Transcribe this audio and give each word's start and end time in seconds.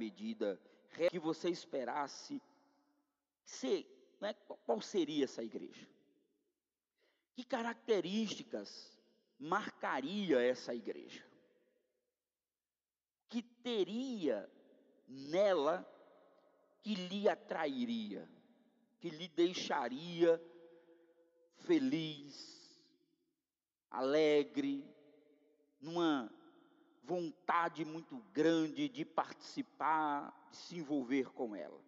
medida 0.00 0.58
que 1.10 1.18
você 1.18 1.50
esperasse 1.50 2.40
ser, 3.44 3.86
né, 4.18 4.32
qual 4.64 4.80
seria 4.80 5.24
essa 5.24 5.42
igreja? 5.42 5.86
Que 7.34 7.44
características 7.44 8.98
marcaria 9.38 10.40
essa 10.40 10.74
igreja? 10.74 11.24
Que 13.28 13.42
teria 13.42 14.50
nela 15.06 15.86
que 16.82 16.94
lhe 16.94 17.28
atrairia, 17.28 18.28
que 19.00 19.10
lhe 19.10 19.28
deixaria 19.28 20.40
feliz, 21.58 22.82
alegre, 23.90 24.82
numa 25.78 26.32
vontade 27.10 27.84
muito 27.84 28.18
grande 28.32 28.88
de 28.88 29.04
participar, 29.04 30.32
de 30.48 30.56
se 30.56 30.76
envolver 30.76 31.32
com 31.32 31.56
ela. 31.56 31.80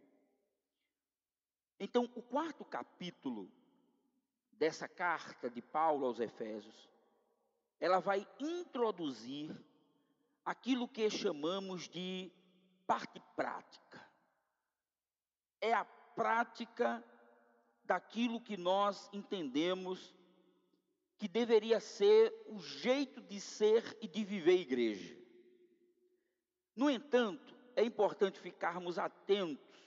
Então, 1.78 2.10
o 2.16 2.22
quarto 2.22 2.64
capítulo 2.64 3.48
dessa 4.50 4.88
carta 4.88 5.48
de 5.48 5.62
Paulo 5.62 6.06
aos 6.06 6.18
Efésios, 6.18 6.90
ela 7.78 8.00
vai 8.00 8.26
introduzir 8.40 9.56
aquilo 10.44 10.88
que 10.88 11.08
chamamos 11.08 11.88
de 11.88 12.32
parte 12.84 13.22
prática. 13.36 14.04
É 15.60 15.72
a 15.72 15.84
prática 15.84 17.02
daquilo 17.84 18.40
que 18.40 18.56
nós 18.56 19.08
entendemos 19.12 20.12
que 21.22 21.28
deveria 21.28 21.78
ser 21.78 22.34
o 22.48 22.58
jeito 22.58 23.20
de 23.20 23.40
ser 23.40 23.96
e 24.00 24.08
de 24.08 24.24
viver 24.24 24.58
igreja. 24.58 25.16
No 26.74 26.90
entanto, 26.90 27.54
é 27.76 27.84
importante 27.84 28.40
ficarmos 28.40 28.98
atentos, 28.98 29.78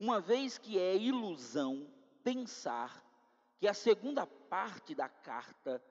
uma 0.00 0.18
vez 0.18 0.56
que 0.56 0.78
é 0.78 0.96
ilusão 0.96 1.86
pensar 2.24 3.04
que 3.58 3.68
a 3.68 3.74
segunda 3.74 4.26
parte 4.26 4.94
da 4.94 5.06
carta 5.06 5.84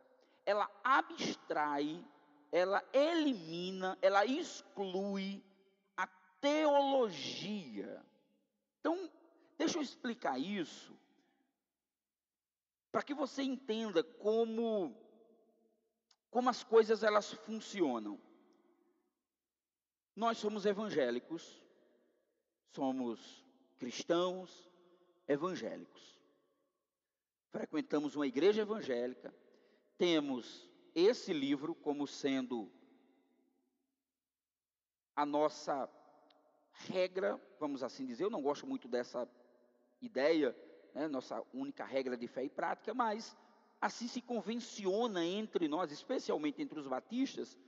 ela 0.44 0.68
abstrai, 0.84 2.04
ela 2.52 2.84
elimina, 2.94 3.96
ela 4.02 4.26
exclui 4.26 5.46
a 5.96 6.08
teologia. 6.42 8.04
Então, 8.80 9.08
deixa 9.56 9.78
eu 9.78 9.84
explicar 9.84 10.40
isso 10.40 10.98
para 12.96 13.04
que 13.04 13.14
você 13.14 13.44
entenda 13.44 14.02
como 14.02 14.96
como 16.32 16.50
as 16.50 16.64
coisas 16.64 17.04
elas 17.04 17.34
funcionam. 17.34 18.18
Nós 20.16 20.38
somos 20.38 20.66
evangélicos, 20.66 21.62
somos 22.72 23.44
cristãos 23.78 24.72
evangélicos. 25.28 26.22
Frequentamos 27.52 28.16
uma 28.16 28.28
igreja 28.28 28.62
evangélica, 28.62 29.36
temos 29.98 30.66
esse 30.94 31.34
livro 31.34 31.76
como 31.76 32.08
sendo 32.08 32.72
a 35.14 35.26
nossa 35.26 35.90
regra, 36.72 37.38
vamos 37.60 37.84
assim 37.84 38.06
dizer. 38.06 38.24
Eu 38.24 38.30
não 38.30 38.42
gosto 38.42 38.66
muito 38.66 38.88
dessa 38.88 39.30
ideia 40.02 40.56
né, 40.96 41.10
nossa 41.10 41.44
única 41.54 41.84
regra 41.84 42.16
de 42.16 42.26
fé 42.26 42.46
e 42.46 42.50
prática, 42.50 42.94
mas 42.94 43.36
assim 43.82 44.08
se 44.08 44.22
convenciona 44.22 45.24
entre 45.24 45.68
nós, 45.68 45.92
especialmente 45.92 46.62
entre 46.62 46.80
os 46.80 46.88
batistas, 46.88 47.60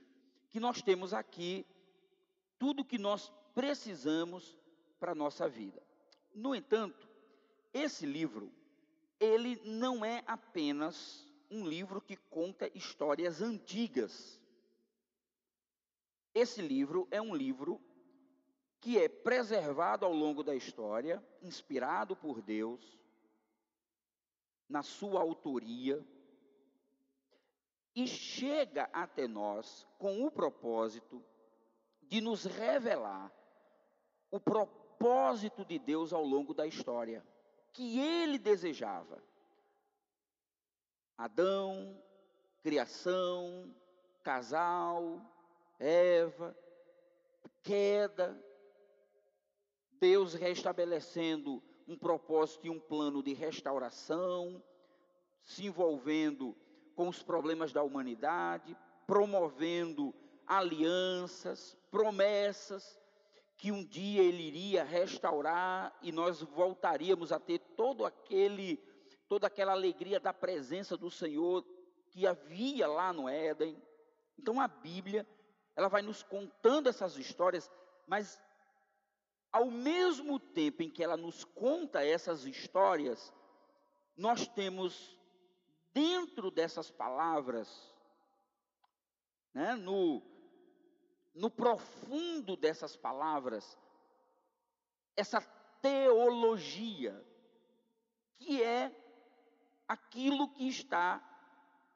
que 0.48 0.58
nós 0.58 0.80
temos 0.80 1.12
aqui 1.12 1.66
tudo 2.58 2.84
que 2.84 2.98
nós 2.98 3.30
precisamos 3.54 4.56
para 4.98 5.12
a 5.12 5.14
nossa 5.14 5.46
vida. 5.46 5.80
No 6.34 6.54
entanto, 6.54 7.06
esse 7.72 8.06
livro, 8.06 8.50
ele 9.20 9.60
não 9.62 10.02
é 10.02 10.24
apenas 10.26 11.26
um 11.50 11.66
livro 11.66 12.00
que 12.00 12.16
conta 12.16 12.70
histórias 12.74 13.42
antigas. 13.42 14.40
Esse 16.34 16.62
livro 16.62 17.06
é 17.10 17.20
um 17.20 17.34
livro 17.34 17.80
que 18.80 18.98
é 18.98 19.08
preservado 19.08 20.06
ao 20.06 20.12
longo 20.12 20.42
da 20.42 20.54
história, 20.54 21.22
inspirado 21.42 22.16
por 22.16 22.40
Deus, 22.40 22.97
na 24.68 24.82
sua 24.82 25.20
autoria 25.20 26.04
e 27.94 28.06
chega 28.06 28.88
até 28.92 29.26
nós 29.26 29.86
com 29.98 30.24
o 30.24 30.30
propósito 30.30 31.24
de 32.02 32.20
nos 32.20 32.44
revelar 32.44 33.32
o 34.30 34.38
propósito 34.38 35.64
de 35.64 35.78
Deus 35.78 36.12
ao 36.12 36.24
longo 36.24 36.52
da 36.52 36.66
história, 36.66 37.26
que 37.72 37.98
ele 37.98 38.38
desejava. 38.38 39.22
Adão, 41.16 42.00
criação, 42.62 43.74
casal, 44.22 45.20
Eva, 45.78 46.56
queda, 47.62 48.40
Deus 49.92 50.34
restabelecendo 50.34 51.62
um 51.88 51.96
propósito 51.96 52.66
e 52.66 52.70
um 52.70 52.78
plano 52.78 53.22
de 53.22 53.32
restauração, 53.32 54.62
se 55.42 55.64
envolvendo 55.64 56.54
com 56.94 57.08
os 57.08 57.22
problemas 57.22 57.72
da 57.72 57.82
humanidade, 57.82 58.76
promovendo 59.06 60.14
alianças, 60.46 61.74
promessas, 61.90 63.00
que 63.56 63.72
um 63.72 63.82
dia 63.82 64.22
ele 64.22 64.42
iria 64.42 64.84
restaurar 64.84 65.96
e 66.02 66.12
nós 66.12 66.42
voltaríamos 66.42 67.32
a 67.32 67.40
ter 67.40 67.58
todo 67.58 68.04
aquele 68.04 68.78
toda 69.26 69.46
aquela 69.46 69.72
alegria 69.72 70.18
da 70.18 70.32
presença 70.32 70.96
do 70.96 71.10
Senhor 71.10 71.64
que 72.10 72.26
havia 72.26 72.86
lá 72.86 73.12
no 73.12 73.28
Éden. 73.28 73.76
Então 74.38 74.58
a 74.60 74.68
Bíblia, 74.68 75.26
ela 75.76 75.88
vai 75.88 76.00
nos 76.00 76.22
contando 76.22 76.88
essas 76.88 77.16
histórias, 77.16 77.70
mas 78.06 78.40
ao 79.52 79.70
mesmo 79.70 80.38
tempo 80.38 80.82
em 80.82 80.90
que 80.90 81.02
ela 81.02 81.16
nos 81.16 81.44
conta 81.44 82.04
essas 82.04 82.44
histórias, 82.44 83.32
nós 84.16 84.46
temos 84.46 85.18
dentro 85.92 86.50
dessas 86.50 86.90
palavras, 86.90 87.94
né, 89.54 89.74
no, 89.74 90.22
no 91.34 91.50
profundo 91.50 92.56
dessas 92.56 92.96
palavras, 92.96 93.76
essa 95.16 95.40
teologia, 95.80 97.24
que 98.38 98.62
é 98.62 98.94
aquilo 99.86 100.48
que 100.50 100.68
está 100.68 101.24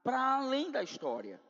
para 0.02 0.36
além 0.36 0.70
da 0.70 0.82
história. 0.82 1.40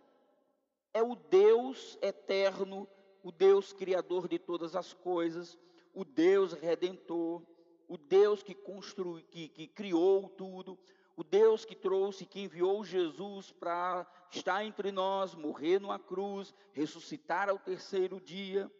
É 0.92 1.02
o 1.02 1.14
Deus 1.14 1.96
eterno, 2.02 2.86
o 3.22 3.32
Deus 3.32 3.72
criador 3.72 4.28
de 4.28 4.38
todas 4.38 4.76
as 4.76 4.92
coisas, 4.92 5.58
o 5.94 6.04
Deus 6.04 6.52
redentor, 6.52 7.42
o 7.88 7.96
Deus 7.96 8.42
que, 8.42 8.54
construiu, 8.54 9.22
que, 9.30 9.48
que 9.48 9.66
criou 9.66 10.28
tudo, 10.28 10.78
o 11.16 11.22
Deus 11.22 11.64
que 11.64 11.74
trouxe, 11.74 12.24
que 12.24 12.40
enviou 12.40 12.82
Jesus 12.84 13.52
para 13.52 14.06
estar 14.30 14.64
entre 14.64 14.90
nós, 14.90 15.34
morrer 15.34 15.78
numa 15.78 15.98
cruz, 15.98 16.54
ressuscitar 16.72 17.48
ao 17.48 17.58
terceiro 17.58 18.20
dia. 18.20 18.70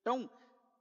Então, 0.00 0.28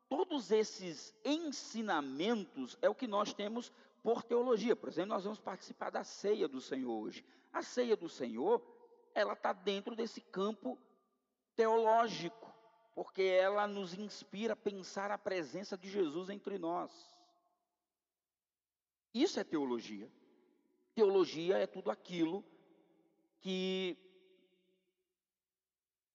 todos 0.09 0.51
esses 0.51 1.15
ensinamentos 1.23 2.77
é 2.81 2.89
o 2.89 2.95
que 2.95 3.07
nós 3.07 3.33
temos 3.33 3.71
por 4.03 4.23
teologia. 4.23 4.75
Por 4.75 4.89
exemplo, 4.89 5.13
nós 5.13 5.23
vamos 5.23 5.39
participar 5.39 5.89
da 5.89 6.03
ceia 6.03 6.47
do 6.47 6.59
Senhor 6.59 6.91
hoje. 6.91 7.23
A 7.53 7.61
ceia 7.61 7.95
do 7.95 8.09
Senhor, 8.09 8.61
ela 9.13 9.33
está 9.33 9.53
dentro 9.53 9.95
desse 9.95 10.19
campo 10.19 10.77
teológico 11.55 12.40
porque 12.93 13.21
ela 13.23 13.67
nos 13.67 13.93
inspira 13.93 14.53
a 14.53 14.57
pensar 14.57 15.11
a 15.11 15.17
presença 15.17 15.77
de 15.77 15.89
Jesus 15.89 16.29
entre 16.29 16.57
nós. 16.57 16.91
Isso 19.13 19.39
é 19.39 19.43
teologia. 19.43 20.11
Teologia 20.93 21.57
é 21.57 21.67
tudo 21.67 21.89
aquilo 21.89 22.43
que 23.39 23.97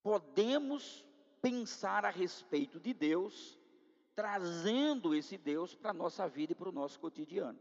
podemos 0.03 1.05
pensar 1.41 2.05
a 2.05 2.11
respeito 2.11 2.79
de 2.79 2.93
Deus, 2.95 3.59
trazendo 4.15 5.15
esse 5.15 5.37
Deus 5.37 5.75
para 5.75 5.91
a 5.91 5.95
nossa 5.95 6.29
vida 6.29 6.53
e 6.53 6.57
para 6.57 6.69
o 6.69 6.73
nosso 6.73 6.99
cotidiano. 7.01 7.59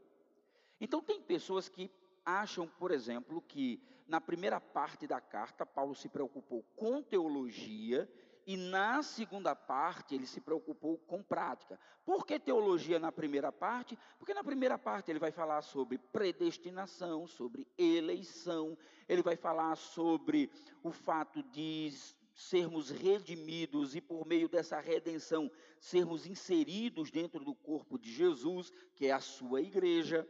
Então, 0.79 1.01
tem 1.01 1.21
pessoas 1.21 1.67
que 1.69 1.91
acham, 2.23 2.67
por 2.67 2.91
exemplo, 2.91 3.41
que 3.41 3.81
na 4.07 4.21
primeira 4.21 4.59
parte 4.59 5.07
da 5.07 5.19
carta, 5.19 5.65
Paulo 5.65 5.95
se 5.95 6.09
preocupou 6.09 6.63
com 6.75 7.01
teologia 7.01 8.09
e 8.45 8.55
na 8.55 9.01
segunda 9.01 9.55
parte 9.55 10.13
ele 10.13 10.27
se 10.27 10.39
preocupou 10.39 10.97
com 10.99 11.23
prática. 11.23 11.79
Por 12.05 12.25
que 12.25 12.39
teologia 12.39 12.99
na 12.99 13.11
primeira 13.11 13.51
parte? 13.51 13.97
Porque 14.19 14.33
na 14.33 14.43
primeira 14.43 14.77
parte 14.77 15.09
ele 15.09 15.19
vai 15.19 15.31
falar 15.31 15.61
sobre 15.63 15.97
predestinação, 15.97 17.25
sobre 17.27 17.67
eleição, 17.77 18.77
ele 19.09 19.23
vai 19.23 19.35
falar 19.35 19.75
sobre 19.75 20.51
o 20.83 20.91
fato 20.91 21.41
de 21.41 21.91
sermos 22.35 22.89
redimidos 22.89 23.95
e 23.95 24.01
por 24.01 24.27
meio 24.27 24.47
dessa 24.47 24.79
redenção 24.79 25.49
sermos 25.79 26.27
inseridos 26.27 27.09
dentro 27.09 27.43
do 27.43 27.55
corpo 27.55 27.97
de 27.97 28.13
Jesus, 28.13 28.71
que 28.93 29.07
é 29.07 29.11
a 29.11 29.21
sua 29.21 29.61
igreja. 29.61 30.27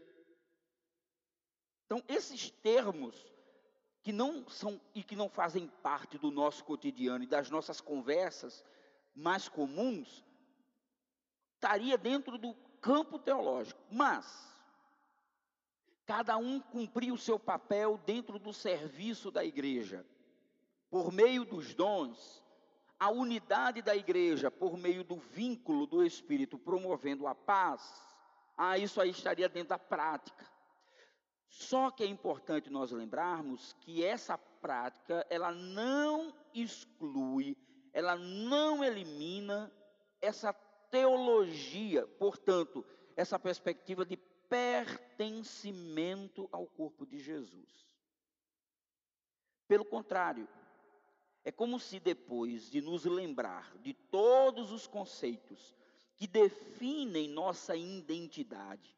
Então, 1.85 2.01
esses 2.07 2.50
termos 2.50 3.35
que 4.06 4.13
não 4.13 4.48
são 4.48 4.80
e 4.94 5.02
que 5.02 5.16
não 5.16 5.28
fazem 5.28 5.68
parte 5.81 6.16
do 6.16 6.30
nosso 6.30 6.63
cotidiano 6.63 7.24
e 7.24 7.28
das 7.28 7.50
nossas 7.50 7.81
conversas 7.81 8.63
mais 9.16 9.50
comuns, 9.50 10.24
estaria 11.56 11.98
dentro 11.98 12.38
do 12.38 12.54
campo 12.80 13.18
teológico, 13.18 13.81
mas 13.90 14.48
cada 16.06 16.38
um 16.38 16.60
cumprir 16.60 17.12
o 17.12 17.18
seu 17.18 17.40
papel 17.40 18.00
dentro 18.06 18.38
do 18.38 18.54
serviço 18.54 19.31
da 19.31 19.44
igreja, 19.44 20.06
por 20.88 21.12
meio 21.12 21.44
dos 21.44 21.74
dons, 21.74 22.44
a 23.00 23.10
unidade 23.10 23.81
da 23.81 23.96
igreja, 23.96 24.51
por 24.51 24.78
meio 24.78 25.04
do 25.04 25.16
vínculo 25.16 25.88
do 25.88 26.06
Espírito, 26.06 26.60
promovendo 26.60 27.25
a 27.25 27.34
paz, 27.34 28.04
ah, 28.56 28.78
isso 28.78 29.01
aí 29.01 29.10
estaria 29.10 29.50
dentro 29.50 29.69
da 29.69 29.80
prática. 29.80 30.46
Só 31.57 31.90
que 31.90 32.04
é 32.04 32.06
importante 32.06 32.69
nós 32.69 32.92
lembrarmos 32.92 33.72
que 33.80 34.04
essa 34.04 34.38
prática, 34.38 35.25
ela 35.30 35.54
não 35.54 36.36
exclui, 36.54 37.56
ela 37.94 38.18
não 38.18 38.84
elimina 38.84 39.72
essa 40.22 40.52
teologia, 40.92 42.06
portanto, 42.19 42.84
essa 43.16 43.40
perspectiva 43.40 44.06
de 44.06 44.18
pertencimento 44.50 46.50
ao 46.52 46.68
corpo 46.68 47.06
de 47.06 47.19
Jesus. 47.19 47.88
Pelo 49.66 49.86
contrário, 49.86 50.50
é 51.46 51.54
como 51.54 51.80
se 51.80 52.01
depois 52.01 52.69
de 52.69 52.81
nos 52.81 53.06
lembrar 53.06 53.78
de 53.78 53.94
todos 53.94 54.74
os 54.74 54.88
conceitos 54.88 55.74
que 56.18 56.28
definem 56.28 57.30
nossa 57.30 57.78
identidade 57.78 58.94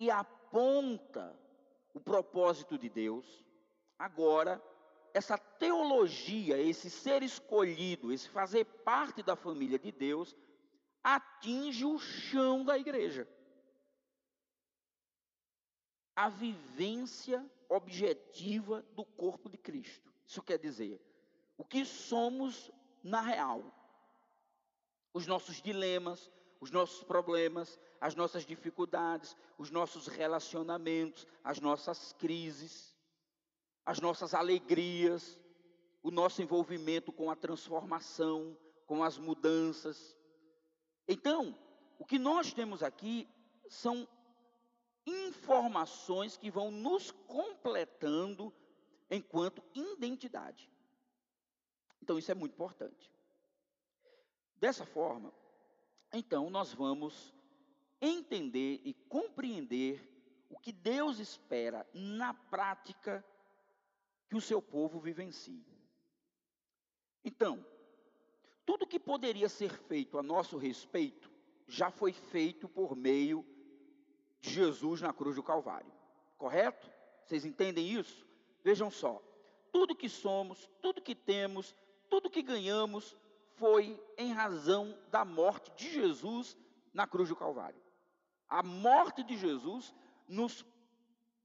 e 0.00 0.10
aponta 0.10 1.43
o 1.94 2.00
propósito 2.00 2.76
de 2.76 2.90
Deus, 2.90 3.42
agora 3.98 4.62
essa 5.14 5.38
teologia, 5.38 6.58
esse 6.58 6.90
ser 6.90 7.22
escolhido, 7.22 8.12
esse 8.12 8.28
fazer 8.28 8.64
parte 8.64 9.22
da 9.22 9.36
família 9.36 9.78
de 9.78 9.92
Deus, 9.92 10.36
atinge 11.02 11.84
o 11.84 11.98
chão 11.98 12.64
da 12.64 12.76
igreja 12.76 13.26
a 16.14 16.28
vivência 16.28 17.44
objetiva 17.68 18.82
do 18.92 19.04
corpo 19.04 19.48
de 19.48 19.58
Cristo. 19.58 20.12
Isso 20.26 20.42
quer 20.42 20.58
dizer, 20.58 21.00
o 21.56 21.64
que 21.64 21.84
somos 21.84 22.70
na 23.02 23.20
real. 23.20 23.62
Os 25.12 25.26
nossos 25.26 25.60
dilemas, 25.60 26.30
os 26.60 26.70
nossos 26.70 27.02
problemas, 27.04 27.78
as 28.04 28.14
nossas 28.14 28.44
dificuldades, 28.44 29.34
os 29.56 29.70
nossos 29.70 30.08
relacionamentos, 30.08 31.26
as 31.42 31.58
nossas 31.58 32.12
crises, 32.12 32.94
as 33.82 33.98
nossas 33.98 34.34
alegrias, 34.34 35.40
o 36.02 36.10
nosso 36.10 36.42
envolvimento 36.42 37.10
com 37.10 37.30
a 37.30 37.34
transformação, 37.34 38.54
com 38.84 39.02
as 39.02 39.16
mudanças. 39.16 40.18
Então, 41.08 41.58
o 41.98 42.04
que 42.04 42.18
nós 42.18 42.52
temos 42.52 42.82
aqui 42.82 43.26
são 43.70 44.06
informações 45.06 46.36
que 46.36 46.50
vão 46.50 46.70
nos 46.70 47.10
completando 47.10 48.52
enquanto 49.10 49.64
identidade. 49.72 50.70
Então, 52.02 52.18
isso 52.18 52.30
é 52.30 52.34
muito 52.34 52.52
importante. 52.52 53.10
Dessa 54.56 54.84
forma, 54.84 55.32
então, 56.12 56.50
nós 56.50 56.70
vamos 56.70 57.33
entender 58.06 58.80
e 58.84 58.94
compreender 59.08 60.10
o 60.50 60.58
que 60.58 60.72
Deus 60.72 61.18
espera 61.18 61.86
na 61.92 62.34
prática 62.34 63.24
que 64.28 64.36
o 64.36 64.40
seu 64.40 64.60
povo 64.60 65.00
vivencie. 65.00 65.64
Então, 67.24 67.64
tudo 68.66 68.86
que 68.86 68.98
poderia 68.98 69.48
ser 69.48 69.70
feito 69.70 70.18
a 70.18 70.22
nosso 70.22 70.56
respeito 70.56 71.30
já 71.66 71.90
foi 71.90 72.12
feito 72.12 72.68
por 72.68 72.96
meio 72.96 73.44
de 74.40 74.50
Jesus 74.50 75.00
na 75.00 75.12
cruz 75.12 75.36
do 75.36 75.42
Calvário. 75.42 75.92
Correto? 76.36 76.90
Vocês 77.24 77.44
entendem 77.44 77.88
isso? 77.88 78.26
Vejam 78.62 78.90
só. 78.90 79.22
Tudo 79.72 79.96
que 79.96 80.08
somos, 80.08 80.68
tudo 80.80 81.02
que 81.02 81.14
temos, 81.14 81.74
tudo 82.08 82.30
que 82.30 82.42
ganhamos 82.42 83.16
foi 83.56 84.00
em 84.16 84.32
razão 84.32 84.96
da 85.10 85.24
morte 85.24 85.70
de 85.76 85.92
Jesus 85.92 86.56
na 86.92 87.06
cruz 87.06 87.28
do 87.28 87.36
Calvário. 87.36 87.83
A 88.48 88.62
morte 88.62 89.22
de 89.22 89.36
Jesus 89.36 89.94
nos, 90.28 90.64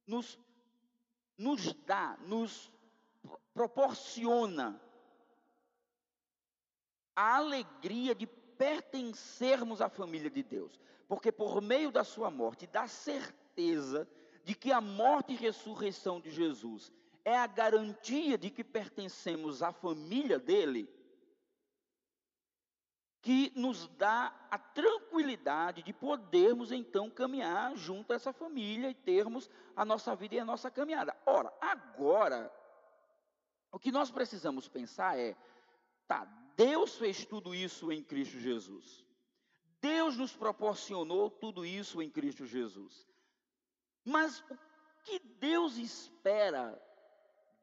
nos, 0.06 0.40
nos 1.38 1.74
dá, 1.86 2.18
nos 2.26 2.72
proporciona 3.54 4.82
a 7.16 7.36
alegria 7.36 8.16
de 8.16 8.26
pertencermos 8.28 9.82
à 9.82 9.90
família 9.90 10.30
de 10.30 10.44
Deus. 10.44 10.80
Porque 11.08 11.32
por 11.32 11.62
meio 11.62 11.92
da 11.92 12.04
sua 12.04 12.30
morte, 12.30 12.68
da 12.68 12.88
certeza 12.88 14.08
de 14.44 14.56
que 14.56 14.72
a 14.72 14.80
morte 14.80 15.34
e 15.34 15.36
ressurreição 15.36 16.20
de 16.20 16.30
Jesus 16.32 16.92
é 17.26 17.38
a 17.38 17.48
garantia 17.48 18.38
de 18.38 18.50
que 18.50 18.64
pertencemos 18.64 19.62
à 19.62 19.72
família 19.72 20.40
dele, 20.40 20.90
que 23.22 23.52
nos 23.56 23.88
dá 23.98 24.34
a 24.50 24.58
tranquilidade 24.58 25.84
de 25.84 25.92
podermos 25.92 26.72
então 26.72 27.10
caminhar 27.10 27.76
junto 27.76 28.14
a 28.14 28.16
essa 28.16 28.32
família 28.32 28.90
e 28.90 28.96
termos 28.96 29.50
a 29.76 29.84
nossa 29.84 30.16
vida 30.16 30.36
e 30.36 30.40
a 30.40 30.46
nossa 30.46 30.72
caminhada. 30.72 31.16
Ora, 31.26 31.54
agora, 31.60 32.52
o 33.72 33.80
que 33.80 33.92
nós 33.92 34.10
precisamos 34.10 34.70
pensar 34.70 35.20
é: 35.20 35.36
tá, 36.08 36.26
Deus 36.56 36.96
fez 36.96 37.26
tudo 37.26 37.54
isso 37.54 37.92
em 37.92 38.02
Cristo 38.02 38.40
Jesus. 38.40 39.04
Deus 39.82 40.18
nos 40.18 40.36
proporcionou 40.36 41.30
tudo 41.30 41.66
isso 41.66 42.02
em 42.02 42.10
Cristo 42.10 42.46
Jesus. 42.46 43.08
Mas 44.04 44.40
o 44.50 44.58
que 45.04 45.20
Deus 45.20 45.78
espera 45.78 46.82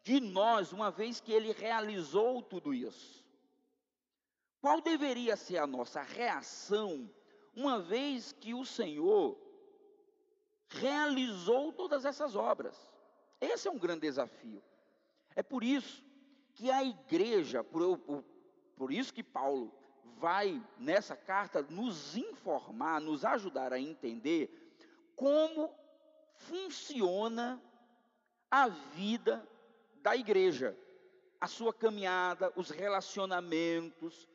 de 0.03 0.21
nós, 0.21 0.73
uma 0.73 0.91
vez 0.91 1.21
que 1.21 1.33
Ele 1.33 1.53
realizou 1.53 2.43
tudo 2.43 2.73
isso? 2.73 3.26
Qual 4.61 4.81
deveria 4.81 5.37
ser 5.37 5.59
a 5.59 5.67
nossa 5.67 6.03
reação, 6.03 7.11
uma 7.55 7.81
vez 7.81 8.33
que 8.33 8.55
o 8.55 8.65
Senhor 8.65 9.39
realizou 10.69 11.73
todas 11.73 12.05
essas 12.05 12.35
obras? 12.35 12.77
Esse 13.41 13.69
é 13.69 13.71
um 13.71 13.79
grande 13.79 14.01
desafio. 14.01 14.63
É 15.35 15.43
por 15.43 15.63
isso 15.63 16.05
que 16.55 16.71
a 16.71 16.83
igreja, 16.83 17.63
por, 17.63 17.99
por, 17.99 18.25
por 18.77 18.93
isso 18.93 19.13
que 19.13 19.23
Paulo 19.23 19.73
vai, 20.19 20.63
nessa 20.79 21.15
carta, 21.15 21.63
nos 21.63 22.17
informar, 22.17 23.01
nos 23.01 23.25
ajudar 23.25 23.73
a 23.73 23.79
entender 23.79 24.51
como 25.15 25.73
funciona 26.35 27.63
a 28.51 28.69
vida 28.69 29.47
da 30.03 30.17
igreja, 30.17 30.77
a 31.41 31.47
sua 31.47 31.73
caminhada, 31.73 32.53
os 32.57 32.71
relacionamentos, 32.71 34.29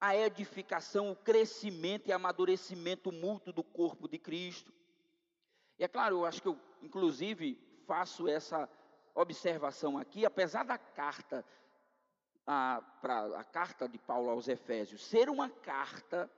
a 0.00 0.16
edificação, 0.16 1.10
o 1.10 1.16
crescimento 1.16 2.08
e 2.08 2.12
amadurecimento 2.12 3.10
mútuo 3.10 3.52
do 3.52 3.62
corpo 3.62 4.08
de 4.08 4.18
Cristo. 4.18 4.72
E 5.78 5.84
é 5.84 5.88
claro, 5.88 6.16
eu 6.16 6.26
acho 6.26 6.42
que 6.42 6.48
eu, 6.48 6.58
inclusive, 6.82 7.58
faço 7.86 8.28
essa 8.28 8.68
observação 9.14 9.96
aqui, 9.96 10.26
apesar 10.26 10.64
da 10.64 10.76
carta 10.76 11.44
a, 12.46 12.80
a 13.36 13.44
carta 13.44 13.88
de 13.88 13.98
Paulo 13.98 14.30
aos 14.30 14.46
Efésios 14.46 15.04
ser 15.04 15.28
uma 15.28 15.50
carta 15.50 16.30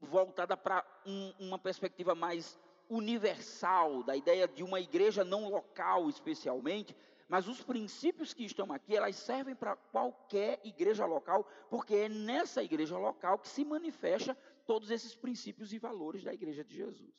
voltada 0.00 0.56
para 0.56 0.84
um, 1.06 1.32
uma 1.38 1.58
perspectiva 1.58 2.14
mais 2.14 2.58
universal, 2.88 4.02
da 4.02 4.16
ideia 4.16 4.48
de 4.48 4.64
uma 4.64 4.80
igreja 4.80 5.22
não 5.22 5.48
local 5.48 6.08
especialmente, 6.08 6.96
mas 7.28 7.46
os 7.46 7.62
princípios 7.62 8.32
que 8.32 8.44
estão 8.44 8.72
aqui, 8.72 8.96
elas 8.96 9.14
servem 9.14 9.54
para 9.54 9.76
qualquer 9.76 10.60
igreja 10.64 11.04
local, 11.04 11.46
porque 11.68 11.94
é 11.94 12.08
nessa 12.08 12.62
igreja 12.62 12.96
local 12.96 13.38
que 13.38 13.48
se 13.48 13.64
manifesta 13.64 14.34
todos 14.66 14.90
esses 14.90 15.14
princípios 15.14 15.72
e 15.72 15.78
valores 15.78 16.24
da 16.24 16.32
igreja 16.32 16.64
de 16.64 16.74
Jesus. 16.74 17.14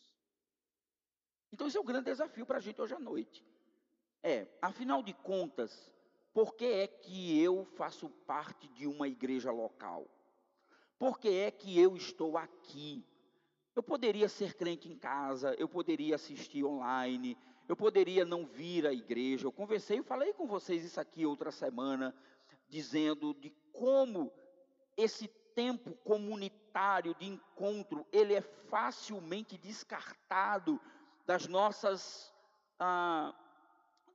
Então, 1.52 1.68
esse 1.68 1.78
é 1.78 1.80
o 1.80 1.84
grande 1.84 2.06
desafio 2.06 2.46
para 2.46 2.58
a 2.58 2.62
gente 2.62 2.82
hoje 2.82 2.96
à 2.96 3.00
noite. 3.00 3.46
É, 4.24 4.48
afinal 4.62 5.04
de 5.04 5.14
contas, 5.14 5.92
por 6.34 6.56
que 6.56 6.66
é 6.66 6.88
que 6.88 7.40
eu 7.40 7.66
faço 7.78 8.10
parte 8.10 8.68
de 8.70 8.88
uma 8.88 9.08
igreja 9.08 9.52
local? 9.52 10.10
Por 10.98 11.20
que 11.20 11.30
é 11.30 11.52
que 11.52 11.80
eu 11.80 11.96
estou 11.96 12.38
aqui? 12.38 13.06
Eu 13.76 13.84
poderia 13.84 14.28
ser 14.28 14.56
crente 14.56 14.90
em 14.90 14.98
casa, 14.98 15.56
eu 15.58 15.70
poderia 15.70 16.16
assistir 16.16 16.66
online, 16.66 17.38
eu 17.70 17.76
poderia 17.76 18.26
não 18.26 18.48
vir 18.48 18.88
à 18.88 18.92
igreja. 18.92 19.46
Eu 19.46 19.52
conversei, 19.52 20.00
eu 20.00 20.04
falei 20.04 20.34
com 20.34 20.48
vocês 20.48 20.84
isso 20.84 21.00
aqui 21.00 21.24
outra 21.24 21.52
semana, 21.52 22.16
dizendo 22.68 23.32
de 23.36 23.52
como 23.72 24.34
esse 24.98 25.28
tempo 25.54 25.94
comunitário 26.04 27.14
de 27.14 27.28
encontro, 27.28 28.08
ele 28.12 28.34
é 28.34 28.42
facilmente 28.42 29.56
descartado 29.56 30.82
das 31.28 31.48
nossas, 31.48 32.34
ah, 32.80 33.36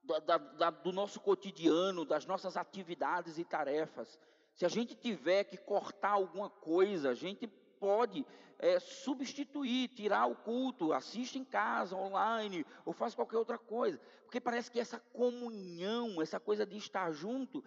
da, 0.02 0.36
da, 0.36 0.70
do 0.70 0.90
nosso 0.90 1.20
cotidiano, 1.20 2.04
das 2.04 2.26
nossas 2.26 2.56
atividades 2.56 3.38
e 3.38 3.44
tarefas. 3.44 4.18
Se 4.52 4.66
a 4.66 4.68
gente 4.68 4.96
tiver 4.96 5.44
que 5.44 5.56
cortar 5.56 6.10
alguma 6.10 6.50
coisa, 6.50 7.10
a 7.10 7.14
gente 7.14 7.46
pode 7.84 8.24
é, 8.58 8.80
substituir, 8.80 9.88
tirar 9.88 10.24
o 10.24 10.34
culto, 10.34 10.94
assiste 10.94 11.38
em 11.38 11.44
casa, 11.44 11.94
online, 11.94 12.64
ou 12.86 12.94
faz 12.94 13.14
qualquer 13.14 13.36
outra 13.36 13.58
coisa. 13.58 14.00
Porque 14.22 14.40
parece 14.40 14.70
que 14.70 14.80
essa 14.80 14.98
comunhão, 14.98 16.22
essa 16.22 16.40
coisa 16.40 16.64
de 16.64 16.78
estar 16.78 17.12
junto, 17.12 17.62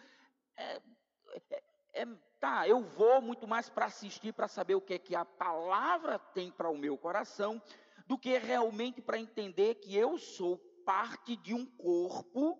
é, 0.57 0.81
é, 1.51 1.63
é 2.01 2.07
tá, 2.39 2.67
eu 2.67 2.81
vou 2.81 3.21
muito 3.21 3.47
mais 3.47 3.69
para 3.69 3.85
assistir, 3.85 4.33
para 4.33 4.47
saber 4.47 4.73
o 4.73 4.81
que 4.81 4.95
é 4.95 4.97
que 4.97 5.15
a 5.15 5.23
palavra 5.23 6.17
tem 6.17 6.49
para 6.49 6.67
o 6.67 6.77
meu 6.77 6.97
coração, 6.97 7.61
do 8.07 8.17
que 8.17 8.35
realmente 8.39 8.99
para 8.99 9.19
entender 9.19 9.75
que 9.75 9.95
eu 9.95 10.17
sou 10.17 10.57
parte 10.83 11.35
de 11.35 11.53
um 11.53 11.63
corpo 11.63 12.59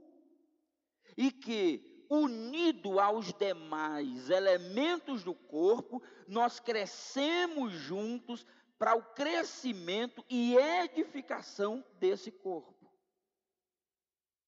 e 1.18 1.32
que, 1.32 1.97
unido 2.10 3.00
aos 3.00 3.34
demais 3.34 4.30
elementos 4.30 5.24
do 5.24 5.34
corpo, 5.34 6.02
nós 6.28 6.60
crescemos 6.60 7.74
juntos 7.74 8.46
para 8.78 8.96
o 8.96 9.04
crescimento 9.14 10.24
e 10.30 10.56
edificação 10.56 11.84
desse 12.00 12.32
corpo. 12.32 12.90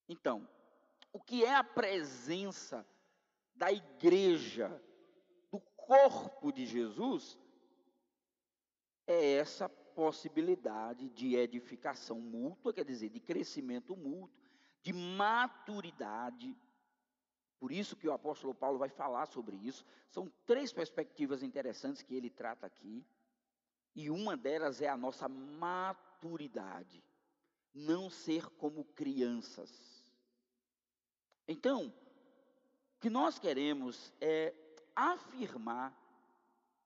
Então, 0.07 0.47
o 1.11 1.19
que 1.19 1.43
é 1.43 1.55
a 1.55 1.63
presença 1.63 2.85
da 3.55 3.71
igreja, 3.71 4.69
do 5.51 5.59
corpo 5.75 6.51
de 6.51 6.65
Jesus, 6.65 7.37
é 9.05 9.33
essa 9.33 9.67
possibilidade 9.67 11.09
de 11.09 11.35
edificação 11.35 12.19
mútua, 12.21 12.73
quer 12.73 12.85
dizer, 12.85 13.09
de 13.09 13.19
crescimento 13.19 13.97
mútuo, 13.97 14.39
de 14.81 14.93
maturidade. 14.93 16.55
Por 17.59 17.71
isso 17.71 17.95
que 17.95 18.07
o 18.07 18.13
apóstolo 18.13 18.53
Paulo 18.55 18.79
vai 18.79 18.89
falar 18.89 19.25
sobre 19.25 19.55
isso. 19.57 19.85
São 20.09 20.31
três 20.45 20.71
perspectivas 20.71 21.43
interessantes 21.43 22.01
que 22.01 22.15
ele 22.15 22.29
trata 22.29 22.65
aqui. 22.65 23.05
E 23.95 24.09
uma 24.09 24.37
delas 24.37 24.81
é 24.81 24.87
a 24.87 24.95
nossa 24.95 25.27
maturidade. 25.27 27.03
Não 27.73 28.09
ser 28.09 28.45
como 28.51 28.85
crianças. 28.85 29.69
Então, 31.47 31.87
o 31.87 32.99
que 33.01 33.09
nós 33.09 33.37
queremos 33.37 34.13
é 34.21 34.53
afirmar 34.95 35.93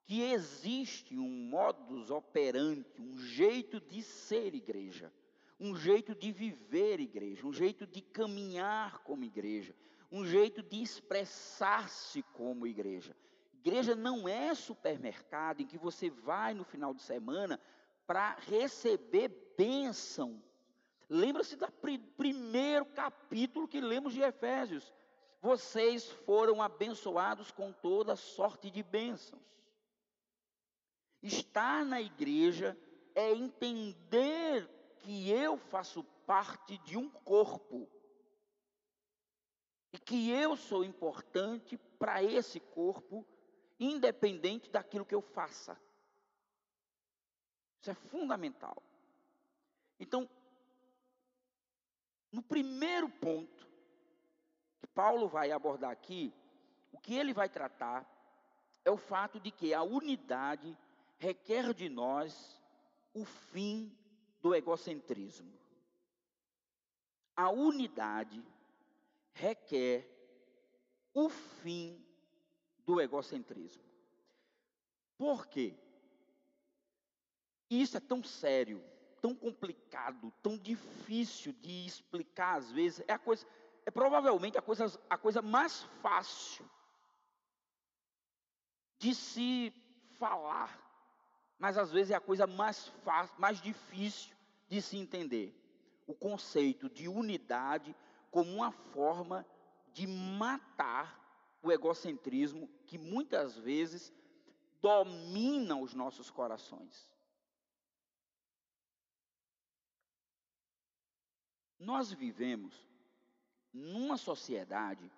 que 0.06 0.22
existe 0.22 1.18
um 1.18 1.30
modus 1.30 2.10
operandi, 2.10 2.86
um 3.00 3.18
jeito 3.20 3.80
de 3.80 4.02
ser 4.02 4.54
igreja, 4.54 5.14
um 5.60 5.76
jeito 5.76 6.14
de 6.14 6.32
viver 6.32 7.00
igreja, 7.00 7.46
um 7.48 7.54
jeito 7.54 7.88
de 7.88 8.02
caminhar 8.02 9.00
como 9.00 9.24
igreja, 9.24 9.74
um 10.14 10.24
jeito 10.24 10.64
de 10.64 10.82
expressar-se 10.82 12.24
como 12.34 12.66
igreja. 12.66 13.14
Igreja 13.54 13.96
não 13.96 14.28
é 14.28 14.54
supermercado 14.54 15.62
em 15.62 15.66
que 15.66 15.78
você 15.78 16.10
vai 16.10 16.54
no 16.54 16.64
final 16.64 16.94
de 16.94 17.02
semana 17.02 17.60
para 18.08 18.36
receber 18.48 19.30
bênção. 19.58 20.42
Lembra-se 21.10 21.56
do 21.56 21.68
primeiro 22.16 22.86
capítulo 22.86 23.68
que 23.68 23.82
lemos 23.82 24.14
de 24.14 24.22
Efésios 24.22 24.94
vocês 25.44 26.10
foram 26.26 26.62
abençoados 26.62 27.52
com 27.52 27.74
toda 27.74 28.16
sorte 28.16 28.72
de 28.72 28.82
bênçãos. 28.82 29.42
Estar 31.22 31.84
na 31.84 32.02
igreja 32.02 32.78
é 33.14 33.34
entender 33.34 34.70
que 35.00 35.30
eu 35.30 35.58
faço 35.58 36.02
parte 36.26 36.78
de 36.78 36.98
um 36.98 37.10
corpo 37.10 37.90
e 39.94 40.00
que 40.00 40.32
eu 40.32 40.58
sou 40.58 40.84
importante 40.84 41.78
para 42.00 42.22
esse 42.22 42.60
corpo, 42.60 43.26
independente 43.80 44.70
daquilo 44.70 45.06
que 45.06 45.16
eu 45.16 45.22
faça. 45.22 45.80
Isso 47.80 47.92
é 47.92 47.94
fundamental. 47.94 48.82
Então, 50.00 50.28
no 52.32 52.42
primeiro 52.42 53.08
ponto, 53.08 53.68
Paulo 54.94 55.28
vai 55.28 55.52
abordar 55.52 55.92
aqui, 55.92 56.34
o 56.92 57.00
que 57.00 57.16
ele 57.16 57.34
vai 57.34 57.50
tratar 57.50 58.06
é 58.86 58.92
o 58.92 58.98
fato 58.98 59.40
de 59.40 59.52
que 59.52 59.74
a 59.74 59.82
unidade 59.82 60.78
requer 61.18 61.74
de 61.74 61.90
nós 61.90 62.62
o 63.14 63.26
fim 63.26 63.96
do 64.42 64.54
egocentrismo. 64.54 65.52
A 67.36 67.50
unidade 67.50 68.44
requer 69.34 70.10
o 71.14 71.30
fim 71.30 72.04
do 72.80 73.00
egocentrismo. 73.02 73.84
Por 75.18 75.48
quê? 75.48 75.76
Isso 77.70 77.98
é 77.98 78.00
tão 78.00 78.24
sério, 78.24 78.84
tão 79.22 79.34
complicado, 79.34 80.34
tão 80.42 80.58
difícil 80.58 81.54
de 81.54 81.86
explicar 81.86 82.58
às 82.58 82.72
vezes. 82.72 83.04
É 83.08 83.14
a 83.14 83.20
coisa 83.20 83.46
é 83.86 83.92
provavelmente 83.92 84.58
a 84.58 84.62
coisa, 84.62 85.00
a 85.10 85.18
coisa 85.18 85.42
mais 85.42 85.84
fácil 86.02 86.70
de 88.98 89.14
se 89.14 89.74
falar, 90.18 90.80
mas 91.58 91.78
às 91.78 91.92
vezes 91.92 92.12
é 92.12 92.16
a 92.16 92.22
coisa 92.22 92.48
mais 92.48 92.88
fácil, 93.04 93.36
mais 93.38 93.60
difícil 93.60 94.36
de 94.70 94.82
se 94.82 94.98
entender. 94.98 95.54
O 96.08 96.14
conceito 96.14 96.90
de 96.90 97.08
unidade 97.08 97.96
como 98.34 98.52
uma 98.52 98.72
forma 98.72 99.46
de 99.94 100.08
matar 100.08 101.56
o 101.62 101.72
egocentrismo 101.72 102.68
que 102.88 102.98
muitas 102.98 103.56
vezes 103.56 104.12
domina 104.82 105.76
os 105.78 105.94
nossos 105.94 106.32
corações. 106.32 107.08
Nós 111.78 112.12
vivemos 112.12 112.74
numa 113.72 114.18
sociedade 114.18 115.12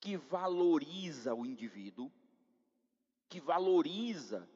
que 0.00 0.16
valoriza 0.16 1.34
o 1.34 1.44
indivíduo, 1.44 2.10
que 3.28 3.38
valoriza 3.38 4.48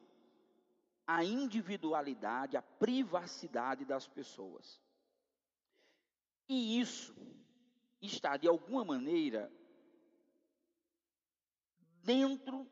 a 1.05 1.23
individualidade, 1.23 2.57
a 2.57 2.63
privacidade 2.63 3.85
das 3.85 4.07
pessoas. 4.07 4.83
E 6.47 6.79
isso 6.79 7.15
está, 8.01 8.37
de 8.37 8.47
alguma 8.47 8.83
maneira, 8.83 9.51
dentro 12.03 12.69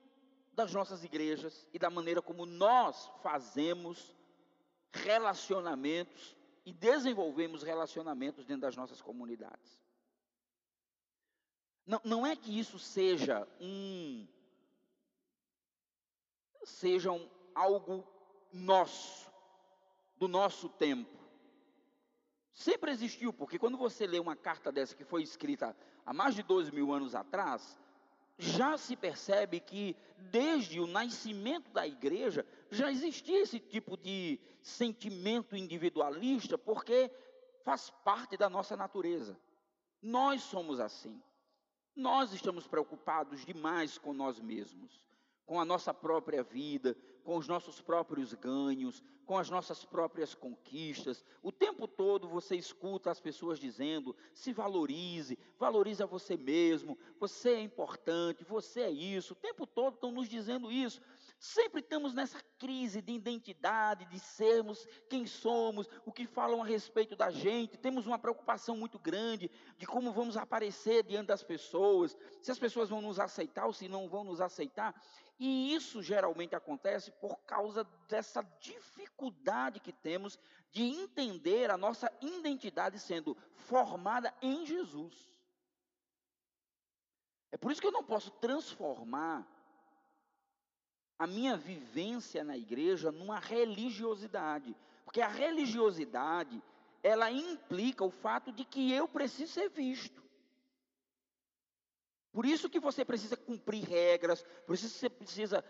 das 0.54 0.72
nossas 0.74 1.04
igrejas 1.04 1.68
e 1.74 1.80
da 1.80 1.90
maneira 1.90 2.22
como 2.22 2.46
nós 2.46 3.10
fazemos 3.22 4.16
relacionamentos 4.92 6.36
e 6.66 6.72
desenvolvemos 6.72 7.64
relacionamentos 7.64 8.46
dentro 8.46 8.62
das 8.62 8.76
nossas 8.76 9.02
comunidades. 9.02 9.82
Não, 11.86 12.00
não 12.04 12.26
é 12.26 12.36
que 12.36 12.58
isso 12.58 12.80
seja 12.80 13.48
um 13.60 14.28
seja 16.64 17.12
um, 17.12 17.30
algo 17.54 18.08
nosso, 18.52 19.30
do 20.18 20.28
nosso 20.28 20.70
tempo. 20.70 21.23
Sempre 22.54 22.92
existiu, 22.92 23.34
porque 23.34 23.58
quando 23.58 23.78
você 23.78 24.06
lê 24.06 24.20
uma 24.20 24.36
carta 24.36 24.72
dessa 24.72 24.96
que 24.96 25.04
foi 25.04 25.24
escrita 25.24 25.76
há 26.06 26.14
mais 26.14 26.36
de 26.36 26.44
dois 26.44 26.70
mil 26.70 26.94
anos 26.94 27.16
atrás, 27.16 27.80
já 28.38 28.78
se 28.78 28.96
percebe 28.96 29.60
que 29.60 29.96
desde 30.18 30.80
o 30.80 30.88
nascimento 30.88 31.72
da 31.72 31.88
igreja 31.88 32.46
já 32.70 32.92
existia 32.92 33.42
esse 33.42 33.60
tipo 33.60 33.98
de 33.98 34.40
sentimento 34.62 35.56
individualista, 35.56 36.58
porque 36.58 37.12
faz 37.64 37.90
parte 38.04 38.38
da 38.38 38.50
nossa 38.50 38.76
natureza. 38.78 39.38
Nós 40.02 40.42
somos 40.44 40.80
assim. 40.80 41.22
Nós 41.96 42.34
estamos 42.34 42.68
preocupados 42.68 43.46
demais 43.46 43.98
com 43.98 44.14
nós 44.14 44.40
mesmos, 44.40 44.92
com 45.46 45.60
a 45.60 45.66
nossa 45.66 45.94
própria 45.94 46.44
vida, 46.44 46.96
com 47.24 47.38
os 47.38 47.48
nossos 47.48 47.82
próprios 47.82 48.34
ganhos, 48.34 49.02
com 49.26 49.38
as 49.38 49.50
nossas 49.50 49.86
próprias 49.86 50.36
conquistas. 50.36 51.24
O 51.42 51.52
tempo 51.52 51.88
todo 51.88 52.28
você 52.28 52.56
escuta 52.56 53.10
as 53.10 53.20
pessoas 53.20 53.60
dizendo: 53.60 54.16
se 54.34 54.52
valorize, 54.52 55.38
valorize 55.58 56.04
a 56.04 56.06
você 56.06 56.36
mesmo, 56.36 56.98
você 57.20 57.52
é 57.52 57.62
importante, 57.62 58.44
você 58.44 58.82
é 58.82 58.92
isso. 58.92 59.34
O 59.34 59.38
tempo 59.38 59.66
todo 59.66 59.96
estão 59.96 60.12
nos 60.12 60.28
dizendo 60.28 60.72
isso. 60.72 61.02
Sempre 61.40 61.82
estamos 61.82 62.14
nessa 62.14 62.40
crise 62.58 63.02
de 63.02 63.12
identidade, 63.12 64.06
de 64.06 64.18
sermos 64.18 64.88
quem 65.10 65.26
somos, 65.26 65.90
o 66.06 66.12
que 66.12 66.26
falam 66.26 66.62
a 66.62 66.66
respeito 66.66 67.16
da 67.18 67.30
gente. 67.30 67.78
Temos 67.78 68.08
uma 68.08 68.18
preocupação 68.18 68.78
muito 68.78 68.98
grande 68.98 69.52
de 69.78 69.86
como 69.86 70.14
vamos 70.14 70.38
aparecer 70.38 71.04
diante 71.04 71.28
das 71.28 71.44
pessoas, 71.44 72.16
se 72.42 72.50
as 72.50 72.60
pessoas 72.60 72.90
vão 72.90 73.02
nos 73.02 73.20
aceitar 73.20 73.66
ou 73.66 73.74
se 73.74 73.90
não 73.90 74.08
vão 74.08 74.24
nos 74.24 74.40
aceitar. 74.40 74.96
E 75.40 75.74
isso 75.74 76.02
geralmente 76.02 76.56
acontece 76.56 77.12
por 77.12 77.38
causa 77.44 77.84
dessa 78.08 78.42
dificuldade 78.60 79.80
que 79.80 79.92
temos 79.92 80.40
de 80.72 80.84
entender 80.84 81.70
a 81.70 81.78
nossa 81.78 82.12
identidade 82.22 83.00
sendo 83.00 83.36
formada 83.56 84.34
em 84.42 84.66
Jesus. 84.66 85.14
É 87.52 87.58
por 87.58 87.72
isso 87.72 87.82
que 87.82 87.88
eu 87.88 87.92
não 87.92 88.04
posso 88.04 88.32
transformar 88.32 89.48
a 91.20 91.28
minha 91.28 91.56
vivência 91.56 92.44
na 92.44 92.58
igreja 92.58 93.12
numa 93.12 93.40
religiosidade, 93.40 94.76
porque 95.06 95.22
a 95.22 95.28
religiosidade 95.28 96.62
ela 97.04 97.30
implica 97.30 98.04
o 98.04 98.10
fato 98.10 98.52
de 98.52 98.66
que 98.66 98.92
eu 98.92 99.08
preciso 99.08 99.54
ser 99.54 99.70
visto. 99.70 100.23
Por 102.34 102.46
isso 102.46 102.70
que 102.70 102.80
você 102.80 103.06
precisa 103.06 103.38
cumprir 103.38 103.84
regras, 103.84 104.44
por 104.66 104.74
isso 104.74 104.88
que 104.88 104.94
você 104.94 105.10
precisa 105.10 105.64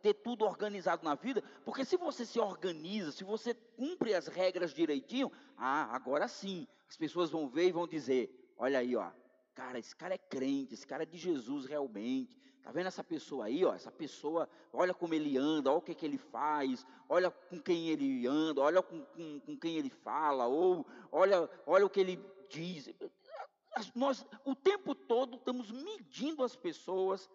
ter 0.00 0.14
tudo 0.14 0.44
organizado 0.44 1.04
na 1.04 1.16
vida, 1.16 1.42
porque 1.64 1.84
se 1.84 1.96
você 1.96 2.24
se 2.24 2.38
organiza, 2.38 3.10
se 3.10 3.24
você 3.24 3.52
cumpre 3.52 4.14
as 4.14 4.28
regras 4.28 4.72
direitinho, 4.72 5.30
ah, 5.56 5.94
agora 5.94 6.28
sim, 6.28 6.66
as 6.88 6.96
pessoas 6.96 7.30
vão 7.30 7.48
ver 7.48 7.66
e 7.66 7.72
vão 7.72 7.86
dizer: 7.86 8.30
olha 8.56 8.78
aí, 8.78 8.94
ó, 8.94 9.10
cara, 9.54 9.78
esse 9.78 9.94
cara 9.94 10.14
é 10.14 10.18
crente, 10.18 10.74
esse 10.74 10.86
cara 10.86 11.02
é 11.02 11.06
de 11.06 11.18
Jesus 11.18 11.66
realmente, 11.66 12.38
Está 12.68 12.72
vendo 12.72 12.88
essa 12.88 13.02
pessoa 13.02 13.46
aí? 13.46 13.64
Ó, 13.64 13.72
essa 13.72 13.90
pessoa, 13.90 14.46
olha 14.70 14.92
como 14.92 15.14
ele 15.14 15.38
anda, 15.38 15.70
olha 15.70 15.78
o 15.78 15.82
que, 15.82 15.94
que 15.94 16.04
ele 16.04 16.18
faz, 16.18 16.84
olha 17.08 17.30
com 17.30 17.58
quem 17.58 17.88
ele 17.88 18.26
anda, 18.26 18.60
olha 18.60 18.82
com, 18.82 19.00
com, 19.06 19.40
com 19.40 19.56
quem 19.56 19.78
ele 19.78 19.88
fala, 19.88 20.46
ou 20.46 20.86
olha, 21.10 21.48
olha 21.66 21.86
o 21.86 21.88
que 21.88 21.98
ele 21.98 22.22
diz. 22.50 22.90
Nós, 23.94 24.24
o 24.44 24.54
tempo 24.54 24.94
todo, 24.94 25.36
estamos 25.36 25.70
medindo 25.70 26.42
as 26.42 26.56
pessoas 26.56 27.28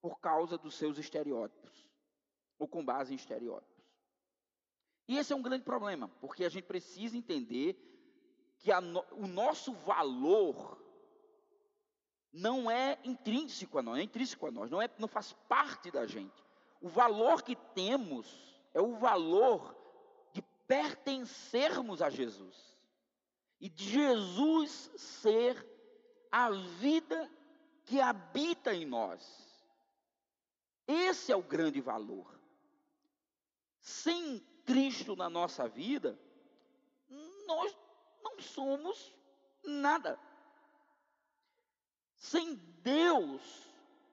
por 0.00 0.18
causa 0.20 0.58
dos 0.58 0.74
seus 0.74 0.98
estereótipos, 0.98 1.88
ou 2.58 2.68
com 2.68 2.84
base 2.84 3.12
em 3.12 3.16
estereótipos. 3.16 3.84
E 5.08 5.18
esse 5.18 5.32
é 5.32 5.36
um 5.36 5.42
grande 5.42 5.64
problema, 5.64 6.08
porque 6.20 6.44
a 6.44 6.48
gente 6.48 6.64
precisa 6.64 7.16
entender 7.16 7.76
que 8.58 8.72
a, 8.72 8.78
o 9.12 9.26
nosso 9.26 9.72
valor 9.72 10.82
não 12.32 12.70
é 12.70 12.98
intrínseco 13.04 13.78
a 13.78 13.82
nós, 13.82 13.98
é 13.98 14.02
intrínseco 14.02 14.46
a 14.46 14.50
nós, 14.50 14.70
não, 14.70 14.80
é, 14.80 14.88
não 14.98 15.08
faz 15.08 15.32
parte 15.48 15.90
da 15.90 16.06
gente. 16.06 16.42
O 16.80 16.88
valor 16.88 17.42
que 17.42 17.54
temos 17.74 18.60
é 18.72 18.80
o 18.80 18.96
valor 18.96 19.74
de 20.32 20.42
pertencermos 20.66 22.02
a 22.02 22.10
Jesus 22.10 22.73
e 23.64 23.68
de 23.70 23.84
Jesus 23.92 24.90
ser 24.94 25.66
a 26.30 26.50
vida 26.50 27.30
que 27.86 27.98
habita 27.98 28.74
em 28.74 28.84
nós. 28.84 29.26
Esse 30.86 31.32
é 31.32 31.36
o 31.36 31.42
grande 31.42 31.80
valor. 31.80 32.38
Sem 33.80 34.38
Cristo 34.66 35.16
na 35.16 35.30
nossa 35.30 35.66
vida, 35.66 36.20
nós 37.46 37.74
não 38.22 38.38
somos 38.38 39.16
nada. 39.64 40.20
Sem 42.16 42.56
Deus 42.82 43.40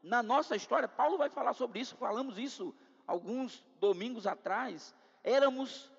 na 0.01 0.23
nossa 0.23 0.55
história, 0.55 0.87
Paulo 0.87 1.17
vai 1.17 1.29
falar 1.29 1.51
sobre 1.51 1.81
isso, 1.81 1.97
falamos 1.97 2.37
isso 2.37 2.73
alguns 3.05 3.61
domingos 3.81 4.25
atrás. 4.25 4.95
Éramos, 5.21 5.91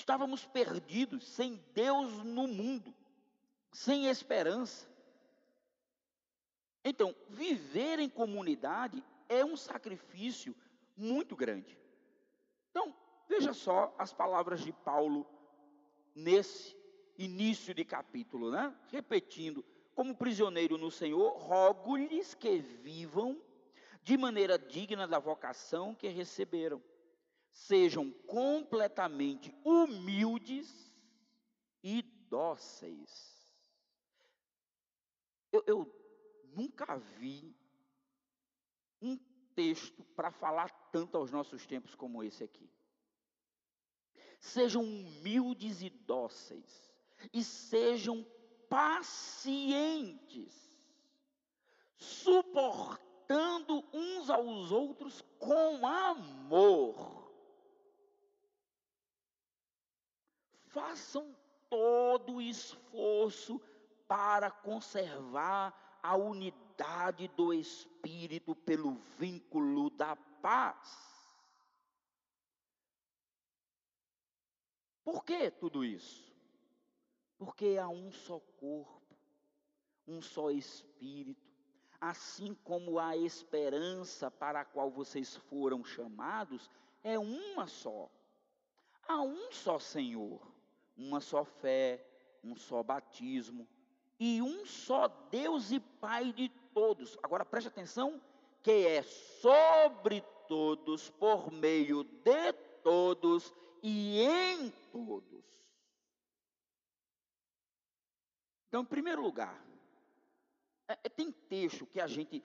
estávamos 0.00 0.46
perdidos, 0.46 1.26
sem 1.28 1.62
Deus 1.74 2.24
no 2.24 2.48
mundo, 2.48 2.94
sem 3.70 4.06
esperança. 4.06 4.88
Então, 6.84 7.14
viver 7.28 7.98
em 7.98 8.08
comunidade 8.08 9.02
é 9.28 9.44
um 9.44 9.56
sacrifício 9.56 10.56
muito 10.96 11.36
grande. 11.36 11.78
Então, 12.70 12.94
veja 13.28 13.52
só 13.52 13.94
as 13.98 14.12
palavras 14.12 14.60
de 14.60 14.72
Paulo 14.72 15.26
nesse 16.14 16.74
início 17.18 17.74
de 17.74 17.84
capítulo, 17.84 18.50
né? 18.50 18.74
Repetindo, 18.90 19.64
como 19.94 20.16
prisioneiro 20.16 20.78
no 20.78 20.90
Senhor, 20.90 21.36
rogo-lhes 21.36 22.34
que 22.34 22.58
vivam 22.58 23.38
de 24.02 24.16
maneira 24.16 24.58
digna 24.58 25.06
da 25.06 25.18
vocação 25.18 25.94
que 25.94 26.08
receberam. 26.08 26.82
Sejam 27.52 28.10
completamente 28.26 29.54
humildes 29.64 30.92
e 31.82 32.02
dóceis. 32.28 33.30
Eu, 35.52 35.64
eu 35.66 36.00
nunca 36.54 36.96
vi 36.96 37.54
um 39.02 39.16
texto 39.54 40.04
para 40.16 40.30
falar 40.30 40.70
tanto 40.92 41.16
aos 41.16 41.30
nossos 41.30 41.66
tempos 41.66 41.94
como 41.94 42.22
esse 42.22 42.44
aqui. 42.44 42.70
Sejam 44.38 44.82
humildes 44.82 45.82
e 45.82 45.90
dóceis, 45.90 46.90
e 47.32 47.44
sejam 47.44 48.26
pacientes, 48.70 50.54
suportando 51.96 53.84
uns 53.92 54.30
aos 54.30 54.72
outros 54.72 55.20
com 55.38 55.86
amor. 55.86 57.19
Façam 60.72 61.36
todo 61.68 62.34
o 62.34 62.42
esforço 62.42 63.60
para 64.08 64.50
conservar 64.50 65.98
a 66.02 66.16
unidade 66.16 67.28
do 67.28 67.52
Espírito 67.52 68.54
pelo 68.54 68.94
vínculo 69.18 69.90
da 69.90 70.16
paz. 70.16 71.10
Por 75.04 75.24
que 75.24 75.50
tudo 75.50 75.84
isso? 75.84 76.30
Porque 77.38 77.78
há 77.80 77.88
um 77.88 78.12
só 78.12 78.38
corpo, 78.58 79.16
um 80.06 80.20
só 80.20 80.50
espírito, 80.50 81.50
assim 82.00 82.54
como 82.54 82.98
a 82.98 83.16
esperança 83.16 84.30
para 84.30 84.60
a 84.60 84.64
qual 84.64 84.90
vocês 84.90 85.36
foram 85.36 85.82
chamados 85.84 86.70
é 87.02 87.18
uma 87.18 87.66
só. 87.66 88.10
Há 89.08 89.22
um 89.22 89.50
só 89.50 89.78
Senhor, 89.78 90.40
uma 91.00 91.20
só 91.20 91.44
fé, 91.44 92.04
um 92.42 92.54
só 92.54 92.82
batismo 92.82 93.66
e 94.18 94.42
um 94.42 94.66
só 94.66 95.08
Deus 95.08 95.70
e 95.70 95.80
Pai 95.80 96.32
de 96.32 96.48
todos. 96.74 97.18
Agora 97.22 97.44
preste 97.44 97.68
atenção, 97.68 98.20
que 98.62 98.86
é 98.86 99.02
sobre 99.02 100.22
todos, 100.46 101.10
por 101.10 101.50
meio 101.50 102.04
de 102.04 102.52
todos 102.82 103.54
e 103.82 104.20
em 104.20 104.70
todos. 104.92 105.40
Então, 108.68 108.82
em 108.82 108.86
primeiro 108.86 109.22
lugar, 109.22 109.60
é, 110.86 110.98
é, 111.04 111.08
tem 111.08 111.32
texto 111.32 111.86
que 111.86 112.00
a 112.00 112.06
gente 112.06 112.42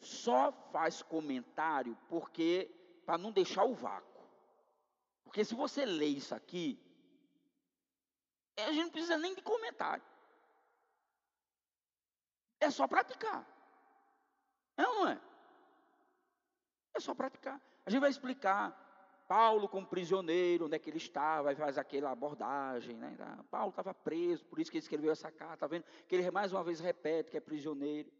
só 0.00 0.50
faz 0.72 1.02
comentário 1.02 1.96
porque 2.08 2.70
para 3.04 3.18
não 3.18 3.30
deixar 3.30 3.64
o 3.64 3.74
vácuo. 3.74 4.24
Porque 5.24 5.44
se 5.44 5.54
você 5.54 5.84
lê 5.84 6.06
isso 6.06 6.34
aqui, 6.34 6.80
a 8.62 8.72
gente 8.72 8.84
não 8.84 8.90
precisa 8.90 9.16
nem 9.16 9.34
de 9.34 9.42
comentário. 9.42 10.04
É 12.60 12.70
só 12.70 12.86
praticar. 12.86 13.46
É 14.76 14.86
ou 14.86 14.94
não 14.94 15.08
é? 15.08 15.20
É 16.94 17.00
só 17.00 17.14
praticar. 17.14 17.60
A 17.86 17.90
gente 17.90 18.00
vai 18.00 18.10
explicar 18.10 18.86
Paulo 19.28 19.68
como 19.68 19.86
prisioneiro, 19.86 20.66
onde 20.66 20.76
é 20.76 20.78
que 20.78 20.88
ele 20.88 20.96
estava, 20.96 21.54
faz 21.54 21.76
aquela 21.76 22.10
abordagem, 22.10 22.96
né? 22.96 23.16
Ah, 23.20 23.44
Paulo 23.50 23.70
estava 23.70 23.92
preso, 23.92 24.44
por 24.46 24.58
isso 24.58 24.70
que 24.70 24.78
ele 24.78 24.84
escreveu 24.84 25.12
essa 25.12 25.30
carta, 25.30 25.54
está 25.54 25.66
vendo? 25.66 25.84
Que 26.08 26.16
ele 26.16 26.30
mais 26.30 26.52
uma 26.52 26.64
vez 26.64 26.80
repete 26.80 27.30
que 27.30 27.36
é 27.36 27.40
prisioneiro. 27.40 28.10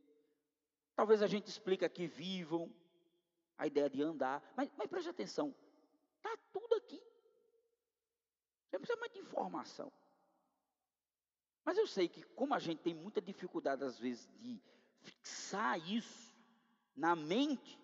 Talvez 0.94 1.22
a 1.22 1.26
gente 1.26 1.48
explique 1.48 1.88
que 1.88 2.06
vivam, 2.06 2.70
a 3.56 3.66
ideia 3.66 3.90
de 3.90 4.02
andar, 4.02 4.42
mas, 4.56 4.70
mas 4.76 4.86
preste 4.86 5.08
atenção, 5.08 5.54
está 6.16 6.36
tudo 6.52 6.74
aqui. 6.76 7.02
Não 8.70 8.78
precisa 8.78 9.00
mais 9.00 9.12
de 9.12 9.18
informação. 9.18 9.90
Mas 11.68 11.76
eu 11.76 11.86
sei 11.86 12.08
que 12.08 12.22
como 12.34 12.54
a 12.54 12.58
gente 12.58 12.78
tem 12.78 12.94
muita 12.94 13.20
dificuldade 13.20 13.84
às 13.84 13.98
vezes 13.98 14.26
de 14.40 14.58
fixar 15.02 15.78
isso 15.86 16.34
na 16.96 17.14
mente, 17.14 17.78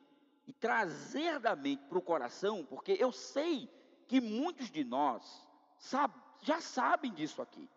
e 0.46 0.54
trazer 0.54 1.38
da 1.38 1.54
mente 1.54 1.84
para 1.84 1.98
o 1.98 2.02
coração, 2.02 2.64
porque 2.64 2.96
eu 2.98 3.12
sei 3.12 3.68
que 4.08 4.22
muitos 4.22 4.70
de 4.70 4.82
nós 4.82 5.46
sabe, 5.76 6.14
já 6.40 6.62
sabem 6.62 7.12
disso 7.12 7.42
aqui. 7.42 7.68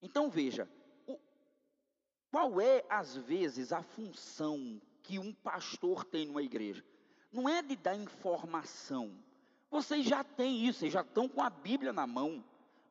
Então 0.00 0.30
veja, 0.30 0.70
o, 1.04 1.18
qual 2.30 2.60
é 2.60 2.84
às 2.88 3.16
vezes 3.16 3.72
a 3.72 3.82
função 3.82 4.80
que 5.02 5.18
um 5.18 5.34
pastor 5.34 6.04
tem 6.04 6.24
numa 6.24 6.42
igreja? 6.44 6.84
Não 7.32 7.48
é 7.48 7.62
de 7.62 7.74
dar 7.74 7.96
informação. 7.96 9.12
Vocês 9.68 10.06
já 10.06 10.22
têm 10.22 10.68
isso, 10.68 10.78
vocês 10.78 10.92
já 10.92 11.00
estão 11.00 11.28
com 11.28 11.42
a 11.42 11.50
Bíblia 11.50 11.92
na 11.92 12.06
mão. 12.06 12.44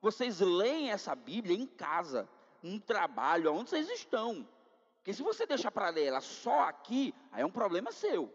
Vocês 0.07 0.39
leem 0.39 0.89
essa 0.89 1.13
Bíblia 1.13 1.53
em 1.53 1.67
casa, 1.67 2.29
no 2.63 2.79
trabalho, 2.79 3.53
onde 3.53 3.69
vocês 3.69 3.89
estão. 3.89 4.47
Porque 4.95 5.11
se 5.11 5.21
você 5.21 5.45
deixar 5.45 5.69
para 5.69 5.89
ler 5.89 6.05
ela 6.05 6.21
só 6.21 6.61
aqui, 6.61 7.13
aí 7.29 7.41
é 7.41 7.45
um 7.45 7.51
problema 7.51 7.91
seu. 7.91 8.33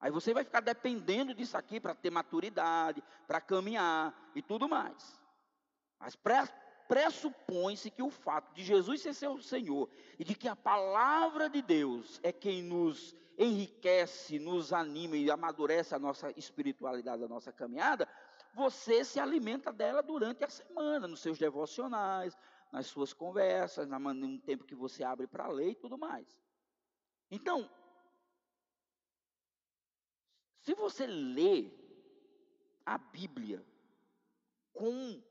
Aí 0.00 0.10
você 0.10 0.34
vai 0.34 0.42
ficar 0.42 0.58
dependendo 0.58 1.32
disso 1.32 1.56
aqui 1.56 1.78
para 1.78 1.94
ter 1.94 2.10
maturidade, 2.10 3.04
para 3.24 3.40
caminhar 3.40 4.12
e 4.34 4.42
tudo 4.42 4.68
mais. 4.68 5.22
Mas 6.00 6.18
pressupõe-se 6.88 7.88
que 7.88 8.02
o 8.02 8.10
fato 8.10 8.52
de 8.52 8.64
Jesus 8.64 9.00
ser 9.00 9.14
seu 9.14 9.40
Senhor 9.40 9.88
e 10.18 10.24
de 10.24 10.34
que 10.34 10.48
a 10.48 10.56
palavra 10.56 11.48
de 11.48 11.62
Deus 11.62 12.18
é 12.24 12.32
quem 12.32 12.64
nos 12.64 13.14
enriquece, 13.38 14.40
nos 14.40 14.72
anima 14.72 15.16
e 15.16 15.30
amadurece 15.30 15.94
a 15.94 16.00
nossa 16.00 16.32
espiritualidade, 16.36 17.22
a 17.22 17.28
nossa 17.28 17.52
caminhada, 17.52 18.08
você 18.54 19.04
se 19.04 19.18
alimenta 19.18 19.72
dela 19.72 20.02
durante 20.02 20.44
a 20.44 20.48
semana, 20.48 21.08
nos 21.08 21.20
seus 21.20 21.38
devocionais, 21.38 22.36
nas 22.70 22.86
suas 22.86 23.12
conversas, 23.12 23.88
no 23.88 24.38
tempo 24.38 24.64
que 24.64 24.74
você 24.74 25.02
abre 25.02 25.26
para 25.26 25.48
ler 25.48 25.70
e 25.70 25.74
tudo 25.74 25.98
mais. 25.98 26.26
Então, 27.30 27.68
se 30.60 30.74
você 30.74 31.06
lê 31.06 31.70
a 32.86 32.96
Bíblia 32.96 33.64
com 34.72 35.22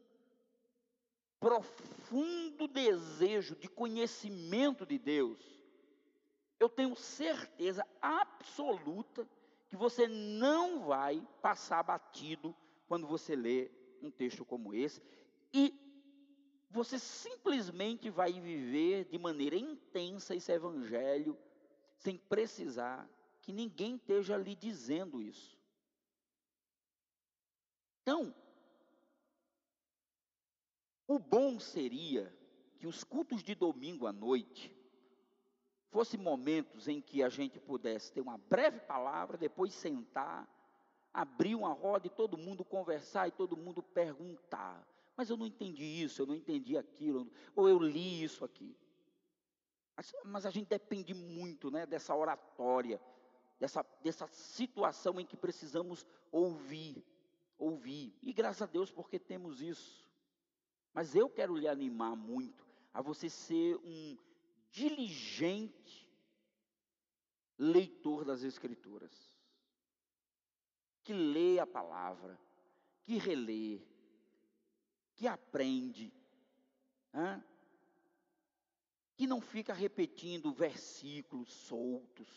profundo 1.39 2.67
desejo 2.67 3.55
de 3.55 3.67
conhecimento 3.67 4.85
de 4.85 4.97
Deus, 4.97 5.39
eu 6.59 6.69
tenho 6.69 6.95
certeza 6.95 7.85
absoluta 8.01 9.27
que 9.67 9.75
você 9.75 10.07
não 10.07 10.85
vai 10.85 11.25
passar 11.41 11.83
batido 11.83 12.55
quando 12.93 13.07
você 13.07 13.35
lê 13.35 13.71
um 14.03 14.11
texto 14.11 14.45
como 14.45 14.71
esse 14.71 15.01
e 15.51 15.73
você 16.69 16.99
simplesmente 16.99 18.07
vai 18.11 18.31
viver 18.33 19.05
de 19.05 19.17
maneira 19.17 19.55
intensa 19.55 20.35
esse 20.35 20.51
evangelho 20.51 21.35
sem 21.97 22.19
precisar 22.19 23.09
que 23.41 23.51
ninguém 23.51 23.95
esteja 23.95 24.37
lhe 24.37 24.55
dizendo 24.55 25.19
isso. 25.19 25.57
Então, 28.03 28.31
o 31.07 31.17
bom 31.17 31.59
seria 31.59 32.31
que 32.77 32.85
os 32.85 33.03
cultos 33.03 33.41
de 33.41 33.55
domingo 33.55 34.05
à 34.05 34.13
noite 34.13 34.71
fossem 35.89 36.19
momentos 36.19 36.87
em 36.87 37.01
que 37.01 37.23
a 37.23 37.29
gente 37.29 37.59
pudesse 37.59 38.13
ter 38.13 38.21
uma 38.21 38.37
breve 38.37 38.81
palavra, 38.81 39.35
depois 39.35 39.73
sentar, 39.73 40.47
abrir 41.13 41.55
uma 41.55 41.71
roda 41.73 42.07
e 42.07 42.09
todo 42.09 42.37
mundo 42.37 42.65
conversar 42.65 43.27
e 43.27 43.31
todo 43.31 43.55
mundo 43.55 43.83
perguntar. 43.83 44.87
Mas 45.15 45.29
eu 45.29 45.37
não 45.37 45.45
entendi 45.45 45.83
isso, 45.83 46.21
eu 46.21 46.25
não 46.25 46.35
entendi 46.35 46.75
aquilo, 46.77 47.31
ou 47.55 47.69
eu 47.69 47.77
li 47.77 48.23
isso 48.23 48.43
aqui. 48.43 48.75
Mas, 50.25 50.45
a 50.45 50.49
gente 50.49 50.67
depende 50.67 51.13
muito 51.13 51.69
né, 51.69 51.85
dessa 51.85 52.15
oratória, 52.15 52.99
dessa, 53.59 53.85
dessa 54.01 54.27
situação 54.27 55.19
em 55.19 55.25
que 55.25 55.37
precisamos 55.37 56.03
ouvir, 56.31 57.05
ouvir. 57.59 58.17
E 58.21 58.33
graças 58.33 58.63
a 58.63 58.65
Deus 58.65 58.91
porque 58.91 59.19
temos 59.19 59.61
isso. 59.61 60.03
Mas 60.93 61.15
eu 61.15 61.29
quero 61.29 61.55
lhe 61.55 61.67
animar 61.67 62.15
muito 62.15 62.65
a 62.91 63.01
você 63.01 63.29
ser 63.29 63.77
um 63.77 64.17
diligente 64.71 66.09
leitor 67.57 68.25
das 68.25 68.43
Escrituras, 68.43 69.32
que 71.03 71.13
lê 71.13 71.59
a 71.59 71.67
palavra, 71.67 72.39
que 73.01 73.17
relê, 73.17 73.81
que 75.15 75.27
aprende, 75.27 76.13
que 79.15 79.27
não 79.27 79.41
fica 79.41 79.73
repetindo 79.73 80.53
versículos 80.53 81.51
soltos, 81.51 82.27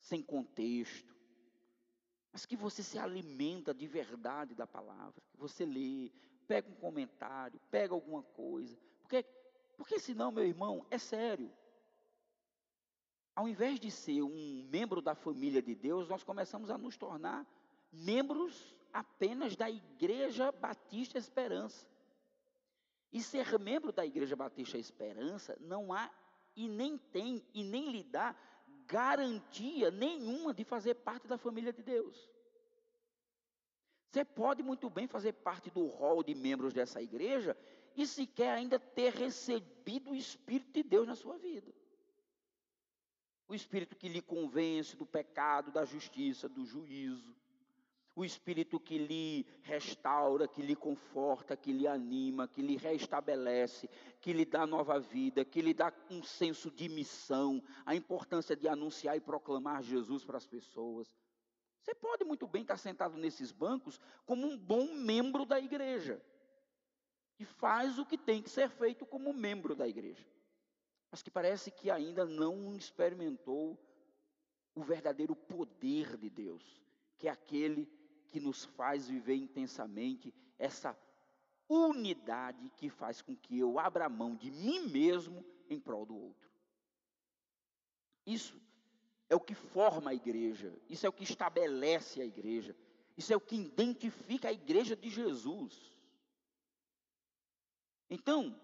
sem 0.00 0.22
contexto, 0.22 1.14
mas 2.32 2.46
que 2.46 2.56
você 2.56 2.82
se 2.82 2.98
alimenta 2.98 3.74
de 3.74 3.86
verdade 3.86 4.54
da 4.54 4.66
palavra, 4.66 5.20
que 5.30 5.36
você 5.36 5.64
lê, 5.64 6.10
pega 6.46 6.68
um 6.68 6.74
comentário, 6.74 7.60
pega 7.70 7.94
alguma 7.94 8.22
coisa. 8.22 8.78
Porque, 9.00 9.24
porque 9.76 9.98
senão, 9.98 10.30
meu 10.32 10.44
irmão, 10.44 10.86
é 10.90 10.98
sério. 10.98 11.52
Ao 13.34 13.48
invés 13.48 13.78
de 13.78 13.90
ser 13.90 14.22
um 14.22 14.66
membro 14.68 15.00
da 15.00 15.14
família 15.14 15.62
de 15.62 15.74
Deus, 15.74 16.08
nós 16.08 16.24
começamos 16.24 16.70
a 16.70 16.78
nos 16.78 16.96
tornar 16.96 17.46
membros 17.92 18.76
apenas 18.92 19.56
da 19.56 19.70
Igreja 19.70 20.52
Batista 20.52 21.18
Esperança. 21.18 21.86
E 23.12 23.22
ser 23.22 23.58
membro 23.58 23.92
da 23.92 24.04
Igreja 24.04 24.36
Batista 24.36 24.76
Esperança 24.76 25.56
não 25.60 25.92
há 25.92 26.10
e 26.54 26.68
nem 26.68 26.98
tem 26.98 27.42
e 27.54 27.62
nem 27.62 27.90
lhe 27.90 28.02
dá 28.02 28.34
garantia 28.86 29.90
nenhuma 29.90 30.52
de 30.52 30.64
fazer 30.64 30.94
parte 30.94 31.28
da 31.28 31.38
família 31.38 31.72
de 31.72 31.82
Deus. 31.82 32.28
Você 34.10 34.24
pode 34.24 34.62
muito 34.62 34.88
bem 34.88 35.06
fazer 35.06 35.34
parte 35.34 35.70
do 35.70 35.86
rol 35.86 36.22
de 36.22 36.34
membros 36.34 36.72
dessa 36.72 37.00
igreja 37.00 37.56
e 37.94 38.06
sequer 38.06 38.54
ainda 38.54 38.78
ter 38.78 39.12
recebido 39.12 40.10
o 40.10 40.14
Espírito 40.14 40.72
de 40.72 40.82
Deus 40.82 41.06
na 41.06 41.14
sua 41.14 41.36
vida. 41.36 41.72
O 43.46 43.54
Espírito 43.54 43.96
que 43.96 44.08
lhe 44.08 44.22
convence 44.22 44.96
do 44.96 45.04
pecado, 45.06 45.70
da 45.70 45.84
justiça, 45.84 46.48
do 46.48 46.64
juízo. 46.64 47.36
O 48.18 48.24
Espírito 48.24 48.80
que 48.80 48.98
lhe 48.98 49.46
restaura, 49.62 50.48
que 50.48 50.60
lhe 50.60 50.74
conforta, 50.74 51.56
que 51.56 51.72
lhe 51.72 51.86
anima, 51.86 52.48
que 52.48 52.60
lhe 52.60 52.76
restabelece, 52.76 53.88
que 54.20 54.32
lhe 54.32 54.44
dá 54.44 54.66
nova 54.66 54.98
vida, 54.98 55.44
que 55.44 55.62
lhe 55.62 55.72
dá 55.72 55.92
um 56.10 56.20
senso 56.24 56.68
de 56.68 56.88
missão, 56.88 57.62
a 57.86 57.94
importância 57.94 58.56
de 58.56 58.66
anunciar 58.66 59.16
e 59.16 59.20
proclamar 59.20 59.84
Jesus 59.84 60.24
para 60.24 60.36
as 60.36 60.48
pessoas. 60.48 61.08
Você 61.80 61.94
pode 61.94 62.24
muito 62.24 62.48
bem 62.48 62.62
estar 62.62 62.76
sentado 62.76 63.16
nesses 63.16 63.52
bancos 63.52 64.00
como 64.26 64.48
um 64.48 64.58
bom 64.58 64.92
membro 64.94 65.46
da 65.46 65.60
igreja. 65.60 66.20
E 67.38 67.44
faz 67.44 68.00
o 68.00 68.04
que 68.04 68.18
tem 68.18 68.42
que 68.42 68.50
ser 68.50 68.68
feito 68.68 69.06
como 69.06 69.32
membro 69.32 69.76
da 69.76 69.86
igreja. 69.86 70.26
Mas 71.08 71.22
que 71.22 71.30
parece 71.30 71.70
que 71.70 71.88
ainda 71.88 72.24
não 72.24 72.74
experimentou 72.74 73.78
o 74.74 74.82
verdadeiro 74.82 75.36
poder 75.36 76.16
de 76.16 76.28
Deus, 76.28 76.82
que 77.16 77.28
é 77.28 77.30
aquele 77.30 77.97
que 78.28 78.40
nos 78.40 78.64
faz 78.64 79.08
viver 79.08 79.36
intensamente 79.36 80.32
essa 80.58 80.96
unidade 81.68 82.70
que 82.76 82.88
faz 82.88 83.20
com 83.20 83.36
que 83.36 83.58
eu 83.58 83.78
abra 83.78 84.08
mão 84.08 84.34
de 84.34 84.50
mim 84.50 84.88
mesmo 84.88 85.44
em 85.68 85.78
prol 85.78 86.06
do 86.06 86.16
outro. 86.16 86.48
Isso 88.26 88.60
é 89.28 89.36
o 89.36 89.40
que 89.40 89.54
forma 89.54 90.10
a 90.10 90.14
igreja, 90.14 90.72
isso 90.88 91.04
é 91.04 91.08
o 91.08 91.12
que 91.12 91.24
estabelece 91.24 92.20
a 92.20 92.24
igreja, 92.24 92.74
isso 93.16 93.32
é 93.32 93.36
o 93.36 93.40
que 93.40 93.56
identifica 93.56 94.48
a 94.48 94.52
igreja 94.52 94.96
de 94.96 95.10
Jesus. 95.10 95.92
Então, 98.08 98.58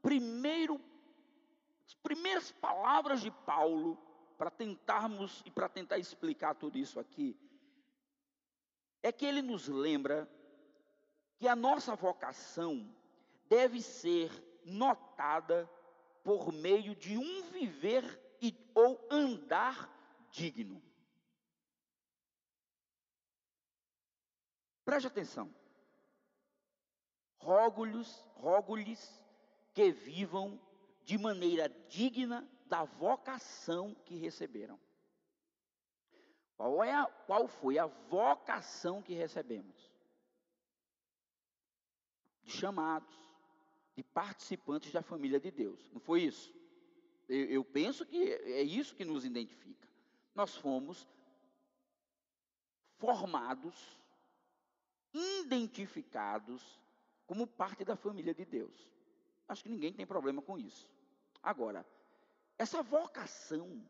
primeiro, 0.00 0.80
as 1.84 1.94
primeiras 1.94 2.52
palavras 2.52 3.20
de 3.20 3.30
Paulo, 3.30 3.98
para 4.36 4.50
tentarmos 4.50 5.42
e 5.44 5.50
para 5.50 5.68
tentar 5.68 5.98
explicar 5.98 6.54
tudo 6.54 6.78
isso 6.78 7.00
aqui, 7.00 7.36
é 9.02 9.12
que 9.12 9.24
ele 9.24 9.42
nos 9.42 9.68
lembra 9.68 10.28
que 11.38 11.46
a 11.46 11.54
nossa 11.54 11.94
vocação 11.94 12.94
deve 13.48 13.80
ser 13.80 14.30
notada 14.64 15.68
por 16.22 16.52
meio 16.52 16.94
de 16.94 17.16
um 17.16 17.50
viver 17.50 18.04
e, 18.42 18.54
ou 18.74 19.06
andar 19.10 19.88
digno. 20.30 20.82
Preste 24.84 25.06
atenção. 25.06 25.54
Rogo-lhes, 27.38 28.24
rogo-lhes 28.34 29.22
que 29.72 29.92
vivam 29.92 30.60
de 31.04 31.16
maneira 31.16 31.68
digna 31.88 32.48
da 32.66 32.84
vocação 32.84 33.94
que 34.04 34.16
receberam. 34.16 34.78
Qual, 36.58 36.82
é 36.82 36.92
a, 36.92 37.06
qual 37.06 37.46
foi 37.46 37.78
a 37.78 37.86
vocação 37.86 39.00
que 39.00 39.14
recebemos? 39.14 39.76
De 42.42 42.50
chamados, 42.50 43.14
de 43.94 44.02
participantes 44.02 44.90
da 44.92 45.00
família 45.00 45.38
de 45.38 45.52
Deus. 45.52 45.88
Não 45.92 46.00
foi 46.00 46.22
isso? 46.22 46.52
Eu, 47.28 47.44
eu 47.46 47.64
penso 47.64 48.04
que 48.04 48.32
é 48.32 48.62
isso 48.62 48.96
que 48.96 49.04
nos 49.04 49.24
identifica. 49.24 49.88
Nós 50.34 50.56
fomos 50.56 51.08
formados, 52.96 53.96
identificados 55.14 56.80
como 57.24 57.46
parte 57.46 57.84
da 57.84 57.94
família 57.94 58.34
de 58.34 58.44
Deus. 58.44 58.90
Acho 59.46 59.62
que 59.62 59.68
ninguém 59.70 59.92
tem 59.92 60.04
problema 60.04 60.42
com 60.42 60.58
isso. 60.58 60.90
Agora, 61.40 61.86
essa 62.58 62.82
vocação 62.82 63.80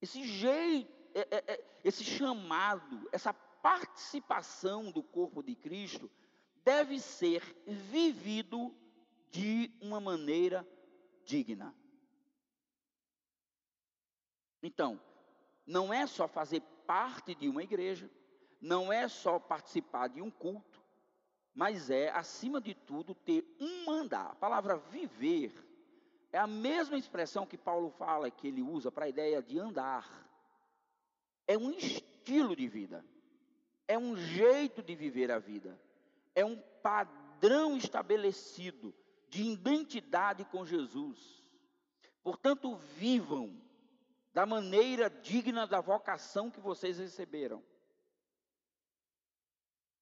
esse 0.00 0.24
jeito, 0.24 0.97
é, 1.20 1.28
é, 1.30 1.52
é, 1.54 1.64
esse 1.84 2.04
chamado, 2.04 3.08
essa 3.12 3.32
participação 3.32 4.90
do 4.90 5.02
corpo 5.02 5.42
de 5.42 5.54
Cristo 5.54 6.10
deve 6.64 7.00
ser 7.00 7.42
vivido 7.66 8.74
de 9.30 9.72
uma 9.80 10.00
maneira 10.00 10.66
digna. 11.24 11.74
Então, 14.62 15.00
não 15.66 15.92
é 15.92 16.06
só 16.06 16.26
fazer 16.26 16.60
parte 16.86 17.34
de 17.34 17.48
uma 17.48 17.62
igreja, 17.62 18.10
não 18.60 18.92
é 18.92 19.08
só 19.08 19.38
participar 19.38 20.08
de 20.08 20.20
um 20.20 20.30
culto, 20.30 20.82
mas 21.54 21.90
é, 21.90 22.10
acima 22.10 22.60
de 22.60 22.74
tudo, 22.74 23.14
ter 23.14 23.44
um 23.60 23.84
mandar. 23.84 24.30
A 24.30 24.34
palavra 24.34 24.76
viver 24.76 25.52
é 26.32 26.38
a 26.38 26.46
mesma 26.46 26.96
expressão 26.96 27.46
que 27.46 27.56
Paulo 27.56 27.90
fala, 27.90 28.30
que 28.30 28.48
ele 28.48 28.62
usa 28.62 28.92
para 28.92 29.06
a 29.06 29.08
ideia 29.08 29.42
de 29.42 29.58
andar. 29.58 30.27
É 31.48 31.58
um 31.58 31.70
estilo 31.70 32.54
de 32.54 32.68
vida, 32.68 33.04
é 33.88 33.98
um 33.98 34.14
jeito 34.16 34.82
de 34.82 34.94
viver 34.94 35.32
a 35.32 35.38
vida, 35.38 35.80
é 36.34 36.44
um 36.44 36.60
padrão 36.82 37.76
estabelecido 37.76 38.94
de 39.30 39.42
identidade 39.42 40.44
com 40.44 40.64
Jesus. 40.64 41.42
Portanto, 42.22 42.76
vivam 42.96 43.60
da 44.34 44.44
maneira 44.44 45.08
digna 45.08 45.66
da 45.66 45.80
vocação 45.80 46.50
que 46.50 46.60
vocês 46.60 46.98
receberam. 46.98 47.62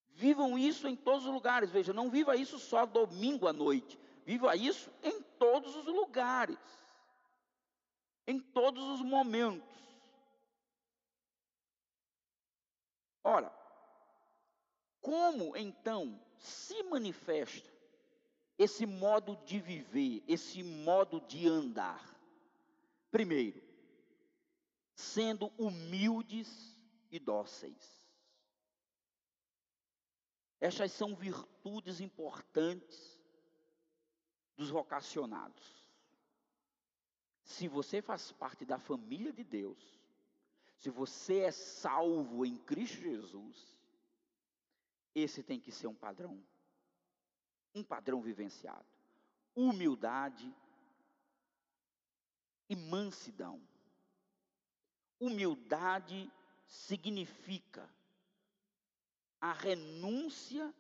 Vivam 0.09 0.59
isso 0.59 0.89
em 0.89 0.97
todos 0.97 1.27
os 1.27 1.33
lugares. 1.33 1.71
Veja, 1.71 1.93
não 1.93 2.11
viva 2.11 2.35
isso 2.37 2.59
só 2.59 2.87
domingo 2.87 3.47
à 3.47 3.53
noite. 3.53 3.99
Viva 4.25 4.57
isso 4.57 4.91
em 5.03 5.23
todos 5.39 5.77
os 5.77 5.87
lugares. 5.87 6.59
Em 8.27 8.41
todos 8.41 8.83
os 8.89 9.03
momentos. 9.03 9.76
Ora, 13.29 13.53
como 15.01 15.57
então 15.57 16.25
se 16.39 16.81
manifesta 16.85 17.69
esse 18.57 18.87
modo 18.87 19.35
de 19.45 19.59
viver, 19.59 20.23
esse 20.29 20.63
modo 20.63 21.21
de 21.23 21.49
andar? 21.49 22.17
Primeiro, 23.11 23.61
sendo 24.95 25.49
humildes 25.59 26.79
e 27.11 27.19
dóceis. 27.19 28.09
Estas 30.61 30.93
são 30.93 31.13
virtudes 31.17 32.01
importantes 32.01 33.21
dos 34.57 34.71
vocacionados. 34.71 35.85
Se 37.43 37.67
você 37.67 38.01
faz 38.01 38.31
parte 38.31 38.65
da 38.65 38.79
família 38.79 39.33
de 39.33 39.43
Deus, 39.43 39.99
se 40.87 40.91
você 40.91 41.41
é 41.41 41.51
salvo 41.51 42.47
em 42.47 42.57
Cristo 42.59 43.01
Jesus, 43.01 43.77
esse 45.17 45.43
tem 45.43 45.59
que 45.59 45.73
ser 45.73 45.89
um 45.89 45.95
padrão, 45.97 46.41
um 47.75 47.83
padrão 47.83 48.23
vivenciado. 48.23 48.87
Humildade 49.57 50.49
e 52.69 52.77
mansidão. 52.77 53.61
Humildade 55.19 56.33
significa 56.69 57.93
a 59.41 59.53
renúncia 59.53 60.73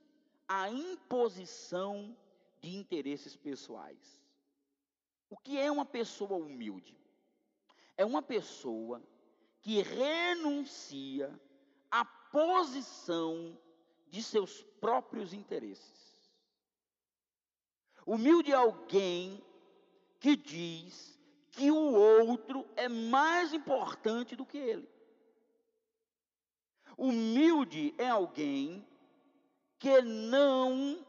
à 0.47 0.71
imposição 0.71 2.17
de 2.61 2.77
interesses 2.77 3.35
pessoais. 3.35 4.23
O 5.29 5.37
que 5.37 5.59
é 5.59 5.69
uma 5.69 5.85
pessoa 5.85 6.37
humilde? 6.37 6.97
É 7.97 8.05
uma 8.05 8.23
pessoa 8.23 9.03
que 9.67 9.83
renuncia 9.83 11.29
à 11.91 12.05
posição 12.05 13.59
de 14.09 14.23
seus 14.23 14.63
próprios 14.81 15.33
interesses. 15.33 16.17
Humilde 18.07 18.53
é 18.53 18.55
alguém 18.55 19.43
que 20.21 20.37
diz 20.37 21.19
que 21.51 21.69
o 21.69 21.95
outro 21.95 22.65
é 22.77 22.89
mais 22.89 23.53
importante 23.53 24.37
do 24.37 24.47
que 24.47 24.57
ele. 24.57 24.89
Humilde 26.97 27.93
é 27.99 28.09
alguém 28.09 28.87
que 29.81 30.01
não 30.01 31.05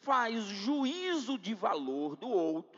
faz 0.00 0.42
juízo 0.42 1.38
de 1.38 1.54
valor 1.54 2.16
do 2.16 2.28
outro, 2.28 2.73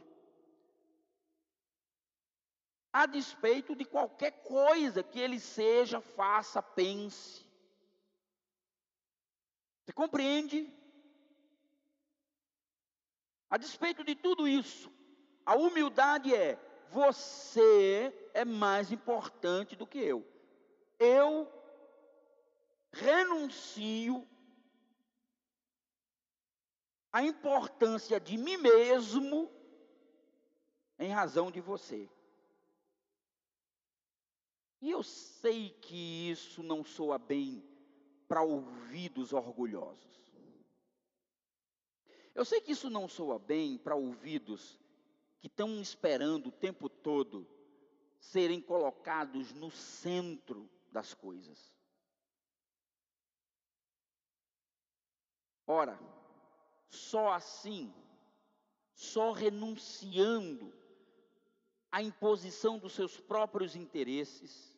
a 3.02 3.04
despeito 3.04 3.76
de 3.76 3.84
qualquer 3.84 4.30
coisa 4.42 5.02
que 5.02 5.20
ele 5.20 5.38
seja, 5.38 6.00
faça, 6.00 6.62
pense. 6.62 7.44
Você 9.84 9.92
compreende? 9.92 10.72
A 13.50 13.58
despeito 13.58 14.02
de 14.02 14.14
tudo 14.14 14.48
isso, 14.48 14.90
a 15.44 15.54
humildade 15.54 16.34
é: 16.34 16.58
você 16.90 18.12
é 18.32 18.44
mais 18.44 18.90
importante 18.90 19.76
do 19.76 19.86
que 19.86 19.98
eu 19.98 20.26
eu 20.98 21.52
renuncio 22.92 24.26
à 27.12 27.22
importância 27.22 28.18
de 28.18 28.38
mim 28.38 28.56
mesmo 28.56 29.50
em 30.98 31.10
razão 31.10 31.50
de 31.50 31.60
você. 31.60 32.08
E 34.80 34.90
eu 34.90 35.02
sei 35.02 35.70
que 35.70 36.30
isso 36.30 36.62
não 36.62 36.84
soa 36.84 37.18
bem 37.18 37.62
para 38.28 38.42
ouvidos 38.42 39.32
orgulhosos. 39.32 40.16
Eu 42.34 42.44
sei 42.44 42.60
que 42.60 42.72
isso 42.72 42.90
não 42.90 43.08
soa 43.08 43.38
bem 43.38 43.78
para 43.78 43.96
ouvidos 43.96 44.78
que 45.40 45.46
estão 45.46 45.80
esperando 45.80 46.48
o 46.48 46.52
tempo 46.52 46.88
todo 46.88 47.48
serem 48.18 48.60
colocados 48.60 49.52
no 49.52 49.70
centro 49.70 50.68
das 50.92 51.14
coisas. 51.14 51.72
Ora, 55.66 55.98
só 56.88 57.32
assim, 57.32 57.92
só 58.94 59.32
renunciando 59.32 60.72
à 61.96 62.02
imposição 62.02 62.76
dos 62.78 62.92
seus 62.92 63.18
próprios 63.18 63.74
interesses, 63.74 64.76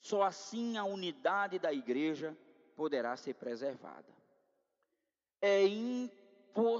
só 0.00 0.24
assim 0.24 0.76
a 0.76 0.84
unidade 0.84 1.56
da 1.56 1.72
igreja 1.72 2.36
poderá 2.74 3.16
ser 3.16 3.34
preservada. 3.34 4.12
É 5.40 5.64
impossível 5.64 6.76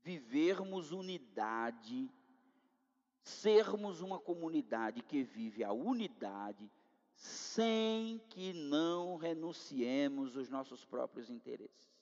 vivermos 0.00 0.92
unidade 0.92 2.08
sermos 3.20 4.00
uma 4.00 4.20
comunidade 4.20 5.02
que 5.02 5.24
vive 5.24 5.64
a 5.64 5.72
unidade 5.72 6.70
sem 7.16 8.20
que 8.28 8.52
não 8.52 9.16
renunciemos 9.16 10.36
os 10.36 10.48
nossos 10.48 10.84
próprios 10.84 11.30
interesses. 11.30 11.92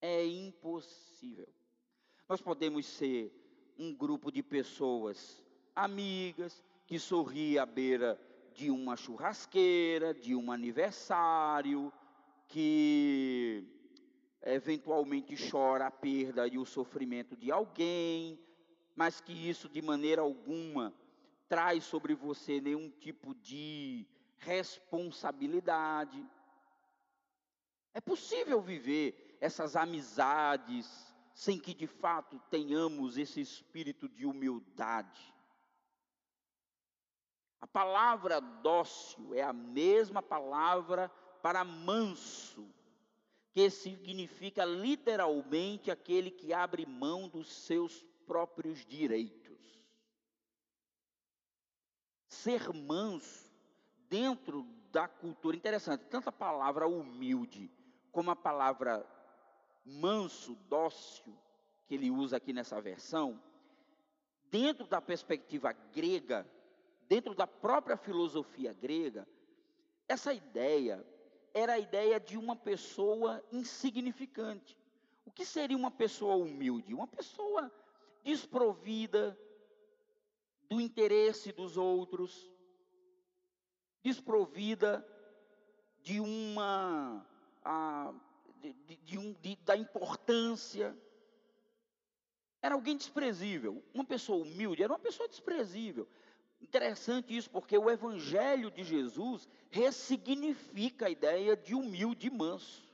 É 0.00 0.26
impossível. 0.26 1.46
Nós 2.28 2.42
podemos 2.42 2.84
ser 2.84 3.32
um 3.78 3.94
grupo 3.94 4.30
de 4.30 4.42
pessoas 4.42 5.42
amigas 5.74 6.62
que 6.86 6.98
sorri 6.98 7.58
à 7.58 7.64
beira 7.64 8.20
de 8.52 8.70
uma 8.70 8.96
churrasqueira, 8.96 10.12
de 10.12 10.34
um 10.34 10.52
aniversário, 10.52 11.90
que 12.46 13.64
eventualmente 14.42 15.34
chora 15.50 15.86
a 15.86 15.90
perda 15.90 16.46
e 16.46 16.58
o 16.58 16.66
sofrimento 16.66 17.34
de 17.34 17.50
alguém, 17.50 18.38
mas 18.94 19.22
que 19.22 19.32
isso 19.32 19.66
de 19.66 19.80
maneira 19.80 20.20
alguma 20.20 20.92
traz 21.48 21.84
sobre 21.84 22.14
você 22.14 22.60
nenhum 22.60 22.90
tipo 22.90 23.34
de 23.36 24.06
responsabilidade. 24.36 26.22
É 27.94 28.02
possível 28.02 28.60
viver 28.60 29.38
essas 29.40 29.76
amizades 29.76 31.07
sem 31.38 31.56
que 31.56 31.72
de 31.72 31.86
fato 31.86 32.36
tenhamos 32.50 33.16
esse 33.16 33.40
espírito 33.40 34.08
de 34.08 34.26
humildade. 34.26 35.32
A 37.60 37.66
palavra 37.66 38.40
dócil 38.40 39.34
é 39.34 39.42
a 39.42 39.52
mesma 39.52 40.20
palavra 40.20 41.08
para 41.40 41.62
manso, 41.62 42.68
que 43.52 43.70
significa 43.70 44.64
literalmente 44.64 45.92
aquele 45.92 46.32
que 46.32 46.52
abre 46.52 46.84
mão 46.84 47.28
dos 47.28 47.52
seus 47.52 48.02
próprios 48.26 48.84
direitos. 48.84 49.60
Ser 52.26 52.72
manso 52.72 53.48
dentro 54.08 54.64
da 54.90 55.06
cultura, 55.06 55.56
interessante, 55.56 56.04
tanto 56.06 56.30
a 56.30 56.32
palavra 56.32 56.88
humilde 56.88 57.70
como 58.10 58.32
a 58.32 58.36
palavra 58.36 59.08
manso, 59.88 60.54
dócil, 60.68 61.34
que 61.86 61.94
ele 61.94 62.10
usa 62.10 62.36
aqui 62.36 62.52
nessa 62.52 62.80
versão, 62.80 63.42
dentro 64.50 64.86
da 64.86 65.00
perspectiva 65.00 65.72
grega, 65.72 66.46
dentro 67.08 67.34
da 67.34 67.46
própria 67.46 67.96
filosofia 67.96 68.72
grega, 68.72 69.26
essa 70.06 70.32
ideia 70.32 71.04
era 71.54 71.74
a 71.74 71.78
ideia 71.78 72.20
de 72.20 72.36
uma 72.36 72.54
pessoa 72.54 73.42
insignificante. 73.50 74.76
O 75.24 75.30
que 75.30 75.44
seria 75.44 75.76
uma 75.76 75.90
pessoa 75.90 76.36
humilde? 76.36 76.94
Uma 76.94 77.06
pessoa 77.06 77.72
desprovida 78.22 79.38
do 80.68 80.80
interesse 80.80 81.52
dos 81.52 81.76
outros, 81.76 82.50
desprovida 84.02 85.06
de 86.02 86.20
uma 86.20 87.26
a, 87.64 88.14
de, 88.60 88.96
de 88.96 89.18
um, 89.18 89.32
de, 89.34 89.56
da 89.56 89.76
importância. 89.76 90.96
Era 92.60 92.74
alguém 92.74 92.96
desprezível. 92.96 93.82
Uma 93.94 94.04
pessoa 94.04 94.44
humilde 94.44 94.82
era 94.82 94.92
uma 94.92 94.98
pessoa 94.98 95.28
desprezível. 95.28 96.08
Interessante 96.60 97.36
isso, 97.36 97.50
porque 97.50 97.78
o 97.78 97.90
Evangelho 97.90 98.70
de 98.70 98.82
Jesus 98.82 99.48
ressignifica 99.70 101.06
a 101.06 101.10
ideia 101.10 101.56
de 101.56 101.74
humilde 101.74 102.26
e 102.26 102.30
manso. 102.30 102.88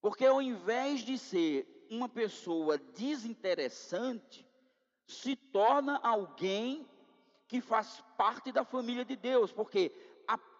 Porque 0.00 0.26
ao 0.26 0.42
invés 0.42 1.00
de 1.00 1.16
ser 1.16 1.86
uma 1.88 2.08
pessoa 2.08 2.78
desinteressante, 2.78 4.46
se 5.06 5.36
torna 5.36 5.98
alguém 5.98 6.88
que 7.46 7.60
faz 7.60 8.02
parte 8.16 8.50
da 8.50 8.64
família 8.64 9.04
de 9.04 9.14
Deus, 9.14 9.52
porque 9.52 9.92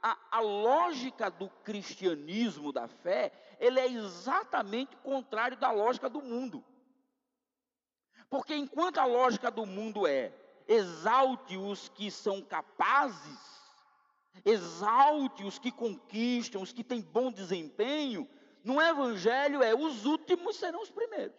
a, 0.03 0.19
a, 0.31 0.41
lógica 0.41 1.31
do 1.31 1.49
cristianismo, 1.49 2.73
da 2.73 2.89
fé, 2.89 3.33
ele 3.61 3.79
é 3.79 3.87
exatamente 3.87 4.97
contrário 4.97 5.57
da 5.57 5.71
lógica 5.71 6.11
do 6.11 6.21
mundo. 6.21 6.65
Porque 8.29 8.55
enquanto 8.55 8.99
a 8.99 9.05
lógica 9.05 9.51
do 9.51 9.65
mundo 9.65 10.07
é 10.07 10.33
exalte 10.67 11.57
os 11.57 11.89
que 11.89 12.11
são 12.11 12.43
capazes, 12.43 13.39
exalte 14.45 15.45
os 15.45 15.59
que 15.59 15.71
conquistam, 15.71 16.63
os 16.63 16.73
que 16.73 16.83
têm 16.83 17.01
bom 17.01 17.31
desempenho, 17.31 18.29
no 18.65 18.81
Evangelho 18.81 19.63
é 19.63 19.75
os 19.75 20.05
últimos 20.05 20.57
serão 20.57 20.83
os 20.83 20.91
primeiros. 20.91 21.37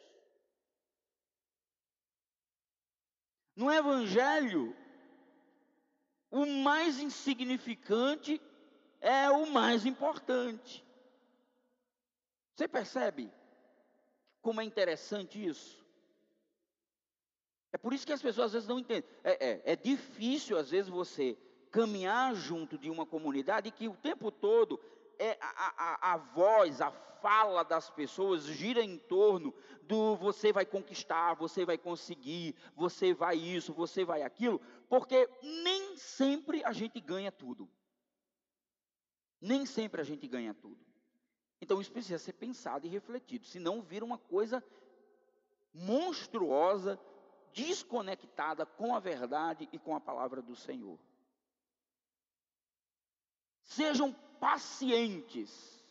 No 3.55 3.71
Evangelho, 3.71 4.75
o 6.31 6.45
mais 6.45 6.99
insignificante 6.99 8.41
é 9.03 9.29
o 9.29 9.45
mais 9.45 9.85
importante. 9.85 10.83
Você 12.55 12.67
percebe 12.67 13.29
como 14.41 14.61
é 14.61 14.63
interessante 14.63 15.45
isso? 15.45 15.83
É 17.73 17.77
por 17.77 17.91
isso 17.91 18.05
que 18.05 18.13
as 18.13 18.21
pessoas 18.21 18.47
às 18.47 18.53
vezes 18.53 18.67
não 18.67 18.79
entendem. 18.79 19.03
É, 19.23 19.49
é, 19.49 19.61
é 19.73 19.75
difícil, 19.75 20.57
às 20.57 20.69
vezes, 20.69 20.89
você 20.89 21.37
caminhar 21.69 22.33
junto 22.35 22.77
de 22.77 22.89
uma 22.89 23.05
comunidade 23.05 23.71
que 23.71 23.87
o 23.87 23.97
tempo 23.97 24.31
todo 24.31 24.79
é 25.19 25.37
a, 25.41 25.73
a, 25.77 26.13
a, 26.13 26.17
voz, 26.17 26.79
a 26.81 26.91
fala 26.91 27.63
das 27.63 27.89
pessoas 27.89 28.45
gira 28.45 28.81
em 28.81 28.97
torno 28.97 29.53
do 29.81 30.15
você 30.15 30.53
vai 30.53 30.65
conquistar, 30.65 31.33
você 31.33 31.65
vai 31.65 31.77
conseguir, 31.77 32.55
você 32.75 33.13
vai 33.13 33.37
isso, 33.37 33.73
você 33.73 34.05
vai 34.05 34.21
aquilo, 34.21 34.61
porque 34.87 35.27
nem 35.41 35.97
sempre 35.97 36.63
a 36.63 36.71
gente 36.71 37.01
ganha 37.01 37.31
tudo. 37.31 37.67
Nem 39.43 39.65
sempre 39.65 39.99
a 39.99 40.05
gente 40.05 40.25
ganha 40.25 40.53
tudo. 40.53 40.79
Então 41.61 41.81
isso 41.81 41.91
precisa 41.91 42.17
ser 42.17 42.31
pensado 42.31 42.87
e 42.87 42.89
refletido, 42.89 43.45
senão 43.45 43.81
vira 43.81 44.05
uma 44.05 44.17
coisa 44.17 44.63
monstruosa 45.73 46.97
desconectada 47.51 48.65
com 48.65 48.95
a 48.95 49.01
verdade 49.01 49.67
e 49.73 49.77
com 49.77 49.97
a 49.97 49.99
palavra 49.99 50.41
do 50.41 50.55
Senhor. 50.55 50.97
Sejam 53.63 54.13
pacientes. 54.39 55.83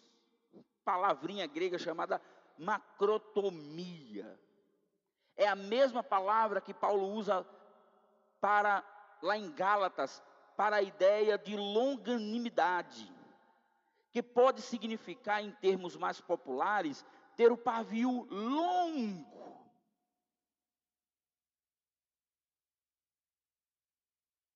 Palavrinha 0.83 1.47
grega 1.47 1.79
chamada 1.79 2.23
macrotomia. 2.57 4.41
É 5.37 5.47
a 5.47 5.55
mesma 5.55 6.03
palavra 6.03 6.59
que 6.59 6.73
Paulo 6.73 7.07
usa 7.13 7.47
para 8.41 8.83
lá 9.21 9.37
em 9.37 9.53
Gálatas 9.53 10.23
para 10.57 10.77
a 10.77 10.83
ideia 10.83 11.37
de 11.37 11.55
longanimidade, 11.55 13.13
que 14.13 14.23
pode 14.23 14.61
significar 14.61 15.43
em 15.43 15.51
termos 15.51 15.97
mais 15.97 16.21
populares 16.21 17.05
ter 17.35 17.51
o 17.51 17.57
pavio 17.57 18.27
longo. 18.31 19.33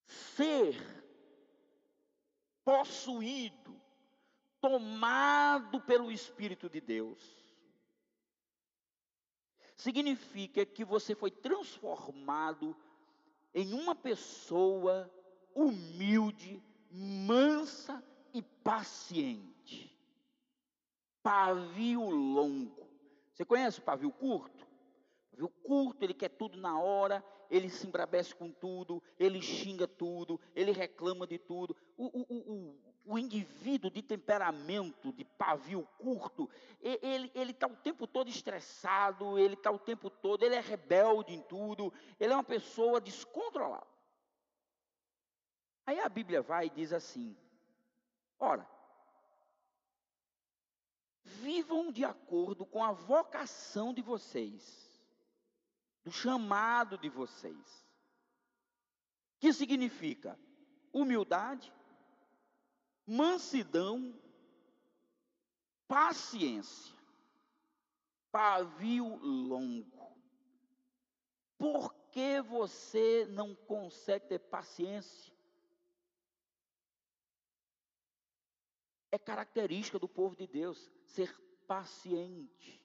Ser 0.05 0.75
possuído, 2.63 3.81
tomado 4.61 5.81
pelo 5.81 6.11
Espírito 6.11 6.69
de 6.69 6.79
Deus, 6.79 7.19
significa 9.75 10.65
que 10.67 10.85
você 10.85 11.15
foi 11.15 11.31
transformado 11.31 12.77
em 13.55 13.73
uma 13.73 13.95
pessoa 13.95 15.11
humilde, 15.55 16.61
mansa 16.91 18.03
e 18.37 18.41
paciente. 18.41 19.95
Pavio 21.21 22.09
longo. 22.09 22.87
Você 23.33 23.43
conhece 23.43 23.79
o 23.79 23.83
pavio 23.83 24.11
curto? 24.11 24.65
Pavio 25.31 25.49
curto, 25.63 26.03
ele 26.03 26.13
quer 26.13 26.29
tudo 26.29 26.57
na 26.57 26.79
hora, 26.79 27.23
ele 27.49 27.69
se 27.69 27.85
embrabece 27.85 28.35
com 28.35 28.51
tudo, 28.51 29.01
ele 29.19 29.41
xinga 29.41 29.87
tudo, 29.87 30.39
ele 30.55 30.71
reclama 30.71 31.27
de 31.27 31.37
tudo. 31.37 31.75
O, 31.97 32.05
o, 32.05 32.25
o, 32.29 33.13
o 33.13 33.17
indivíduo 33.17 33.89
de 33.89 34.01
temperamento, 34.01 35.13
de 35.13 35.23
pavio 35.23 35.87
curto, 35.97 36.49
ele 36.81 37.51
está 37.51 37.67
o 37.67 37.75
tempo 37.75 38.05
todo 38.05 38.29
estressado, 38.29 39.37
ele 39.37 39.53
está 39.53 39.71
o 39.71 39.79
tempo 39.79 40.09
todo, 40.09 40.43
ele 40.43 40.55
é 40.55 40.59
rebelde 40.59 41.33
em 41.33 41.41
tudo, 41.41 41.93
ele 42.19 42.33
é 42.33 42.35
uma 42.35 42.43
pessoa 42.43 42.99
descontrolada. 42.99 43.87
Aí 45.85 45.99
a 46.01 46.09
Bíblia 46.09 46.41
vai 46.41 46.65
e 46.65 46.69
diz 46.69 46.91
assim: 46.91 47.35
ora, 48.39 48.67
vivam 51.23 51.91
de 51.91 52.03
acordo 52.05 52.65
com 52.65 52.83
a 52.83 52.91
vocação 52.91 53.93
de 53.93 54.01
vocês 54.01 54.87
do 56.07 56.11
chamado 56.11 56.97
de 56.97 57.09
vocês. 57.09 57.85
Que 59.39 59.51
significa 59.51 60.39
humildade, 60.93 61.71
mansidão, 63.05 64.17
paciência, 65.85 66.95
pavio 68.31 69.17
longo. 69.17 70.17
Por 71.57 71.93
que 72.11 72.41
você 72.41 73.25
não 73.29 73.53
consegue 73.53 74.27
ter 74.27 74.39
paciência? 74.39 75.36
É 79.11 79.17
característica 79.17 79.97
do 79.97 80.07
povo 80.07 80.35
de 80.35 80.45
Deus 80.47 80.91
ser 81.05 81.33
paciente. 81.65 82.81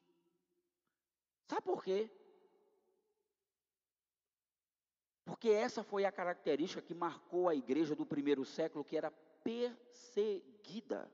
Sabe 1.48 1.62
por 1.62 1.82
quê? 1.84 2.10
Porque 5.24 5.50
essa 5.50 5.82
foi 5.82 6.04
a 6.04 6.12
característica 6.12 6.82
que 6.82 6.94
marcou 6.94 7.48
a 7.48 7.54
igreja 7.54 7.94
do 7.94 8.06
primeiro 8.06 8.44
século, 8.44 8.84
que 8.84 8.96
era 8.96 9.10
perseguida. 9.42 11.10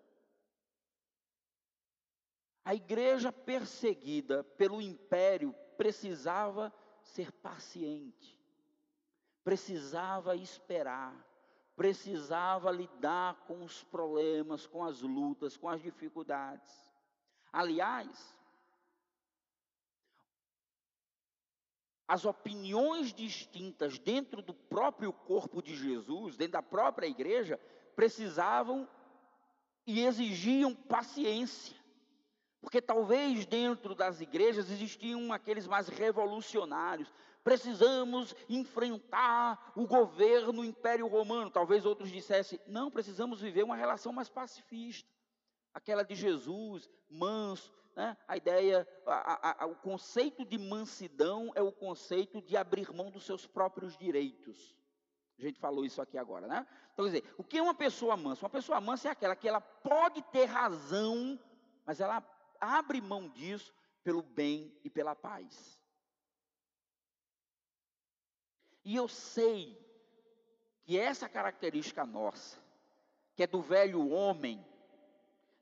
A 2.64 2.74
igreja 2.74 3.32
perseguida 3.32 4.44
pelo 4.44 4.80
império 4.80 5.54
precisava 5.76 6.72
ser 7.02 7.32
paciente, 7.32 8.38
precisava 9.42 10.36
esperar, 10.36 11.27
precisava 11.78 12.72
lidar 12.72 13.36
com 13.46 13.64
os 13.64 13.84
problemas, 13.84 14.66
com 14.66 14.84
as 14.84 15.00
lutas, 15.00 15.56
com 15.56 15.68
as 15.68 15.80
dificuldades. 15.80 16.68
Aliás, 17.52 18.36
as 22.09 22.24
opiniões 22.24 23.14
distintas 23.14 23.96
dentro 23.96 24.42
do 24.42 24.53
próprio 24.53 25.12
corpo 25.12 25.62
de 25.62 25.76
Jesus, 25.76 26.36
dentro 26.36 26.55
da 26.55 26.62
própria 26.62 27.07
igreja, 27.07 27.61
precisavam 27.94 28.88
e 29.86 30.00
exigiam 30.00 30.74
paciência. 30.74 31.76
Porque 32.61 32.82
talvez 32.82 33.46
dentro 33.46 33.94
das 33.94 34.20
igrejas 34.20 34.68
existiam 34.68 35.32
aqueles 35.32 35.68
mais 35.68 35.86
revolucionários. 35.86 37.12
Precisamos 37.49 38.36
enfrentar 38.46 39.72
o 39.74 39.86
governo, 39.86 40.61
o 40.61 40.64
Império 40.66 41.07
Romano. 41.07 41.51
Talvez 41.51 41.86
outros 41.86 42.11
dissessem: 42.11 42.61
não, 42.66 42.90
precisamos 42.90 43.40
viver 43.40 43.62
uma 43.62 43.74
relação 43.74 44.12
mais 44.12 44.28
pacifista. 44.28 45.11
Aquela 45.72 46.03
de 46.03 46.14
Jesus, 46.14 46.90
manso, 47.09 47.72
né, 47.96 48.18
a 48.28 48.36
ideia, 48.36 48.86
a, 49.07 49.64
a, 49.64 49.66
o 49.66 49.74
conceito 49.76 50.44
de 50.44 50.59
mansidão 50.59 51.51
é 51.55 51.62
o 51.62 51.72
conceito 51.72 52.42
de 52.42 52.55
abrir 52.55 52.92
mão 52.92 53.11
dos 53.11 53.24
seus 53.24 53.46
próprios 53.46 53.96
direitos. 53.96 54.76
A 55.38 55.40
gente 55.40 55.59
falou 55.59 55.86
isso 55.86 56.03
aqui 56.03 56.18
agora, 56.18 56.46
né? 56.46 56.66
Então, 56.92 57.07
quer 57.07 57.12
dizer, 57.12 57.34
o 57.38 57.42
que 57.42 57.57
é 57.57 57.62
uma 57.62 57.74
pessoa 57.74 58.14
mansa? 58.14 58.44
Uma 58.44 58.51
pessoa 58.51 58.78
mansa 58.78 59.09
é 59.09 59.12
aquela 59.12 59.34
que 59.34 59.49
ela 59.49 59.62
pode 59.62 60.20
ter 60.24 60.44
razão, 60.44 61.40
mas 61.86 61.99
ela 61.99 62.22
abre 62.61 63.01
mão 63.01 63.26
disso 63.26 63.72
pelo 64.05 64.20
bem 64.20 64.78
e 64.84 64.90
pela 64.90 65.16
paz. 65.16 65.78
E 68.89 68.97
eu 68.97 69.07
sei 69.07 69.78
que 70.82 70.99
essa 70.99 71.28
característica 71.28 72.07
nossa, 72.07 72.59
que 73.36 73.43
é 73.43 73.47
do 73.47 73.61
velho 73.61 74.09
homem, 74.09 74.64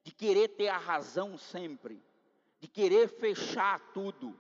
de 0.04 0.12
querer 0.12 0.50
ter 0.50 0.68
a 0.68 0.78
razão 0.78 1.36
sempre, 1.36 2.00
de 2.60 2.68
querer 2.68 3.08
fechar 3.08 3.80
tudo, 3.92 4.38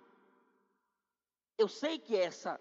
eu 1.58 1.66
sei 1.66 1.98
que 1.98 2.14
essa 2.14 2.60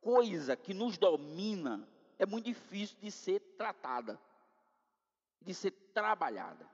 coisa 0.00 0.56
que 0.56 0.72
nos 0.72 0.96
domina 0.96 1.86
é 2.18 2.24
muito 2.24 2.46
difícil 2.46 2.96
de 2.98 3.10
ser 3.10 3.40
tratada, 3.58 4.18
de 5.42 5.52
ser 5.52 5.72
trabalhada. 5.92 6.66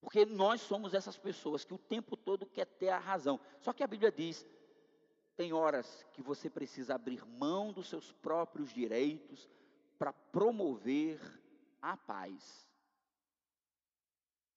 Porque 0.00 0.26
nós 0.26 0.60
somos 0.60 0.92
essas 0.92 1.16
pessoas 1.16 1.64
que 1.64 1.72
o 1.72 1.78
tempo 1.78 2.16
todo 2.16 2.46
quer 2.46 2.66
ter 2.66 2.88
a 2.88 2.98
razão. 2.98 3.38
Só 3.60 3.72
que 3.72 3.84
a 3.84 3.86
Bíblia 3.86 4.10
diz: 4.10 4.44
tem 5.36 5.52
horas 5.52 6.04
que 6.12 6.22
você 6.22 6.48
precisa 6.48 6.94
abrir 6.94 7.24
mão 7.26 7.72
dos 7.72 7.88
seus 7.88 8.12
próprios 8.12 8.72
direitos 8.72 9.48
para 9.98 10.12
promover 10.12 11.20
a 11.80 11.96
paz. 11.96 12.68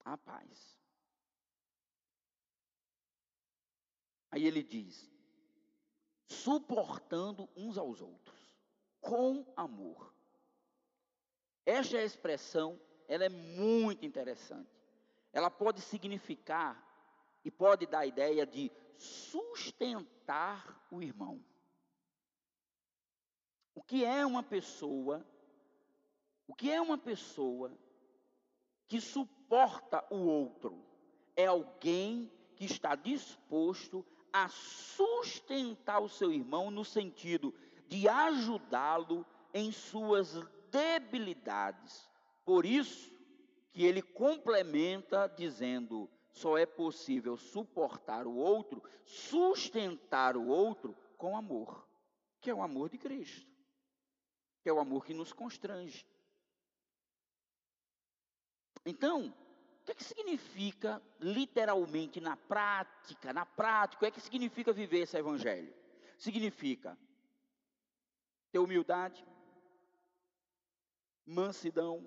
A 0.05 0.17
paz. 0.17 0.77
Aí 4.31 4.45
ele 4.45 4.63
diz: 4.63 5.09
suportando 6.27 7.49
uns 7.55 7.77
aos 7.77 8.01
outros, 8.01 8.39
com 9.01 9.45
amor. 9.55 10.13
Esta 11.65 12.01
expressão, 12.01 12.79
ela 13.07 13.25
é 13.25 13.29
muito 13.29 14.05
interessante. 14.05 14.69
Ela 15.33 15.49
pode 15.49 15.81
significar 15.81 16.81
e 17.43 17.51
pode 17.51 17.85
dar 17.85 17.99
a 17.99 18.05
ideia 18.05 18.45
de 18.45 18.71
sustentar 18.97 20.87
o 20.91 21.01
irmão. 21.01 21.43
O 23.73 23.83
que 23.83 24.03
é 24.03 24.25
uma 24.25 24.43
pessoa? 24.43 25.25
O 26.47 26.55
que 26.55 26.71
é 26.71 26.81
uma 26.81 26.97
pessoa 26.97 27.71
que 28.87 28.99
suporta 28.99 30.03
o 30.09 30.17
outro? 30.17 30.83
É 31.35 31.45
alguém 31.45 32.31
que 32.55 32.65
está 32.65 32.95
disposto 32.95 34.05
a 34.33 34.49
sustentar 34.49 35.99
o 35.99 36.09
seu 36.09 36.31
irmão 36.31 36.71
no 36.71 36.83
sentido 36.83 37.53
de 37.87 38.09
ajudá-lo 38.09 39.25
em 39.53 39.71
suas 39.71 40.33
debilidades. 40.71 42.09
Por 42.43 42.65
isso 42.65 43.11
que 43.71 43.83
ele 43.83 44.01
complementa 44.01 45.27
dizendo: 45.27 46.09
só 46.37 46.57
é 46.57 46.65
possível 46.65 47.35
suportar 47.35 48.27
o 48.27 48.35
outro, 48.35 48.83
sustentar 49.03 50.37
o 50.37 50.47
outro 50.47 50.95
com 51.17 51.35
amor, 51.35 51.87
que 52.39 52.49
é 52.49 52.53
o 52.53 52.61
amor 52.61 52.89
de 52.89 52.97
Cristo, 52.97 53.51
que 54.61 54.69
é 54.69 54.73
o 54.73 54.79
amor 54.79 55.03
que 55.03 55.13
nos 55.13 55.33
constrange. 55.33 56.05
Então, 58.85 59.27
o 59.81 59.85
que, 59.85 59.91
é 59.91 59.95
que 59.95 60.03
significa 60.03 61.01
literalmente 61.19 62.21
na 62.21 62.37
prática, 62.37 63.33
na 63.33 63.45
prática, 63.45 63.97
o 63.97 63.99
que 63.99 64.05
é 64.05 64.11
que 64.11 64.21
significa 64.21 64.71
viver 64.71 64.99
esse 64.99 65.17
evangelho? 65.17 65.73
Significa 66.17 66.97
ter 68.51 68.59
humildade, 68.59 69.25
mansidão, 71.25 72.05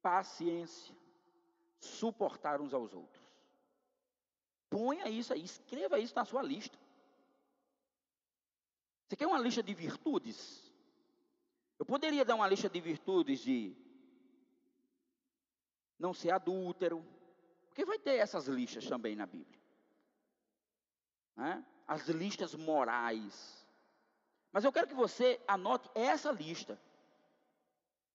paciência, 0.00 0.94
suportar 1.84 2.60
uns 2.60 2.72
aos 2.72 2.94
outros. 2.94 3.22
Ponha 4.70 5.08
isso 5.08 5.32
aí, 5.32 5.44
escreva 5.44 5.98
isso 5.98 6.14
na 6.14 6.24
sua 6.24 6.42
lista. 6.42 6.78
Você 9.06 9.16
quer 9.16 9.26
uma 9.26 9.38
lista 9.38 9.62
de 9.62 9.74
virtudes? 9.74 10.72
Eu 11.78 11.84
poderia 11.84 12.24
dar 12.24 12.36
uma 12.36 12.48
lista 12.48 12.68
de 12.70 12.80
virtudes 12.80 13.40
de 13.40 13.76
não 15.98 16.14
ser 16.14 16.30
adúltero, 16.30 17.04
porque 17.66 17.84
vai 17.84 17.98
ter 17.98 18.16
essas 18.16 18.46
listas 18.46 18.86
também 18.86 19.14
na 19.14 19.26
Bíblia. 19.26 19.60
Né? 21.36 21.64
As 21.86 22.08
listas 22.08 22.54
morais. 22.54 23.66
Mas 24.52 24.64
eu 24.64 24.72
quero 24.72 24.86
que 24.86 24.94
você 24.94 25.40
anote 25.46 25.90
essa 25.94 26.30
lista. 26.30 26.80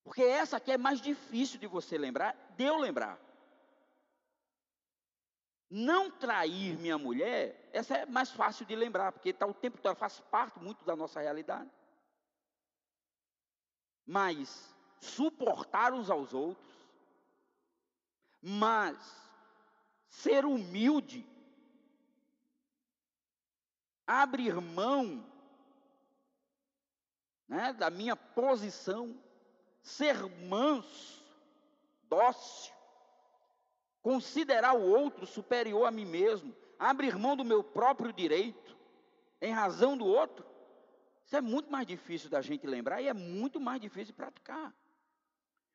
Porque 0.04 0.24
essa 0.24 0.58
aqui 0.58 0.72
é 0.72 0.78
mais 0.78 1.02
difícil 1.02 1.60
de 1.60 1.68
você 1.68 1.98
lembrar, 1.98 2.34
de 2.56 2.64
eu 2.64 2.78
lembrar. 2.78 3.27
Não 5.70 6.10
trair 6.10 6.78
minha 6.78 6.98
mulher, 6.98 7.70
essa 7.74 7.98
é 7.98 8.06
mais 8.06 8.32
fácil 8.32 8.66
de 8.66 8.76
lembrar, 8.76 9.12
porque 9.12 9.30
está 9.30 9.46
o 9.46 9.54
tempo 9.54 9.82
todo, 9.82 9.98
faz 9.98 10.20
parte 10.20 10.60
muito 10.60 10.86
da 10.86 10.96
nossa 10.96 11.20
realidade. 11.20 11.70
Mas 14.06 14.74
suportar 15.02 15.94
uns 15.94 16.10
aos 16.10 16.34
outros, 16.34 16.74
mas 18.42 18.98
ser 20.08 20.46
humilde, 20.46 21.28
abrir 24.06 24.62
mão 24.62 25.30
né, 27.48 27.74
da 27.74 27.90
minha 27.90 28.16
posição, 28.16 29.22
ser 29.82 30.16
manso, 30.48 31.26
dócil, 32.04 32.74
considerar 34.08 34.74
o 34.74 34.88
outro 34.88 35.28
superior 35.28 35.86
a 35.86 35.92
mim 35.92 36.06
mesmo, 36.06 36.56
abrir 36.80 37.18
mão 37.18 37.36
do 37.36 37.44
meu 37.44 37.62
próprio 37.62 38.14
direito 38.14 38.78
em 39.42 39.52
razão 39.52 39.98
do 39.98 40.06
outro, 40.06 40.46
isso 41.26 41.36
é 41.36 41.42
muito 41.42 41.70
mais 41.70 41.86
difícil 41.86 42.30
da 42.30 42.40
gente 42.40 42.66
lembrar 42.66 43.02
e 43.02 43.10
é 43.10 43.14
muito 43.14 43.60
mais 43.60 43.82
difícil 43.82 44.14
de 44.14 44.14
praticar. 44.14 44.74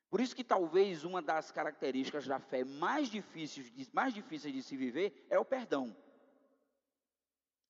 Por 0.08 0.18
isso 0.18 0.34
que 0.34 0.42
talvez 0.42 1.04
uma 1.04 1.20
das 1.20 1.50
características 1.50 2.26
da 2.26 2.40
fé 2.40 2.64
mais 2.64 3.10
difíceis, 3.10 3.70
mais 3.92 4.14
difíceis 4.14 4.54
de 4.54 4.62
se 4.62 4.78
viver 4.78 5.26
é 5.28 5.38
o 5.38 5.44
perdão. 5.44 5.94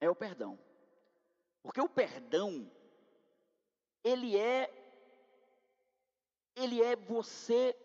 É 0.01 0.09
o 0.09 0.15
perdão. 0.15 0.57
Porque 1.61 1.81
o 1.81 1.89
perdão, 1.89 2.71
ele 4.05 4.37
é, 4.37 4.73
ele 6.55 6.81
é 6.81 6.95
você 6.95 7.77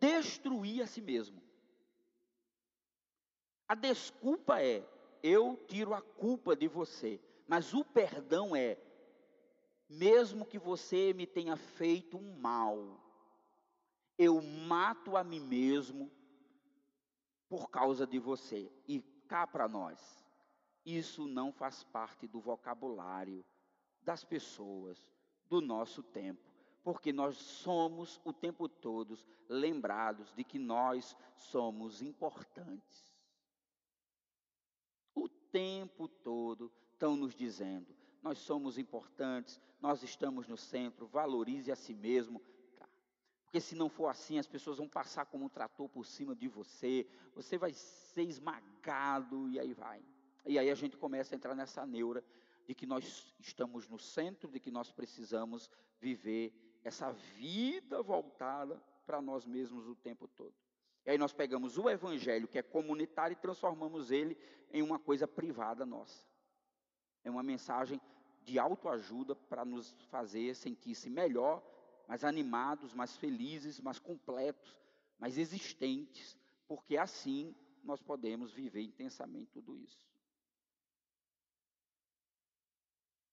destruir 0.00 0.82
a 0.82 0.86
si 0.86 1.02
mesmo. 1.02 1.43
A 3.66 3.74
desculpa 3.74 4.60
é, 4.62 4.86
eu 5.22 5.56
tiro 5.66 5.94
a 5.94 6.02
culpa 6.02 6.54
de 6.54 6.68
você. 6.68 7.20
Mas 7.46 7.72
o 7.72 7.84
perdão 7.84 8.54
é, 8.54 8.78
mesmo 9.88 10.44
que 10.44 10.58
você 10.58 11.12
me 11.12 11.26
tenha 11.26 11.56
feito 11.56 12.16
um 12.16 12.38
mal, 12.38 13.00
eu 14.18 14.40
mato 14.40 15.16
a 15.16 15.24
mim 15.24 15.40
mesmo 15.40 16.10
por 17.48 17.70
causa 17.70 18.06
de 18.06 18.18
você. 18.18 18.70
E 18.86 19.00
cá 19.28 19.46
para 19.46 19.66
nós, 19.66 20.24
isso 20.84 21.26
não 21.26 21.52
faz 21.52 21.82
parte 21.84 22.26
do 22.26 22.40
vocabulário 22.40 23.44
das 24.02 24.24
pessoas 24.24 25.08
do 25.48 25.60
nosso 25.62 26.02
tempo, 26.02 26.42
porque 26.82 27.12
nós 27.12 27.36
somos 27.36 28.20
o 28.24 28.32
tempo 28.32 28.68
todo 28.68 29.18
lembrados 29.48 30.34
de 30.34 30.44
que 30.44 30.58
nós 30.58 31.16
somos 31.34 32.02
importantes 32.02 33.13
tempo 35.54 36.08
todo 36.08 36.72
estão 36.92 37.14
nos 37.16 37.32
dizendo: 37.32 37.86
nós 38.20 38.38
somos 38.38 38.76
importantes, 38.76 39.60
nós 39.80 40.02
estamos 40.02 40.48
no 40.48 40.56
centro, 40.56 41.06
valorize 41.06 41.70
a 41.70 41.76
si 41.76 41.94
mesmo. 41.94 42.42
Porque 43.44 43.60
se 43.60 43.76
não 43.76 43.88
for 43.88 44.08
assim, 44.08 44.36
as 44.36 44.48
pessoas 44.48 44.78
vão 44.78 44.88
passar 44.88 45.26
como 45.26 45.44
um 45.44 45.48
trator 45.48 45.88
por 45.88 46.04
cima 46.04 46.34
de 46.34 46.48
você, 46.48 47.06
você 47.36 47.56
vai 47.56 47.72
ser 47.72 48.22
esmagado 48.22 49.48
e 49.48 49.60
aí 49.60 49.72
vai. 49.72 50.02
E 50.44 50.58
aí 50.58 50.68
a 50.68 50.74
gente 50.74 50.96
começa 50.96 51.32
a 51.32 51.36
entrar 51.36 51.54
nessa 51.54 51.86
neura 51.86 52.24
de 52.66 52.74
que 52.74 52.84
nós 52.84 53.32
estamos 53.38 53.86
no 53.88 53.98
centro, 53.98 54.50
de 54.50 54.58
que 54.58 54.72
nós 54.72 54.90
precisamos 54.90 55.70
viver 56.00 56.52
essa 56.82 57.12
vida 57.12 58.02
voltada 58.02 58.82
para 59.06 59.22
nós 59.22 59.46
mesmos 59.46 59.86
o 59.86 59.94
tempo 59.94 60.26
todo. 60.26 60.63
E 61.06 61.10
aí 61.10 61.18
nós 61.18 61.32
pegamos 61.32 61.76
o 61.76 61.88
evangelho, 61.88 62.48
que 62.48 62.58
é 62.58 62.62
comunitário, 62.62 63.34
e 63.34 63.40
transformamos 63.40 64.10
ele 64.10 64.38
em 64.72 64.82
uma 64.82 64.98
coisa 64.98 65.28
privada 65.28 65.84
nossa. 65.84 66.26
É 67.22 67.30
uma 67.30 67.42
mensagem 67.42 68.00
de 68.42 68.58
autoajuda 68.58 69.34
para 69.34 69.64
nos 69.64 69.92
fazer 70.10 70.54
sentir-se 70.54 71.10
melhor, 71.10 71.62
mais 72.06 72.24
animados, 72.24 72.92
mais 72.92 73.16
felizes, 73.16 73.80
mais 73.80 73.98
completos, 73.98 74.76
mais 75.18 75.38
existentes, 75.38 76.38
porque 76.66 76.96
assim 76.96 77.54
nós 77.82 78.02
podemos 78.02 78.52
viver 78.52 78.82
intensamente 78.82 79.50
tudo 79.52 79.76
isso. 79.76 80.06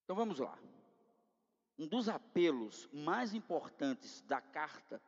Então 0.03 0.15
vamos 0.15 0.39
lá. 0.39 0.57
Um 1.77 1.87
dos 1.87 2.09
apelos 2.09 2.87
mais 2.91 3.33
importantes 3.33 4.21
da 4.23 4.41
carta 4.41 5.01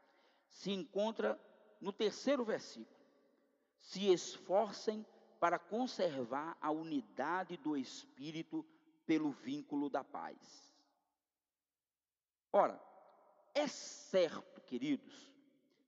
se 0.49 0.71
encontra 0.71 1.39
no 1.83 1.91
terceiro 1.91 2.45
versículo. 2.45 2.97
Se 3.79 4.11
esforcem 4.11 5.05
para 5.39 5.59
conservar 5.59 6.57
a 6.61 6.71
unidade 6.71 7.57
do 7.57 7.75
espírito 7.75 8.65
pelo 9.05 9.31
vínculo 9.31 9.89
da 9.89 10.03
paz. 10.03 10.37
Ora, 12.51 12.81
é 13.53 13.67
certo, 13.67 14.61
queridos, 14.61 15.29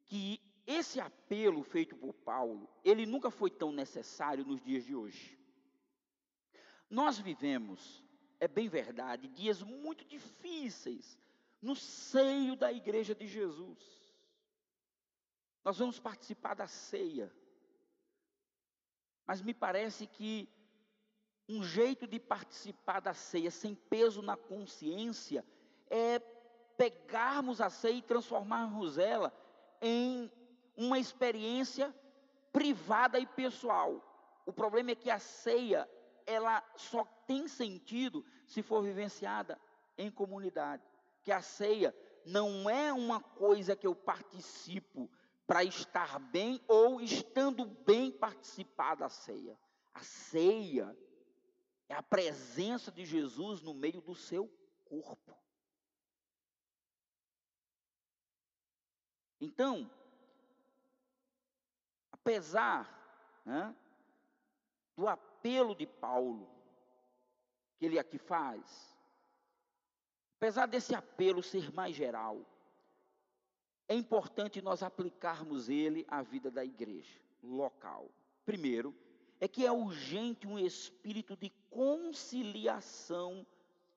que 0.03 0.41
esse 0.67 0.99
apelo 0.99 1.63
feito 1.63 1.95
por 1.95 2.13
Paulo, 2.13 2.69
ele 2.83 3.05
nunca 3.05 3.31
foi 3.31 3.49
tão 3.49 3.71
necessário 3.71 4.43
nos 4.43 4.61
dias 4.61 4.83
de 4.83 4.93
hoje. 4.93 5.39
Nós 6.89 7.17
vivemos, 7.17 8.03
é 8.39 8.47
bem 8.47 8.67
verdade, 8.67 9.29
dias 9.29 9.61
muito 9.63 10.03
difíceis 10.03 11.17
no 11.61 11.75
seio 11.75 12.57
da 12.57 12.73
igreja 12.73 13.15
de 13.15 13.27
Jesus. 13.27 14.04
Nós 15.65 15.79
vamos 15.79 15.99
participar 15.99 16.53
da 16.53 16.67
ceia. 16.67 17.33
Mas 19.25 19.41
me 19.41 19.51
parece 19.51 20.05
que 20.05 20.47
um 21.49 21.63
jeito 21.63 22.05
de 22.05 22.19
participar 22.19 22.99
da 22.99 23.15
ceia 23.15 23.49
sem 23.49 23.73
peso 23.73 24.21
na 24.21 24.37
consciência 24.37 25.43
é 25.89 26.19
pegarmos 26.77 27.61
a 27.61 27.71
ceia 27.71 27.95
e 27.95 28.01
transformarmos 28.03 28.99
ela 28.99 29.33
em 29.81 30.31
uma 30.77 30.99
experiência 30.99 31.93
privada 32.53 33.17
e 33.17 33.25
pessoal. 33.25 34.43
O 34.45 34.53
problema 34.53 34.91
é 34.91 34.95
que 34.95 35.09
a 35.09 35.17
ceia, 35.17 35.89
ela 36.27 36.63
só 36.75 37.03
tem 37.25 37.47
sentido 37.47 38.23
se 38.45 38.61
for 38.61 38.83
vivenciada 38.83 39.59
em 39.97 40.11
comunidade. 40.11 40.83
Que 41.23 41.31
a 41.31 41.41
ceia 41.41 41.95
não 42.23 42.69
é 42.69 42.93
uma 42.93 43.19
coisa 43.19 43.75
que 43.75 43.87
eu 43.87 43.95
participo 43.95 45.09
para 45.47 45.63
estar 45.63 46.19
bem 46.19 46.61
ou 46.67 46.99
estando 46.99 47.65
bem 47.65 48.11
participar 48.11 48.95
da 48.95 49.09
ceia. 49.09 49.57
A 49.93 50.01
ceia 50.01 50.97
é 51.87 51.93
a 51.93 52.03
presença 52.03 52.91
de 52.91 53.05
Jesus 53.05 53.61
no 53.61 53.73
meio 53.73 54.01
do 54.01 54.15
seu 54.15 54.47
corpo. 54.83 55.37
Então, 59.39 59.89
apesar 62.11 62.89
né, 63.45 63.75
do 64.95 65.07
apelo 65.07 65.75
de 65.75 65.85
Paulo, 65.85 66.49
que 67.77 67.85
ele 67.85 67.99
aqui 67.99 68.17
faz, 68.17 68.97
apesar 70.37 70.65
desse 70.65 70.95
apelo 70.95 71.43
ser 71.43 71.71
mais 71.71 71.95
geral, 71.95 72.43
é 73.87 73.95
importante 73.95 74.61
nós 74.61 74.81
aplicarmos 74.81 75.69
ele 75.69 76.05
à 76.07 76.21
vida 76.21 76.49
da 76.49 76.65
igreja 76.65 77.19
local. 77.43 78.09
Primeiro, 78.43 78.95
é 79.39 79.47
que 79.47 79.65
é 79.65 79.71
urgente 79.71 80.47
um 80.47 80.57
espírito 80.57 81.35
de 81.35 81.51
conciliação 81.69 83.45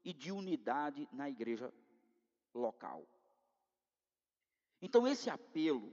e 0.05 0.12
de 0.12 0.32
unidade 0.32 1.09
na 1.12 1.28
igreja 1.28 1.72
local. 2.55 3.07
Então, 4.80 5.07
esse 5.07 5.28
apelo, 5.30 5.93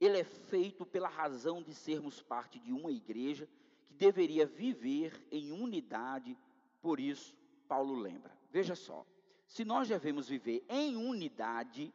ele 0.00 0.18
é 0.18 0.24
feito 0.24 0.86
pela 0.86 1.08
razão 1.08 1.62
de 1.62 1.74
sermos 1.74 2.22
parte 2.22 2.58
de 2.58 2.72
uma 2.72 2.90
igreja 2.90 3.48
que 3.86 3.94
deveria 3.94 4.46
viver 4.46 5.26
em 5.30 5.52
unidade, 5.52 6.36
por 6.80 7.00
isso, 7.00 7.36
Paulo 7.66 7.94
lembra. 7.94 8.36
Veja 8.50 8.74
só, 8.74 9.06
se 9.46 9.64
nós 9.64 9.88
devemos 9.88 10.28
viver 10.28 10.64
em 10.68 10.96
unidade, 10.96 11.92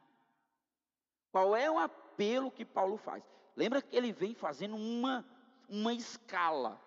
qual 1.36 1.54
é 1.54 1.70
o 1.70 1.78
apelo 1.78 2.50
que 2.50 2.64
Paulo 2.64 2.96
faz? 2.96 3.22
Lembra 3.58 3.82
que 3.82 3.94
ele 3.94 4.14
vem 4.14 4.34
fazendo 4.34 4.78
uma, 4.78 5.26
uma 5.68 5.94
escala. 5.94 6.80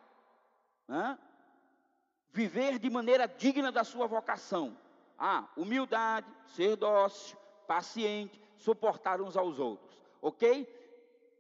Né? 0.88 1.18
Viver 2.32 2.78
de 2.78 2.88
maneira 2.88 3.28
digna 3.28 3.70
da 3.70 3.84
sua 3.84 4.06
vocação. 4.06 4.74
Ah, 5.18 5.46
humildade, 5.54 6.26
ser 6.46 6.76
dócil, 6.76 7.36
paciente, 7.66 8.40
suportar 8.56 9.20
uns 9.20 9.36
aos 9.36 9.58
outros, 9.58 10.00
ok? 10.22 10.66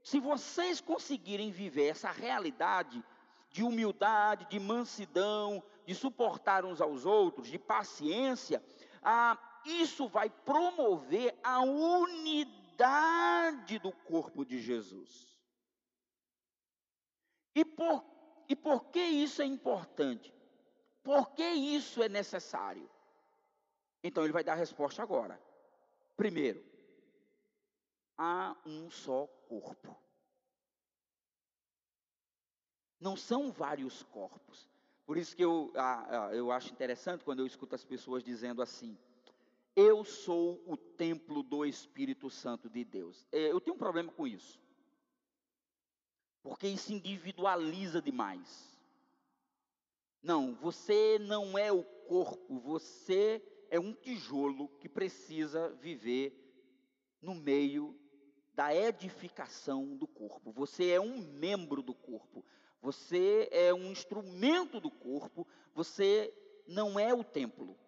Se 0.02 0.20
vocês 0.20 0.78
conseguirem 0.78 1.50
viver 1.50 1.86
essa 1.86 2.10
realidade 2.10 3.02
de 3.50 3.62
humildade, 3.62 4.44
de 4.50 4.60
mansidão, 4.60 5.62
de 5.86 5.94
suportar 5.94 6.62
uns 6.62 6.78
aos 6.78 7.06
outros, 7.06 7.48
de 7.48 7.58
paciência, 7.58 8.62
ah, 9.02 9.38
isso 9.64 10.06
vai 10.08 10.28
promover 10.28 11.34
a 11.42 11.60
unidade 11.62 12.57
do 13.80 13.92
corpo 13.92 14.44
de 14.44 14.60
Jesus. 14.60 15.36
E 17.54 17.64
por, 17.64 18.04
e 18.48 18.54
por 18.54 18.84
que 18.86 19.00
isso 19.00 19.42
é 19.42 19.44
importante? 19.44 20.32
Por 21.02 21.30
que 21.32 21.42
isso 21.42 22.02
é 22.02 22.08
necessário? 22.08 22.88
Então 24.02 24.22
ele 24.22 24.32
vai 24.32 24.44
dar 24.44 24.52
a 24.52 24.56
resposta 24.56 25.02
agora. 25.02 25.40
Primeiro, 26.16 26.64
há 28.16 28.56
um 28.64 28.90
só 28.90 29.26
corpo. 29.48 29.96
Não 33.00 33.16
são 33.16 33.50
vários 33.50 34.02
corpos. 34.04 34.68
Por 35.04 35.16
isso 35.16 35.34
que 35.34 35.44
eu, 35.44 35.72
eu 36.32 36.52
acho 36.52 36.72
interessante 36.72 37.24
quando 37.24 37.40
eu 37.40 37.46
escuto 37.46 37.74
as 37.74 37.84
pessoas 37.84 38.22
dizendo 38.22 38.60
assim: 38.60 38.98
Eu 39.80 40.04
sou 40.04 40.60
o 40.66 40.76
templo 40.76 41.40
do 41.40 41.64
Espírito 41.64 42.28
Santo 42.28 42.68
de 42.68 42.84
Deus. 42.84 43.24
É, 43.30 43.52
eu 43.52 43.60
tenho 43.60 43.76
um 43.76 43.78
problema 43.78 44.10
com 44.10 44.26
isso. 44.26 44.60
Porque 46.42 46.66
isso 46.66 46.92
individualiza 46.92 48.02
demais. 48.02 48.76
Não, 50.20 50.52
você 50.56 51.20
não 51.20 51.56
é 51.56 51.70
o 51.70 51.84
corpo, 51.84 52.58
você 52.58 53.40
é 53.70 53.78
um 53.78 53.92
tijolo 53.92 54.66
que 54.80 54.88
precisa 54.88 55.68
viver 55.76 56.34
no 57.22 57.36
meio 57.36 57.96
da 58.54 58.74
edificação 58.74 59.96
do 59.96 60.08
corpo. 60.08 60.50
Você 60.50 60.90
é 60.90 61.00
um 61.00 61.18
membro 61.18 61.82
do 61.82 61.94
corpo. 61.94 62.44
Você 62.82 63.48
é 63.52 63.72
um 63.72 63.92
instrumento 63.92 64.80
do 64.80 64.90
corpo. 64.90 65.46
Você 65.72 66.34
não 66.66 66.98
é 66.98 67.14
o 67.14 67.22
templo. 67.22 67.78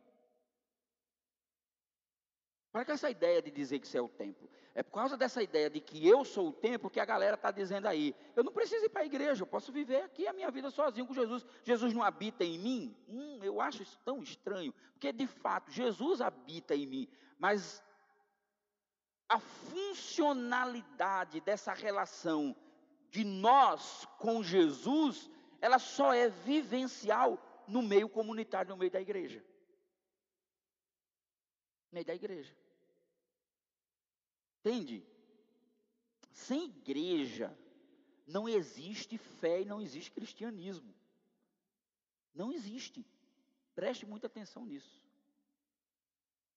Para 2.72 2.84
que 2.84 2.92
essa 2.92 3.10
ideia 3.10 3.42
de 3.42 3.50
dizer 3.50 3.80
que 3.80 3.88
você 3.88 3.98
é 3.98 4.02
o 4.02 4.08
templo? 4.08 4.48
É 4.74 4.82
por 4.82 4.92
causa 4.92 5.16
dessa 5.16 5.42
ideia 5.42 5.68
de 5.68 5.80
que 5.80 6.06
eu 6.06 6.24
sou 6.24 6.48
o 6.48 6.52
templo 6.52 6.88
que 6.88 7.00
a 7.00 7.04
galera 7.04 7.34
está 7.34 7.50
dizendo 7.50 7.86
aí. 7.86 8.14
Eu 8.36 8.44
não 8.44 8.52
preciso 8.52 8.84
ir 8.84 8.88
para 8.88 9.02
a 9.02 9.06
igreja, 9.06 9.42
eu 9.42 9.46
posso 9.46 9.72
viver 9.72 10.02
aqui 10.02 10.28
a 10.28 10.32
minha 10.32 10.50
vida 10.50 10.70
sozinho 10.70 11.06
com 11.06 11.12
Jesus. 11.12 11.44
Jesus 11.64 11.92
não 11.92 12.02
habita 12.02 12.44
em 12.44 12.58
mim? 12.58 12.96
Hum, 13.08 13.40
eu 13.42 13.60
acho 13.60 13.82
isso 13.82 13.98
tão 14.04 14.22
estranho. 14.22 14.72
Porque 14.92 15.12
de 15.12 15.26
fato, 15.26 15.72
Jesus 15.72 16.20
habita 16.20 16.76
em 16.76 16.86
mim. 16.86 17.08
Mas 17.38 17.82
a 19.28 19.40
funcionalidade 19.40 21.40
dessa 21.40 21.72
relação 21.72 22.54
de 23.10 23.24
nós 23.24 24.06
com 24.18 24.42
Jesus, 24.42 25.28
ela 25.60 25.80
só 25.80 26.14
é 26.14 26.28
vivencial 26.28 27.38
no 27.66 27.82
meio 27.82 28.08
comunitário, 28.08 28.70
no 28.70 28.76
meio 28.76 28.90
da 28.90 29.00
igreja. 29.00 29.44
Meio 31.92 32.06
da 32.06 32.14
igreja. 32.14 32.54
Entende? 34.60 35.04
Sem 36.32 36.64
igreja 36.64 37.56
não 38.26 38.48
existe 38.48 39.18
fé 39.18 39.62
e 39.62 39.64
não 39.64 39.80
existe 39.80 40.10
cristianismo. 40.10 40.94
Não 42.34 42.52
existe. 42.52 43.04
Preste 43.74 44.06
muita 44.06 44.26
atenção 44.26 44.64
nisso. 44.64 45.02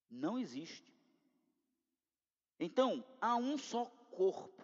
Não 0.09 0.37
existe. 0.37 0.93
Então, 2.59 3.03
há 3.19 3.35
um 3.35 3.57
só 3.57 3.85
corpo, 4.11 4.63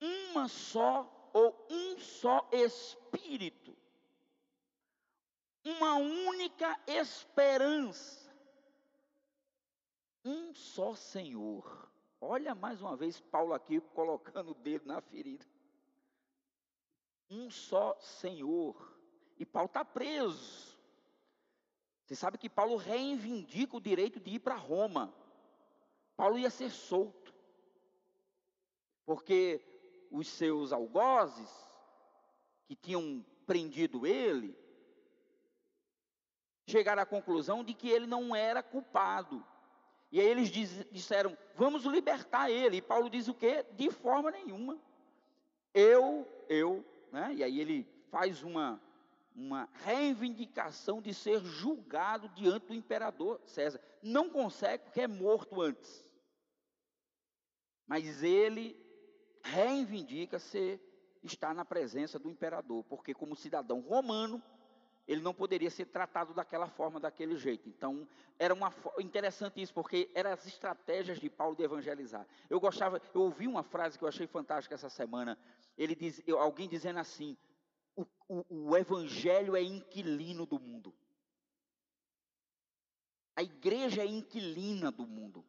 uma 0.00 0.48
só 0.48 1.30
ou 1.32 1.66
um 1.70 1.98
só 1.98 2.48
espírito, 2.50 3.76
uma 5.62 5.96
única 5.96 6.80
esperança, 6.86 8.25
um 10.26 10.52
só 10.52 10.94
Senhor. 10.94 11.88
Olha 12.20 12.54
mais 12.54 12.80
uma 12.82 12.96
vez 12.96 13.20
Paulo 13.20 13.54
aqui 13.54 13.80
colocando 13.80 14.50
o 14.50 14.54
dedo 14.54 14.86
na 14.86 15.00
ferida. 15.00 15.46
Um 17.30 17.50
só 17.50 17.96
Senhor. 18.00 18.94
E 19.38 19.46
Paulo 19.46 19.66
está 19.66 19.84
preso. 19.84 20.76
Você 22.04 22.14
sabe 22.14 22.38
que 22.38 22.48
Paulo 22.48 22.76
reivindica 22.76 23.76
o 23.76 23.80
direito 23.80 24.18
de 24.20 24.32
ir 24.32 24.38
para 24.40 24.54
Roma. 24.54 25.14
Paulo 26.16 26.38
ia 26.38 26.50
ser 26.50 26.70
solto. 26.70 27.34
Porque 29.04 29.60
os 30.10 30.28
seus 30.28 30.72
algozes 30.72 31.50
que 32.66 32.74
tinham 32.74 33.24
prendido 33.46 34.06
ele, 34.06 34.56
chegaram 36.66 37.02
à 37.02 37.06
conclusão 37.06 37.62
de 37.62 37.74
que 37.74 37.88
ele 37.88 38.06
não 38.06 38.34
era 38.34 38.62
culpado. 38.62 39.44
E 40.16 40.20
aí 40.20 40.28
eles 40.28 40.48
diz, 40.48 40.70
disseram: 40.90 41.36
Vamos 41.54 41.84
libertar 41.84 42.50
ele. 42.50 42.78
E 42.78 42.80
Paulo 42.80 43.10
diz 43.10 43.28
o 43.28 43.34
quê? 43.34 43.66
De 43.72 43.90
forma 43.90 44.30
nenhuma. 44.30 44.80
Eu, 45.74 46.26
eu, 46.48 46.82
né? 47.12 47.34
E 47.34 47.44
aí 47.44 47.60
ele 47.60 47.86
faz 48.10 48.42
uma, 48.42 48.80
uma 49.34 49.68
reivindicação 49.84 51.02
de 51.02 51.12
ser 51.12 51.44
julgado 51.44 52.30
diante 52.30 52.68
do 52.68 52.74
imperador 52.74 53.42
César. 53.44 53.78
Não 54.02 54.30
consegue 54.30 54.84
porque 54.84 55.02
é 55.02 55.06
morto 55.06 55.60
antes. 55.60 56.02
Mas 57.86 58.22
ele 58.22 58.74
reivindica 59.42 60.38
ser 60.38 60.80
estar 61.22 61.54
na 61.54 61.62
presença 61.62 62.18
do 62.18 62.30
imperador, 62.30 62.82
porque 62.84 63.12
como 63.12 63.36
cidadão 63.36 63.80
romano, 63.80 64.42
ele 65.06 65.20
não 65.20 65.32
poderia 65.32 65.70
ser 65.70 65.86
tratado 65.86 66.34
daquela 66.34 66.68
forma, 66.68 66.98
daquele 66.98 67.36
jeito. 67.36 67.68
Então, 67.68 68.06
era 68.38 68.52
uma 68.52 68.74
interessante 68.98 69.62
isso, 69.62 69.72
porque 69.72 70.10
eram 70.14 70.32
as 70.32 70.44
estratégias 70.46 71.20
de 71.20 71.30
Paulo 71.30 71.54
de 71.54 71.62
evangelizar. 71.62 72.26
Eu 72.50 72.58
gostava, 72.58 73.00
eu 73.14 73.22
ouvi 73.22 73.46
uma 73.46 73.62
frase 73.62 73.96
que 73.96 74.04
eu 74.04 74.08
achei 74.08 74.26
fantástica 74.26 74.74
essa 74.74 74.90
semana. 74.90 75.38
Ele 75.78 75.94
diz, 75.94 76.22
alguém 76.28 76.68
dizendo 76.68 76.98
assim: 76.98 77.36
o, 77.94 78.04
o, 78.28 78.70
o 78.70 78.76
evangelho 78.76 79.54
é 79.54 79.62
inquilino 79.62 80.44
do 80.44 80.58
mundo. 80.58 80.92
A 83.36 83.42
igreja 83.42 84.02
é 84.02 84.06
inquilina 84.06 84.90
do 84.90 85.06
mundo. 85.06 85.44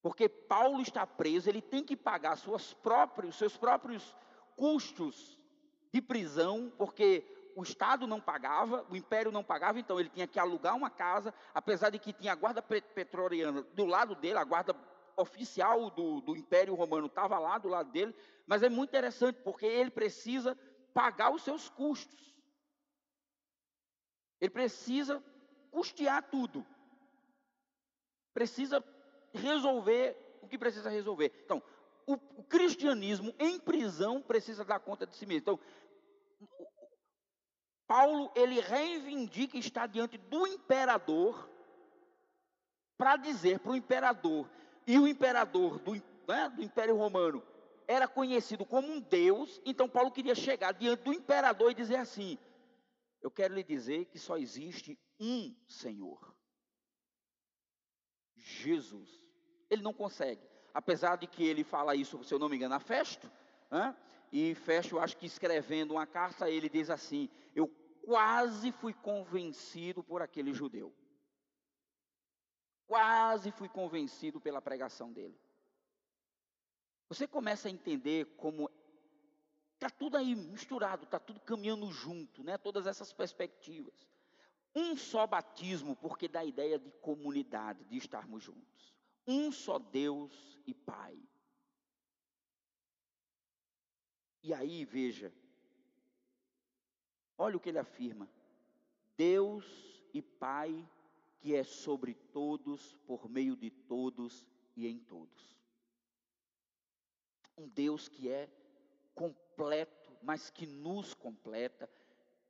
Porque 0.00 0.28
Paulo 0.28 0.80
está 0.80 1.04
preso, 1.04 1.48
ele 1.48 1.60
tem 1.60 1.82
que 1.82 1.96
pagar 1.96 2.36
suas 2.36 2.72
próprios, 2.72 3.36
seus 3.36 3.56
próprios 3.56 4.14
custos 4.54 5.38
de 5.92 6.00
prisão, 6.00 6.72
porque 6.78 7.24
o 7.58 7.62
Estado 7.64 8.06
não 8.06 8.20
pagava, 8.20 8.86
o 8.88 8.94
Império 8.94 9.32
não 9.32 9.42
pagava, 9.42 9.80
então 9.80 9.98
ele 9.98 10.08
tinha 10.08 10.28
que 10.28 10.38
alugar 10.38 10.76
uma 10.76 10.88
casa, 10.88 11.34
apesar 11.52 11.90
de 11.90 11.98
que 11.98 12.12
tinha 12.12 12.30
a 12.30 12.36
guarda 12.36 12.62
petroliana 12.62 13.62
do 13.74 13.84
lado 13.84 14.14
dele, 14.14 14.38
a 14.38 14.44
guarda 14.44 14.76
oficial 15.16 15.90
do, 15.90 16.20
do 16.20 16.36
Império 16.36 16.76
Romano 16.76 17.08
estava 17.08 17.36
lá 17.36 17.58
do 17.58 17.66
lado 17.66 17.90
dele, 17.90 18.14
mas 18.46 18.62
é 18.62 18.68
muito 18.68 18.90
interessante, 18.90 19.40
porque 19.42 19.66
ele 19.66 19.90
precisa 19.90 20.56
pagar 20.94 21.34
os 21.34 21.42
seus 21.42 21.68
custos. 21.68 22.32
Ele 24.40 24.50
precisa 24.50 25.20
custear 25.72 26.30
tudo. 26.30 26.64
Precisa 28.32 28.84
resolver 29.34 30.16
o 30.40 30.46
que 30.46 30.56
precisa 30.56 30.88
resolver. 30.88 31.32
Então, 31.44 31.60
o, 32.06 32.14
o 32.36 32.44
cristianismo 32.44 33.34
em 33.36 33.58
prisão 33.58 34.22
precisa 34.22 34.64
dar 34.64 34.78
conta 34.78 35.04
de 35.04 35.16
si 35.16 35.26
mesmo. 35.26 35.40
Então, 35.40 35.60
Paulo 37.88 38.30
ele 38.36 38.60
reivindica 38.60 39.56
estar 39.56 39.86
diante 39.86 40.18
do 40.18 40.46
imperador 40.46 41.48
para 42.98 43.16
dizer 43.16 43.60
para 43.60 43.72
o 43.72 43.76
imperador 43.76 44.48
e 44.86 44.98
o 44.98 45.08
imperador 45.08 45.78
do, 45.78 45.94
né, 46.28 46.50
do 46.54 46.62
Império 46.62 46.96
Romano 46.96 47.42
era 47.86 48.06
conhecido 48.06 48.66
como 48.66 48.86
um 48.86 49.00
Deus, 49.00 49.58
então 49.64 49.88
Paulo 49.88 50.10
queria 50.10 50.34
chegar 50.34 50.72
diante 50.72 51.02
do 51.02 51.14
imperador 51.14 51.70
e 51.70 51.74
dizer 51.74 51.96
assim: 51.96 52.38
Eu 53.22 53.30
quero 53.30 53.54
lhe 53.54 53.64
dizer 53.64 54.04
que 54.04 54.18
só 54.18 54.36
existe 54.36 54.98
um 55.18 55.56
Senhor, 55.66 56.36
Jesus. 58.36 59.08
Ele 59.70 59.80
não 59.80 59.94
consegue, 59.94 60.46
apesar 60.74 61.16
de 61.16 61.26
que 61.26 61.42
ele 61.42 61.64
fala 61.64 61.96
isso, 61.96 62.22
se 62.22 62.34
eu 62.34 62.38
não 62.38 62.50
me 62.50 62.56
engano, 62.56 62.74
a 62.74 62.80
Festo, 62.80 63.30
né? 63.70 63.96
E 64.30 64.54
Festo, 64.54 64.98
acho 64.98 65.16
que 65.16 65.26
escrevendo 65.26 65.92
uma 65.92 66.06
carta, 66.06 66.50
ele 66.50 66.68
diz 66.68 66.90
assim: 66.90 67.28
Eu 67.54 67.68
quase 68.02 68.72
fui 68.72 68.92
convencido 68.92 70.02
por 70.02 70.22
aquele 70.22 70.52
judeu. 70.52 70.94
Quase 72.86 73.50
fui 73.52 73.68
convencido 73.68 74.40
pela 74.40 74.62
pregação 74.62 75.12
dele. 75.12 75.38
Você 77.08 77.26
começa 77.26 77.68
a 77.68 77.70
entender 77.70 78.26
como 78.36 78.70
está 79.74 79.88
tudo 79.88 80.16
aí 80.16 80.34
misturado, 80.34 81.04
está 81.04 81.18
tudo 81.18 81.40
caminhando 81.40 81.90
junto, 81.90 82.42
né? 82.42 82.58
Todas 82.58 82.86
essas 82.86 83.12
perspectivas. 83.12 84.06
Um 84.74 84.96
só 84.96 85.26
batismo, 85.26 85.96
porque 85.96 86.28
dá 86.28 86.40
a 86.40 86.44
ideia 86.44 86.78
de 86.78 86.90
comunidade, 87.00 87.84
de 87.84 87.96
estarmos 87.96 88.42
juntos. 88.42 88.94
Um 89.26 89.50
só 89.50 89.78
Deus 89.78 90.58
e 90.66 90.74
Pai. 90.74 91.18
E 94.48 94.54
aí, 94.54 94.82
veja, 94.82 95.30
olha 97.36 97.58
o 97.58 97.60
que 97.60 97.68
ele 97.68 97.78
afirma: 97.78 98.26
Deus 99.14 99.66
e 100.14 100.22
Pai 100.22 100.88
que 101.38 101.54
é 101.54 101.62
sobre 101.62 102.14
todos, 102.14 102.94
por 103.06 103.28
meio 103.28 103.54
de 103.54 103.70
todos 103.70 104.46
e 104.74 104.86
em 104.86 104.98
todos. 105.00 105.54
Um 107.58 107.68
Deus 107.68 108.08
que 108.08 108.30
é 108.30 108.48
completo, 109.14 110.16
mas 110.22 110.48
que 110.48 110.64
nos 110.64 111.12
completa, 111.12 111.86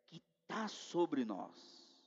que 0.06 0.22
está 0.42 0.68
sobre 0.68 1.24
nós. 1.24 2.00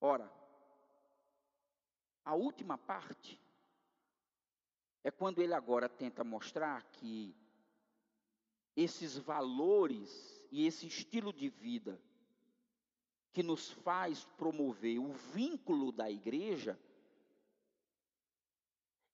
Ora, 0.00 0.28
a 2.24 2.34
última 2.34 2.76
parte 2.76 3.43
é 5.04 5.10
quando 5.10 5.40
ele 5.40 5.54
agora 5.54 5.88
tenta 5.88 6.24
mostrar 6.24 6.82
que 6.84 7.36
esses 8.74 9.16
valores 9.16 10.42
e 10.50 10.66
esse 10.66 10.86
estilo 10.86 11.32
de 11.32 11.48
vida 11.48 12.00
que 13.32 13.42
nos 13.42 13.70
faz 13.70 14.24
promover 14.36 14.98
o 14.98 15.12
vínculo 15.12 15.92
da 15.92 16.10
igreja 16.10 16.78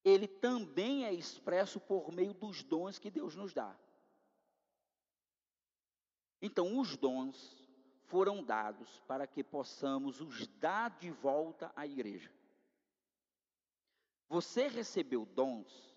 ele 0.05 0.27
também 0.27 1.05
é 1.05 1.13
expresso 1.13 1.79
por 1.79 2.11
meio 2.13 2.33
dos 2.33 2.63
dons 2.63 2.99
que 2.99 3.11
Deus 3.11 3.37
nos 3.37 3.53
dá. 3.53 3.77
Então, 6.41 6.79
os 6.79 6.97
dons 6.97 7.63
foram 8.05 8.43
dados 8.43 9.01
para 9.07 9.27
que 9.27 9.45
possamos 9.45 10.21
os 10.21 10.47
dar 10.59 10.99
de 10.99 11.11
volta 11.11 11.71
à 11.77 11.87
igreja. 11.87 12.33
Você 14.31 14.69
recebeu 14.69 15.27
dons 15.27 15.93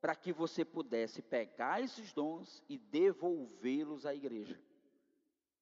para 0.00 0.16
que 0.16 0.32
você 0.32 0.64
pudesse 0.64 1.20
pegar 1.20 1.82
esses 1.82 2.14
dons 2.14 2.64
e 2.66 2.78
devolvê-los 2.78 4.06
à 4.06 4.14
igreja. 4.14 4.58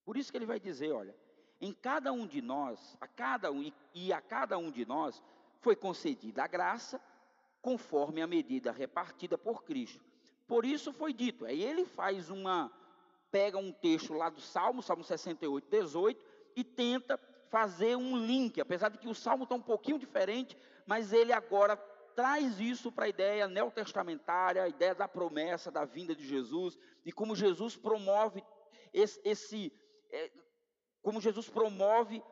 Por 0.04 0.16
isso 0.16 0.30
que 0.30 0.38
ele 0.38 0.46
vai 0.46 0.60
dizer, 0.60 0.92
olha, 0.92 1.16
em 1.60 1.72
cada 1.72 2.12
um 2.12 2.24
de 2.24 2.40
nós, 2.40 2.96
a 3.00 3.08
cada 3.08 3.50
um 3.50 3.72
e 3.92 4.12
a 4.12 4.20
cada 4.20 4.56
um 4.56 4.70
de 4.70 4.86
nós 4.86 5.20
foi 5.60 5.74
concedida 5.74 6.44
a 6.44 6.46
graça 6.46 7.00
conforme 7.60 8.22
a 8.22 8.26
medida 8.26 8.70
repartida 8.70 9.36
por 9.36 9.64
Cristo. 9.64 10.04
Por 10.46 10.64
isso 10.64 10.92
foi 10.92 11.12
dito. 11.12 11.44
Aí 11.44 11.60
ele 11.60 11.84
faz 11.84 12.30
uma, 12.30 12.70
pega 13.32 13.58
um 13.58 13.72
texto 13.72 14.14
lá 14.14 14.30
do 14.30 14.40
Salmo, 14.40 14.80
Salmo 14.80 15.02
68, 15.02 15.68
18, 15.68 16.24
e 16.54 16.62
tenta 16.62 17.18
fazer 17.48 17.96
um 17.96 18.16
link, 18.16 18.60
apesar 18.60 18.90
de 18.90 18.98
que 18.98 19.08
o 19.08 19.14
Salmo 19.14 19.42
está 19.42 19.56
um 19.56 19.62
pouquinho 19.62 19.98
diferente, 19.98 20.56
mas 20.86 21.12
ele 21.12 21.32
agora 21.32 21.76
traz 22.16 22.58
isso 22.58 22.90
para 22.90 23.04
a 23.04 23.08
ideia 23.10 23.46
neotestamentária, 23.46 24.62
a 24.62 24.68
ideia 24.68 24.94
da 24.94 25.06
promessa, 25.06 25.70
da 25.70 25.84
vinda 25.84 26.14
de 26.14 26.26
Jesus, 26.26 26.78
e 27.04 27.12
como 27.12 27.36
Jesus 27.36 27.76
promove 27.76 28.42
esse, 28.92 29.20
esse 29.22 29.70
é, 30.10 30.32
como 31.02 31.20
Jesus 31.20 31.46
promove 31.50 32.22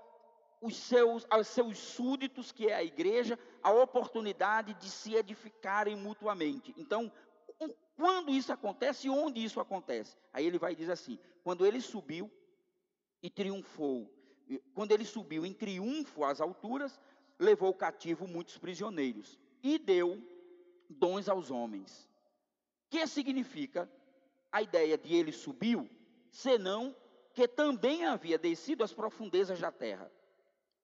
os 0.63 0.75
seus, 0.75 1.27
aos 1.29 1.49
seus 1.49 1.77
súditos, 1.79 2.51
que 2.51 2.67
é 2.67 2.75
a 2.75 2.83
igreja, 2.83 3.39
a 3.63 3.71
oportunidade 3.71 4.73
de 4.73 4.89
se 4.89 5.15
edificarem 5.15 5.95
mutuamente. 5.95 6.75
Então, 6.79 7.13
quando 7.95 8.31
isso 8.31 8.53
acontece 8.55 9.07
e 9.07 9.11
onde 9.11 9.45
isso 9.45 9.61
acontece? 9.61 10.17
Aí 10.33 10.47
ele 10.47 10.59
vai 10.59 10.75
dizer 10.75 10.93
assim: 10.93 11.19
quando 11.43 11.67
ele 11.67 11.83
subiu 11.83 12.33
e 13.23 13.29
triunfou, 13.29 14.11
quando 14.73 14.93
ele 14.93 15.05
subiu 15.05 15.45
em 15.45 15.53
triunfo 15.53 16.25
às 16.25 16.41
alturas, 16.41 16.99
levou 17.39 17.75
cativo 17.75 18.27
muitos 18.27 18.57
prisioneiros 18.57 19.39
e 19.65 19.79
deu 19.79 20.23
dons 20.89 21.29
aos 21.29 21.51
homens. 21.51 22.09
Que 22.89 23.07
significa 23.07 23.91
a 24.53 24.63
ideia 24.63 24.97
de 24.97 25.13
ele 25.13 25.33
subiu, 25.33 25.91
senão 26.31 26.95
que 27.33 27.49
também 27.49 28.05
havia 28.05 28.39
descido 28.39 28.85
às 28.85 28.93
profundezas 28.93 29.59
da 29.59 29.73
terra 29.73 30.13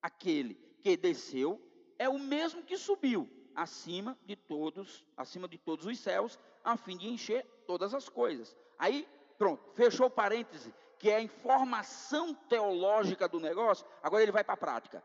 aquele 0.03 0.55
que 0.81 0.97
desceu 0.97 1.61
é 1.99 2.09
o 2.09 2.19
mesmo 2.19 2.63
que 2.63 2.77
subiu 2.77 3.29
acima 3.55 4.19
de 4.25 4.35
todos, 4.35 5.05
acima 5.17 5.47
de 5.47 5.59
todos 5.59 5.85
os 5.85 5.99
céus, 5.99 6.39
a 6.65 6.77
fim 6.77 6.97
de 6.97 7.09
encher 7.09 7.45
todas 7.67 7.93
as 7.95 8.09
coisas. 8.09 8.57
Aí, 8.79 9.07
pronto, 9.37 9.71
fechou 9.75 10.07
o 10.07 10.11
parêntese, 10.11 10.75
que 10.99 11.11
é 11.11 11.17
a 11.17 11.23
informação 11.23 12.35
teológica 12.35 13.29
do 13.29 13.39
negócio, 13.39 13.87
agora 14.03 14.23
ele 14.23 14.33
vai 14.33 14.43
para 14.43 14.55
a 14.55 14.57
prática. 14.57 15.05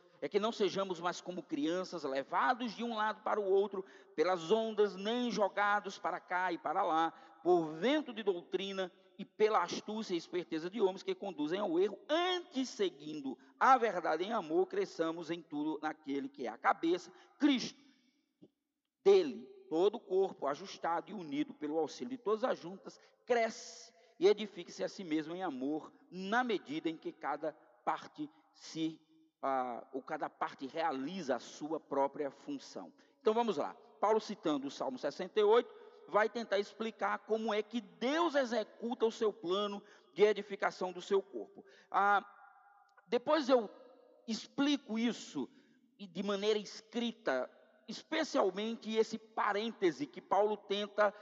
é 0.21 0.29
que 0.29 0.39
não 0.39 0.51
sejamos 0.51 0.99
mais 0.99 1.19
como 1.19 1.41
crianças, 1.41 2.03
levados 2.03 2.75
de 2.75 2.83
um 2.83 2.95
lado 2.95 3.21
para 3.23 3.39
o 3.39 3.43
outro 3.43 3.83
pelas 4.15 4.51
ondas, 4.51 4.95
nem 4.95 5.31
jogados 5.31 5.97
para 5.97 6.19
cá 6.19 6.51
e 6.53 6.59
para 6.59 6.83
lá, 6.83 7.11
por 7.43 7.73
vento 7.73 8.13
de 8.13 8.21
doutrina 8.21 8.91
e 9.17 9.25
pela 9.25 9.63
astúcia 9.63 10.13
e 10.13 10.17
esperteza 10.17 10.69
de 10.69 10.79
homens 10.79 11.01
que 11.01 11.15
conduzem 11.15 11.59
ao 11.59 11.79
erro, 11.79 11.97
antes 12.07 12.69
seguindo 12.69 13.37
a 13.59 13.77
verdade 13.77 14.23
em 14.23 14.31
amor, 14.31 14.67
cresçamos 14.67 15.31
em 15.31 15.41
tudo 15.41 15.79
naquele 15.81 16.29
que 16.29 16.45
é 16.45 16.49
a 16.49 16.57
cabeça, 16.57 17.11
Cristo. 17.39 17.81
Dele, 19.03 19.47
todo 19.69 19.95
o 19.95 19.99
corpo, 19.99 20.45
ajustado 20.45 21.09
e 21.09 21.13
unido 21.13 21.53
pelo 21.55 21.79
auxílio 21.79 22.11
de 22.11 22.17
todas 22.17 22.43
as 22.43 22.59
juntas, 22.59 22.99
cresce 23.25 23.91
e 24.19 24.27
edifica-se 24.27 24.83
a 24.83 24.87
si 24.87 25.03
mesmo 25.03 25.35
em 25.35 25.41
amor, 25.41 25.91
na 26.11 26.43
medida 26.43 26.87
em 26.87 26.95
que 26.95 27.11
cada 27.11 27.53
parte 27.83 28.29
se 28.53 28.99
ah, 29.41 29.83
ou 29.91 30.01
cada 30.01 30.29
parte 30.29 30.67
realiza 30.67 31.35
a 31.35 31.39
sua 31.39 31.79
própria 31.79 32.29
função. 32.29 32.91
Então 33.21 33.33
vamos 33.33 33.57
lá. 33.57 33.75
Paulo 33.99 34.19
citando 34.19 34.67
o 34.67 34.71
Salmo 34.71 34.97
68, 34.97 35.73
vai 36.07 36.27
tentar 36.29 36.59
explicar 36.59 37.19
como 37.19 37.53
é 37.53 37.61
que 37.61 37.81
Deus 37.81 38.35
executa 38.35 39.05
o 39.05 39.11
seu 39.11 39.31
plano 39.31 39.81
de 40.13 40.23
edificação 40.23 40.91
do 40.91 41.01
seu 41.01 41.21
corpo. 41.21 41.63
Ah, 41.89 42.23
depois 43.07 43.47
eu 43.49 43.69
explico 44.27 44.97
isso 44.97 45.49
de 45.97 46.23
maneira 46.23 46.57
escrita, 46.57 47.49
especialmente 47.87 48.95
esse 48.95 49.17
parêntese 49.17 50.07
que 50.07 50.21
Paulo 50.21 50.57
tenta 50.57 51.13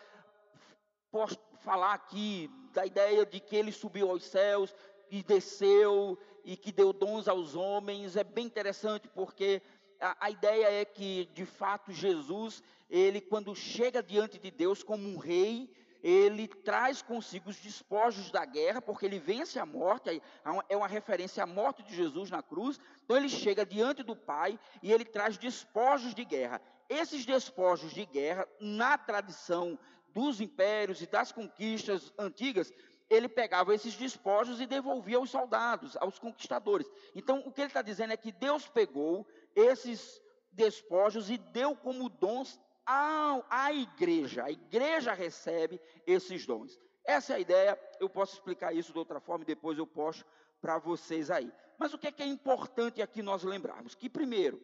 falar 1.60 1.94
aqui 1.94 2.50
da 2.74 2.86
ideia 2.86 3.26
de 3.26 3.40
que 3.40 3.56
ele 3.56 3.72
subiu 3.72 4.10
aos 4.10 4.24
céus 4.24 4.74
e 5.10 5.24
desceu 5.24 6.18
e 6.44 6.56
que 6.56 6.72
deu 6.72 6.94
dons 6.94 7.28
aos 7.28 7.56
homens. 7.56 8.16
É 8.16 8.24
bem 8.24 8.46
interessante 8.46 9.08
porque 9.08 9.62
a, 10.00 10.26
a, 10.26 10.30
ideia 10.30 10.72
é 10.72 10.86
que, 10.86 11.30
de 11.34 11.46
fato, 11.46 11.92
Jesus, 11.92 12.64
ele, 12.90 13.22
quando 13.22 13.56
chega 13.56 14.02
diante 14.02 14.40
de 14.40 14.50
Deus 14.50 14.84
como 14.84 15.08
um 15.08 15.18
rei, 15.18 15.70
ele 16.02 16.48
traz 16.48 17.02
consigo 17.02 17.50
os 17.50 17.58
despojos 17.58 18.32
da 18.32 18.46
guerra, 18.46 18.82
porque 18.82 19.06
ele 19.06 19.20
vence 19.20 19.60
a 19.60 19.66
morte, 19.66 20.22
é 20.70 20.78
uma 20.78 20.88
referência 20.88 21.44
à 21.44 21.48
morte 21.48 21.84
de 21.84 21.94
Jesus 21.94 22.32
na 22.32 22.42
cruz. 22.42 22.80
Então, 23.04 23.18
ele 23.18 23.30
chega 23.30 23.66
diante 23.66 24.02
do 24.02 24.16
Pai 24.16 24.58
e 24.82 24.92
ele 24.92 25.04
traz 25.04 25.38
despojos 25.38 26.14
de 26.14 26.24
guerra. 26.24 26.62
Esses 26.88 27.26
despojos 27.26 27.94
de 27.94 28.06
guerra, 28.06 28.48
na 28.60 28.98
tradição 28.98 29.78
dos 30.14 30.42
impérios 30.42 31.02
e 31.02 31.08
das 31.08 31.32
conquistas 31.32 32.12
antigas, 32.18 32.74
ele 33.10 33.28
pegava 33.28 33.74
esses 33.74 33.96
despojos 33.96 34.62
e 34.62 34.68
devolvia 34.68 35.18
aos 35.18 35.30
soldados, 35.30 35.98
aos 35.98 36.20
conquistadores. 36.20 36.90
Então, 37.16 37.40
o 37.46 37.52
que 37.52 37.62
ele 37.62 37.68
está 37.68 37.82
dizendo 37.82 38.14
é 38.14 38.18
que 38.18 38.32
Deus 38.32 38.68
pegou 38.68 39.28
esses 39.56 40.22
despojos 40.52 41.30
e 41.30 41.38
deu 41.38 41.76
como 41.76 42.10
dons 42.10 42.60
à 42.86 43.72
igreja. 43.74 44.46
A 44.46 44.52
igreja 44.52 45.14
recebe 45.14 45.82
esses 46.06 46.46
dons. 46.46 46.80
Essa 47.04 47.34
é 47.34 47.36
a 47.38 47.40
ideia. 47.40 47.80
Eu 48.00 48.10
posso 48.10 48.36
explicar 48.36 48.74
isso 48.74 48.92
de 48.92 49.00
outra 49.00 49.20
forma 49.20 49.44
e 49.44 49.48
depois 49.48 49.78
eu 49.78 49.88
posto 49.88 50.26
para 50.62 50.78
vocês 50.78 51.32
aí. 51.32 51.52
Mas 51.78 51.94
o 51.94 51.98
que 51.98 52.08
é, 52.08 52.12
que 52.12 52.22
é 52.22 52.26
importante 52.26 53.02
aqui 53.02 53.22
nós 53.22 53.44
lembrarmos? 53.44 53.96
Que, 53.96 54.10
primeiro, 54.10 54.62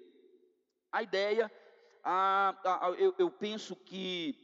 a 0.91 1.02
ideia, 1.02 1.52
ah, 2.04 2.56
ah, 2.66 2.91
eu, 2.98 3.16
eu, 3.18 3.32
penso 3.32 3.76
que 3.76 4.36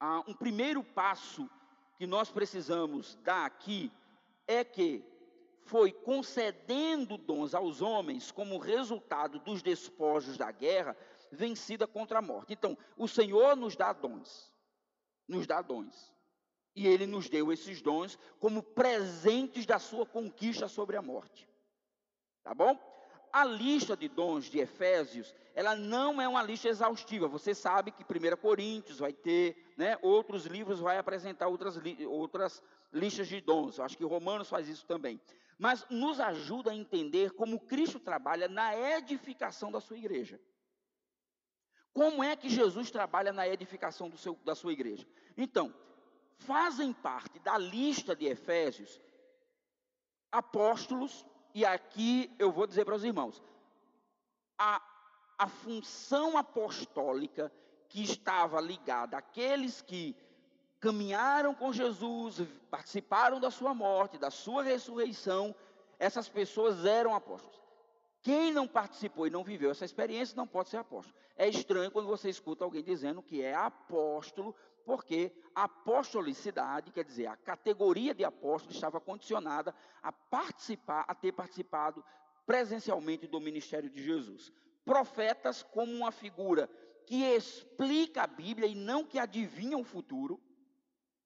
ah, 0.00 0.22
um 0.26 0.34
primeiro 0.34 0.82
passo 0.82 1.48
que 1.96 2.06
nós 2.06 2.30
precisamos 2.30 3.16
dar 3.22 3.46
aqui 3.46 3.90
é 4.46 4.64
que 4.64 5.04
foi 5.64 5.92
concedendo 5.92 7.16
dons 7.16 7.54
aos 7.54 7.80
homens 7.80 8.30
como 8.30 8.58
resultado 8.58 9.38
dos 9.38 9.62
despojos 9.62 10.36
da 10.36 10.50
guerra 10.50 10.96
vencida 11.32 11.86
contra 11.86 12.18
a 12.18 12.22
morte. 12.22 12.52
Então, 12.52 12.76
o 12.96 13.08
Senhor 13.08 13.56
nos 13.56 13.74
dá 13.74 13.92
dons, 13.92 14.52
nos 15.26 15.46
dá 15.46 15.62
dons. 15.62 16.12
E 16.76 16.86
ele 16.86 17.06
nos 17.06 17.28
deu 17.28 17.52
esses 17.52 17.80
dons 17.80 18.18
como 18.40 18.62
presentes 18.62 19.64
da 19.64 19.78
sua 19.78 20.04
conquista 20.04 20.68
sobre 20.68 20.96
a 20.96 21.02
morte. 21.02 21.48
Tá 22.42 22.52
bom? 22.52 22.78
A 23.32 23.44
lista 23.44 23.96
de 23.96 24.08
dons 24.08 24.46
de 24.46 24.58
Efésios, 24.58 25.34
ela 25.54 25.74
não 25.74 26.20
é 26.20 26.28
uma 26.28 26.42
lista 26.42 26.68
exaustiva. 26.68 27.26
Você 27.28 27.54
sabe 27.54 27.90
que 27.90 28.02
1 28.02 28.36
Coríntios 28.36 28.98
vai 28.98 29.12
ter, 29.12 29.56
né, 29.76 29.98
outros 30.02 30.46
livros 30.46 30.80
vai 30.80 30.98
apresentar 30.98 31.48
outras, 31.48 31.78
outras 32.08 32.62
listas 32.92 33.28
de 33.28 33.40
dons. 33.40 33.78
Eu 33.78 33.84
acho 33.84 33.96
que 33.96 34.04
Romanos 34.04 34.48
faz 34.48 34.68
isso 34.68 34.86
também. 34.86 35.20
Mas 35.58 35.86
nos 35.88 36.20
ajuda 36.20 36.70
a 36.70 36.74
entender 36.74 37.32
como 37.32 37.60
Cristo 37.60 37.98
trabalha 37.98 38.48
na 38.48 38.76
edificação 38.76 39.70
da 39.70 39.80
sua 39.80 39.96
igreja. 39.96 40.40
Como 41.92 42.24
é 42.24 42.34
que 42.34 42.48
Jesus 42.48 42.90
trabalha 42.90 43.32
na 43.32 43.46
edificação 43.46 44.14
seu, 44.16 44.34
da 44.44 44.54
sua 44.54 44.72
igreja? 44.72 45.06
Então, 45.36 45.72
fazem 46.38 46.92
parte 46.92 47.38
da 47.38 47.56
lista 47.56 48.16
de 48.16 48.26
Efésios 48.26 49.00
apóstolos, 50.30 51.24
e 51.54 51.64
aqui 51.64 52.34
eu 52.38 52.50
vou 52.50 52.66
dizer 52.66 52.84
para 52.84 52.96
os 52.96 53.04
irmãos: 53.04 53.40
a, 54.58 54.82
a 55.38 55.48
função 55.48 56.36
apostólica 56.36 57.52
que 57.94 58.02
estava 58.02 58.60
ligada 58.60 59.16
àqueles 59.16 59.80
que 59.80 60.16
caminharam 60.80 61.54
com 61.54 61.72
Jesus, 61.72 62.42
participaram 62.68 63.38
da 63.38 63.52
sua 63.52 63.72
morte, 63.72 64.18
da 64.18 64.32
sua 64.32 64.64
ressurreição, 64.64 65.54
essas 65.96 66.28
pessoas 66.28 66.84
eram 66.84 67.14
apóstolos. 67.14 67.62
Quem 68.20 68.52
não 68.52 68.66
participou 68.66 69.28
e 69.28 69.30
não 69.30 69.44
viveu 69.44 69.70
essa 69.70 69.84
experiência 69.84 70.36
não 70.36 70.44
pode 70.44 70.70
ser 70.70 70.78
apóstolo. 70.78 71.16
É 71.36 71.48
estranho 71.48 71.88
quando 71.92 72.08
você 72.08 72.28
escuta 72.28 72.64
alguém 72.64 72.82
dizendo 72.82 73.22
que 73.22 73.40
é 73.40 73.54
apóstolo, 73.54 74.56
porque 74.84 75.32
a 75.54 75.62
apostolicidade, 75.62 76.90
quer 76.90 77.04
dizer, 77.04 77.28
a 77.28 77.36
categoria 77.36 78.12
de 78.12 78.24
apóstolo 78.24 78.74
estava 78.74 79.00
condicionada 79.00 79.72
a 80.02 80.10
participar, 80.10 81.04
a 81.06 81.14
ter 81.14 81.30
participado 81.30 82.04
presencialmente 82.44 83.28
do 83.28 83.40
ministério 83.40 83.88
de 83.88 84.02
Jesus. 84.02 84.52
Profetas 84.84 85.62
como 85.62 85.92
uma 85.92 86.10
figura 86.10 86.68
que 87.06 87.24
explica 87.24 88.22
a 88.22 88.26
Bíblia 88.26 88.68
e 88.68 88.74
não 88.74 89.04
que 89.04 89.18
adivinha 89.18 89.76
o 89.76 89.84
futuro, 89.84 90.40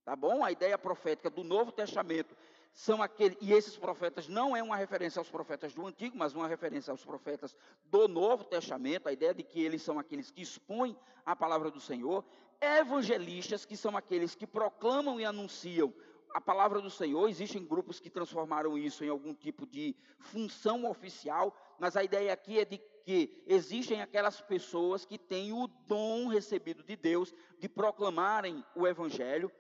tá 0.04 0.14
bom? 0.16 0.44
A 0.44 0.52
ideia 0.52 0.76
profética 0.78 1.30
do 1.30 1.44
Novo 1.44 1.72
Testamento 1.72 2.36
são 2.72 3.02
aqueles, 3.02 3.36
e 3.40 3.52
esses 3.52 3.76
profetas 3.76 4.28
não 4.28 4.56
é 4.56 4.62
uma 4.62 4.76
referência 4.76 5.18
aos 5.18 5.28
profetas 5.28 5.74
do 5.74 5.86
Antigo, 5.86 6.16
mas 6.16 6.34
uma 6.34 6.46
referência 6.46 6.90
aos 6.90 7.04
profetas 7.04 7.56
do 7.84 8.06
Novo 8.06 8.44
Testamento, 8.44 9.08
a 9.08 9.12
ideia 9.12 9.34
de 9.34 9.42
que 9.42 9.60
eles 9.60 9.82
são 9.82 9.98
aqueles 9.98 10.30
que 10.30 10.42
expõem 10.42 10.96
a 11.24 11.34
palavra 11.34 11.70
do 11.70 11.80
Senhor, 11.80 12.24
evangelistas, 12.60 13.64
que 13.64 13.76
são 13.76 13.96
aqueles 13.96 14.34
que 14.34 14.46
proclamam 14.46 15.20
e 15.20 15.24
anunciam 15.24 15.92
a 16.32 16.40
palavra 16.40 16.80
do 16.80 16.90
Senhor. 16.90 17.28
Existem 17.28 17.64
grupos 17.64 18.00
que 18.00 18.10
transformaram 18.10 18.76
isso 18.76 19.04
em 19.04 19.08
algum 19.08 19.34
tipo 19.34 19.66
de 19.66 19.96
função 20.18 20.88
oficial, 20.88 21.54
mas 21.78 21.96
a 21.96 22.02
ideia 22.02 22.32
aqui 22.32 22.58
é 22.58 22.64
de 22.64 22.78
que 23.04 23.42
existem 23.46 24.02
aquelas 24.02 24.40
pessoas 24.40 25.04
que 25.04 25.16
têm 25.16 25.52
o 25.52 25.66
dom 25.86 26.28
recebido 26.28 26.82
de 26.82 26.94
Deus 26.96 27.34
de 27.58 27.68
proclamarem 27.68 28.64
o 28.74 28.86
evangelho. 28.86 29.50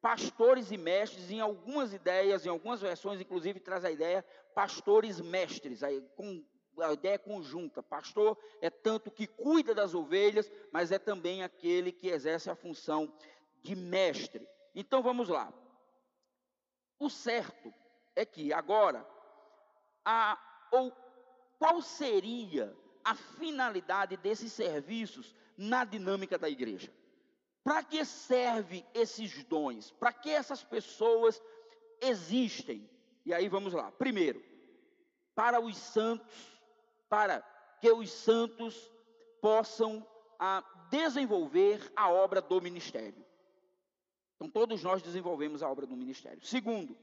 Pastores 0.00 0.70
e 0.70 0.76
mestres, 0.76 1.30
em 1.30 1.40
algumas 1.40 1.92
ideias, 1.92 2.44
em 2.44 2.48
algumas 2.48 2.80
versões, 2.80 3.20
inclusive 3.20 3.60
traz 3.60 3.84
a 3.84 3.90
ideia 3.90 4.24
pastores 4.54 5.20
mestres, 5.20 5.82
aí, 5.82 6.00
com 6.16 6.44
a 6.78 6.92
ideia 6.92 7.18
conjunta. 7.18 7.82
Pastor 7.82 8.38
é 8.60 8.70
tanto 8.70 9.10
que 9.10 9.26
cuida 9.26 9.74
das 9.74 9.94
ovelhas, 9.94 10.50
mas 10.72 10.92
é 10.92 10.98
também 10.98 11.42
aquele 11.42 11.92
que 11.92 12.08
exerce 12.08 12.50
a 12.50 12.54
função 12.54 13.12
de 13.62 13.74
mestre. 13.74 14.46
Então 14.74 15.02
vamos 15.02 15.28
lá. 15.28 15.52
O 16.98 17.10
certo 17.10 17.72
é 18.14 18.24
que 18.24 18.52
agora, 18.52 19.06
a, 20.04 20.38
ou 20.70 21.01
qual 21.62 21.80
seria 21.80 22.76
a 23.04 23.14
finalidade 23.14 24.16
desses 24.16 24.52
serviços 24.52 25.32
na 25.56 25.84
dinâmica 25.84 26.36
da 26.36 26.50
igreja? 26.50 26.92
Para 27.62 27.84
que 27.84 28.04
serve 28.04 28.84
esses 28.92 29.44
dons? 29.44 29.92
Para 29.92 30.12
que 30.12 30.28
essas 30.28 30.64
pessoas 30.64 31.40
existem? 32.00 32.90
E 33.24 33.32
aí 33.32 33.48
vamos 33.48 33.74
lá. 33.74 33.92
Primeiro, 33.92 34.42
para 35.36 35.60
os 35.60 35.76
santos, 35.76 36.60
para 37.08 37.40
que 37.80 37.92
os 37.92 38.10
santos 38.10 38.90
possam 39.40 40.04
a 40.40 40.64
desenvolver 40.90 41.92
a 41.94 42.10
obra 42.10 42.42
do 42.42 42.60
ministério. 42.60 43.24
Então, 44.34 44.50
todos 44.50 44.82
nós 44.82 45.00
desenvolvemos 45.00 45.62
a 45.62 45.70
obra 45.70 45.86
do 45.86 45.96
ministério. 45.96 46.44
Segundo, 46.44 46.98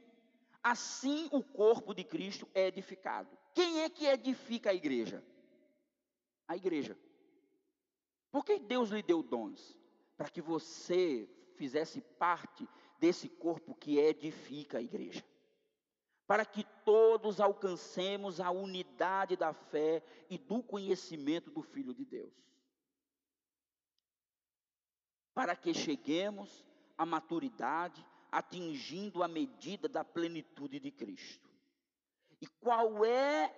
assim 0.62 1.30
o 1.32 1.41
corpo 1.41 1.93
de 1.93 2.03
Cristo 2.03 2.45
é 2.53 2.68
edificado. 2.68 3.39
Quem 3.54 3.82
é 3.82 3.89
que 3.89 4.06
edifica 4.06 4.70
a 4.70 4.74
igreja? 4.74 5.24
A 6.47 6.56
igreja. 6.56 6.97
Por 8.32 8.45
que 8.45 8.60
Deus 8.60 8.89
lhe 8.89 9.02
deu 9.02 9.24
dons? 9.24 9.78
Para 10.16 10.30
que 10.30 10.41
você 10.41 11.30
fizesse 11.56 12.02
parte 12.02 12.68
desse 13.00 13.28
corpo 13.28 13.76
que 13.76 13.97
edifica 13.97 14.78
a 14.78 14.82
igreja 14.82 15.24
para 16.30 16.45
que 16.45 16.64
todos 16.86 17.41
alcancemos 17.41 18.39
a 18.39 18.52
unidade 18.52 19.36
da 19.36 19.52
fé 19.52 20.04
e 20.30 20.38
do 20.38 20.62
conhecimento 20.62 21.50
do 21.50 21.64
Filho 21.64 21.91
de 21.91 22.06
Deus. 22.06 22.32
Para 25.34 25.56
que 25.56 25.74
cheguemos 25.74 26.64
à 26.95 27.04
maturidade, 27.04 28.06
atingindo 28.32 29.24
a 29.24 29.28
medida 29.28 29.89
da 29.89 30.04
plenitude 30.04 30.80
de 30.80 30.91
Cristo. 30.91 31.49
E 32.42 32.48
qual 32.62 33.04
é 33.06 33.54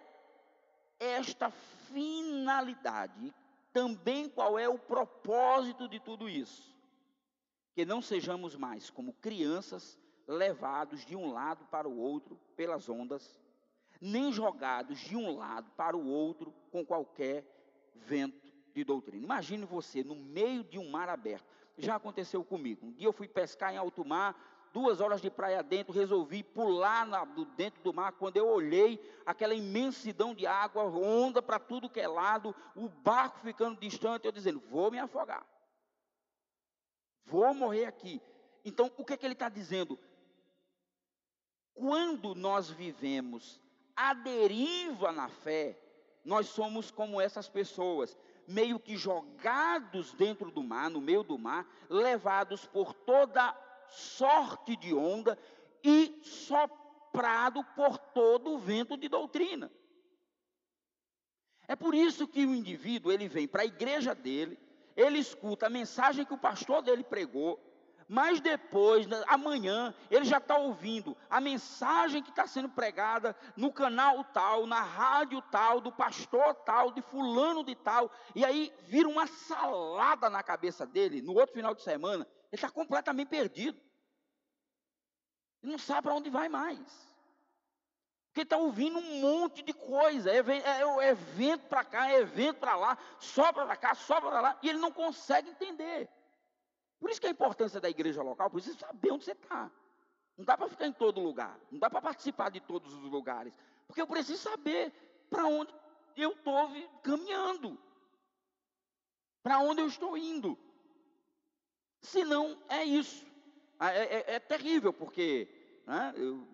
esta 1.00 1.50
finalidade? 1.50 3.34
Também 3.72 4.28
qual 4.30 4.58
é 4.58 4.68
o 4.68 4.78
propósito 4.78 5.88
de 5.88 6.00
tudo 6.00 6.28
isso? 6.28 6.76
Que 7.74 7.86
não 7.86 8.02
sejamos 8.02 8.56
mais 8.56 8.90
como 8.90 9.14
crianças 9.14 9.98
levados 10.28 11.06
de 11.06 11.16
um 11.16 11.32
lado 11.32 11.66
para 11.66 11.88
o 11.88 11.98
outro 11.98 12.40
pelas 12.56 12.90
ondas, 12.90 13.40
nem 14.00 14.32
jogados 14.32 15.00
de 15.00 15.16
um 15.16 15.38
lado 15.38 15.70
para 15.72 15.96
o 15.96 16.08
outro 16.08 16.54
com 16.72 16.86
qualquer 16.86 17.46
vento 17.96 18.52
de 18.74 18.84
doutrina. 18.84 19.24
Imagine 19.24 19.66
você 19.66 20.04
no 20.04 20.16
meio 20.16 20.64
de 20.64 20.80
um 20.80 20.90
mar 20.90 21.10
aberto. 21.10 21.46
Já 21.78 21.96
aconteceu 21.96 22.44
comigo. 22.44 22.88
Um 22.88 22.92
dia 22.92 23.08
eu 23.08 23.14
fui 23.14 23.28
pescar 23.28 23.74
em 23.74 23.78
alto 23.78 24.04
mar, 24.04 24.36
duas 24.74 25.02
horas 25.02 25.22
de 25.22 25.30
praia 25.30 25.62
dentro, 25.62 25.94
resolvi 25.94 26.44
pular 26.44 27.06
na, 27.06 27.26
dentro 27.56 27.82
do 27.84 27.94
mar. 27.94 28.14
Quando 28.14 28.38
eu 28.38 28.48
olhei 28.48 29.00
aquela 29.26 29.54
imensidão 29.54 30.34
de 30.34 30.48
água, 30.48 30.84
onda 30.84 31.42
para 31.42 31.60
tudo 31.60 31.90
que 31.90 32.00
é 32.00 32.08
lado, 32.08 32.56
o 32.76 32.88
barco 32.88 33.40
ficando 33.40 33.80
distante, 33.80 34.26
eu 34.26 34.32
dizendo: 34.32 34.60
vou 34.70 34.92
me 34.92 35.00
afogar, 35.00 35.46
vou 37.26 37.54
morrer 37.54 37.86
aqui. 37.86 38.22
Então, 38.64 38.92
o 38.98 39.04
que, 39.04 39.14
é 39.14 39.18
que 39.18 39.26
ele 39.26 39.34
está 39.34 39.50
dizendo? 39.50 40.00
Quando 41.74 42.36
nós 42.36 42.70
vivemos 42.70 43.60
a 43.96 44.14
deriva 44.14 45.12
na 45.12 45.30
fé, 45.30 45.78
nós 46.24 46.48
somos 46.48 46.92
como 46.92 47.20
essas 47.20 47.50
pessoas, 47.50 48.16
meio 48.48 48.80
que 48.80 48.96
jogados 48.96 50.14
dentro 50.14 50.52
do 50.52 50.62
mar, 50.62 50.90
no 50.90 51.02
meio 51.02 51.24
do 51.24 51.38
mar, 51.38 51.68
levados 51.90 52.66
por 52.66 52.94
toda 52.94 53.52
sorte 53.92 54.76
de 54.76 54.94
onda 54.94 55.38
e 55.84 56.20
soprado 56.24 57.64
por 57.76 57.98
todo 57.98 58.52
o 58.52 58.60
vento 58.60 58.98
de 58.98 59.08
doutrina. 59.08 59.72
É 61.68 61.76
por 61.76 61.94
isso 61.94 62.28
que 62.28 62.46
o 62.46 62.56
indivíduo, 62.56 63.12
ele 63.12 63.28
vem 63.28 63.48
para 63.48 63.62
a 63.62 63.66
igreja 63.66 64.14
dele, 64.14 64.60
ele 64.96 65.20
escuta 65.20 65.68
a 65.68 65.70
mensagem 65.70 66.26
que 66.26 66.34
o 66.34 66.38
pastor 66.38 66.82
dele 66.82 67.04
pregou, 67.04 67.60
mas 68.14 68.42
depois, 68.42 69.08
amanhã, 69.26 69.96
ele 70.10 70.26
já 70.26 70.38
está 70.38 70.58
ouvindo 70.58 71.16
a 71.30 71.40
mensagem 71.40 72.22
que 72.22 72.30
está 72.30 72.46
sendo 72.46 72.68
pregada 72.68 73.34
no 73.56 73.72
canal 73.72 74.22
tal, 74.26 74.68
na 74.68 74.82
rádio 74.82 75.42
tal, 75.44 75.80
do 75.80 75.94
pastor 75.94 76.54
tal, 76.56 76.92
de 76.92 77.02
fulano 77.02 77.64
de 77.64 77.74
tal, 77.74 78.12
e 78.36 78.44
aí 78.44 78.74
vira 78.82 79.08
uma 79.08 79.26
salada 79.28 80.30
na 80.30 80.44
cabeça 80.44 80.86
dele, 80.86 81.22
no 81.22 81.34
outro 81.36 81.56
final 81.56 81.74
de 81.74 81.84
semana, 81.84 82.28
ele 82.52 82.58
está 82.58 82.70
completamente 82.70 83.30
perdido. 83.30 83.80
Ele 85.64 85.72
não 85.72 85.80
sabe 85.80 86.04
para 86.04 86.16
onde 86.16 86.30
vai 86.30 86.50
mais. 86.50 86.80
Porque 88.28 88.42
está 88.42 88.58
ouvindo 88.58 88.98
um 88.98 89.22
monte 89.22 89.62
de 89.62 89.74
coisa, 89.74 90.32
é, 90.32 90.38
é, 90.38 91.06
é 91.06 91.10
evento 91.10 91.68
para 91.68 91.84
cá, 91.84 92.10
é 92.10 92.20
evento 92.20 92.60
para 92.60 92.76
lá, 92.76 92.98
só 93.20 93.52
para 93.52 93.76
cá, 93.76 93.94
só 93.94 94.22
para 94.22 94.40
lá, 94.40 94.60
e 94.62 94.70
ele 94.70 94.80
não 94.80 94.92
consegue 94.92 95.50
entender. 95.50 96.10
Por 96.98 97.10
isso 97.10 97.20
que 97.20 97.28
a 97.28 97.32
importância 97.32 97.82
da 97.82 97.90
igreja 97.90 98.22
local, 98.22 98.50
por 98.50 98.60
isso 98.60 98.78
saber 98.80 99.12
onde 99.12 99.26
você 99.26 99.34
está. 99.34 99.70
Não 100.38 100.46
dá 100.46 100.58
para 100.58 100.70
ficar 100.70 100.88
em 100.88 100.94
todo 100.94 101.20
lugar, 101.20 101.60
não 101.70 101.78
dá 101.78 101.90
para 101.90 102.02
participar 102.02 102.50
de 102.50 102.62
todos 102.62 102.94
os 102.94 103.04
lugares, 103.04 103.54
porque 103.86 104.02
eu 104.02 104.08
preciso 104.08 104.42
saber 104.42 104.94
para 105.30 105.46
onde 105.46 105.74
eu 106.16 106.32
estou 106.32 106.70
caminhando, 107.04 107.78
para 109.44 109.60
onde 109.60 109.82
eu 109.82 109.88
estou 109.88 110.18
indo. 110.18 110.58
Senão 112.02 112.58
é 112.68 112.84
isso. 112.84 113.26
É, 113.80 114.34
é, 114.34 114.36
é 114.36 114.40
terrível, 114.40 114.92
porque 114.92 115.48
né, 115.86 116.14
eu, 116.16 116.48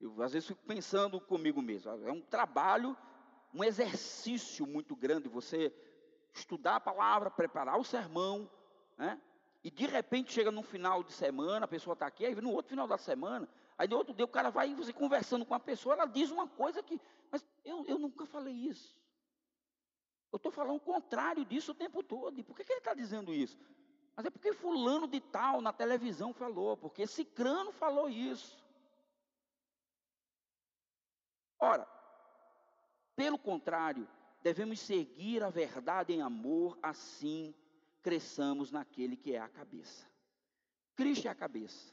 eu 0.00 0.22
às 0.22 0.32
vezes 0.32 0.48
fico 0.48 0.62
pensando 0.66 1.20
comigo 1.20 1.62
mesmo. 1.62 1.90
É 2.06 2.12
um 2.12 2.20
trabalho, 2.20 2.96
um 3.52 3.62
exercício 3.62 4.66
muito 4.66 4.96
grande 4.96 5.28
você 5.28 5.72
estudar 6.32 6.76
a 6.76 6.80
palavra, 6.80 7.30
preparar 7.30 7.78
o 7.78 7.84
sermão, 7.84 8.50
né, 8.98 9.20
e 9.62 9.70
de 9.70 9.86
repente 9.86 10.32
chega 10.32 10.50
no 10.50 10.62
final 10.62 11.02
de 11.02 11.12
semana, 11.12 11.64
a 11.64 11.68
pessoa 11.68 11.94
está 11.94 12.06
aqui, 12.06 12.26
aí 12.26 12.34
no 12.34 12.50
outro 12.50 12.70
final 12.70 12.88
da 12.88 12.98
semana, 12.98 13.48
aí 13.78 13.88
no 13.88 13.96
outro 13.96 14.12
dia 14.12 14.24
o 14.24 14.28
cara 14.28 14.50
vai 14.50 14.74
você 14.74 14.92
conversando 14.92 15.46
com 15.46 15.54
a 15.54 15.60
pessoa, 15.60 15.94
ela 15.94 16.06
diz 16.06 16.30
uma 16.30 16.48
coisa 16.48 16.82
que, 16.82 17.00
mas 17.30 17.42
eu, 17.64 17.84
eu 17.86 17.98
nunca 17.98 18.26
falei 18.26 18.52
isso. 18.52 19.00
Eu 20.30 20.36
estou 20.36 20.50
falando 20.50 20.76
o 20.76 20.80
contrário 20.80 21.44
disso 21.44 21.70
o 21.70 21.74
tempo 21.76 22.02
todo. 22.02 22.40
E 22.40 22.42
por 22.42 22.56
que, 22.56 22.64
que 22.64 22.72
ele 22.72 22.80
está 22.80 22.92
dizendo 22.92 23.32
isso? 23.32 23.56
Mas 24.16 24.26
é 24.26 24.30
porque 24.30 24.52
fulano 24.52 25.08
de 25.08 25.20
tal 25.20 25.60
na 25.60 25.72
televisão 25.72 26.32
falou, 26.32 26.76
porque 26.76 27.02
esse 27.02 27.24
crano 27.24 27.72
falou 27.72 28.08
isso. 28.08 28.62
Ora, 31.58 31.88
pelo 33.16 33.38
contrário, 33.38 34.08
devemos 34.42 34.80
seguir 34.80 35.42
a 35.42 35.50
verdade 35.50 36.12
em 36.12 36.22
amor, 36.22 36.78
assim 36.82 37.54
cresçamos 38.04 38.70
naquele 38.70 39.16
que 39.16 39.34
é 39.34 39.40
a 39.40 39.48
cabeça. 39.48 40.06
Cristo 40.94 41.26
é 41.26 41.30
a 41.30 41.34
cabeça. 41.34 41.92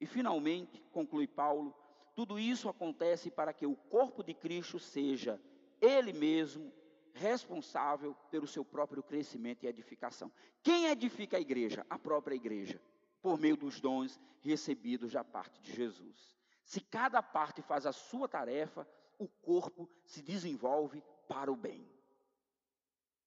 E 0.00 0.06
finalmente, 0.06 0.82
conclui 0.90 1.26
Paulo, 1.26 1.76
tudo 2.16 2.38
isso 2.38 2.66
acontece 2.66 3.30
para 3.30 3.52
que 3.52 3.66
o 3.66 3.76
corpo 3.76 4.24
de 4.24 4.32
Cristo 4.32 4.78
seja 4.78 5.38
ele 5.80 6.14
mesmo 6.14 6.72
responsável 7.14 8.14
pelo 8.30 8.46
seu 8.46 8.64
próprio 8.64 9.02
crescimento 9.02 9.64
e 9.64 9.68
edificação. 9.68 10.30
Quem 10.62 10.86
edifica 10.86 11.36
a 11.36 11.40
igreja? 11.40 11.86
A 11.88 11.98
própria 11.98 12.34
igreja, 12.34 12.80
por 13.22 13.38
meio 13.38 13.56
dos 13.56 13.80
dons 13.80 14.18
recebidos 14.40 15.12
da 15.12 15.24
parte 15.24 15.60
de 15.60 15.72
Jesus. 15.72 16.36
Se 16.64 16.80
cada 16.80 17.22
parte 17.22 17.62
faz 17.62 17.86
a 17.86 17.92
sua 17.92 18.28
tarefa, 18.28 18.86
o 19.18 19.28
corpo 19.28 19.88
se 20.04 20.22
desenvolve 20.22 21.02
para 21.28 21.50
o 21.50 21.56
bem. 21.56 21.86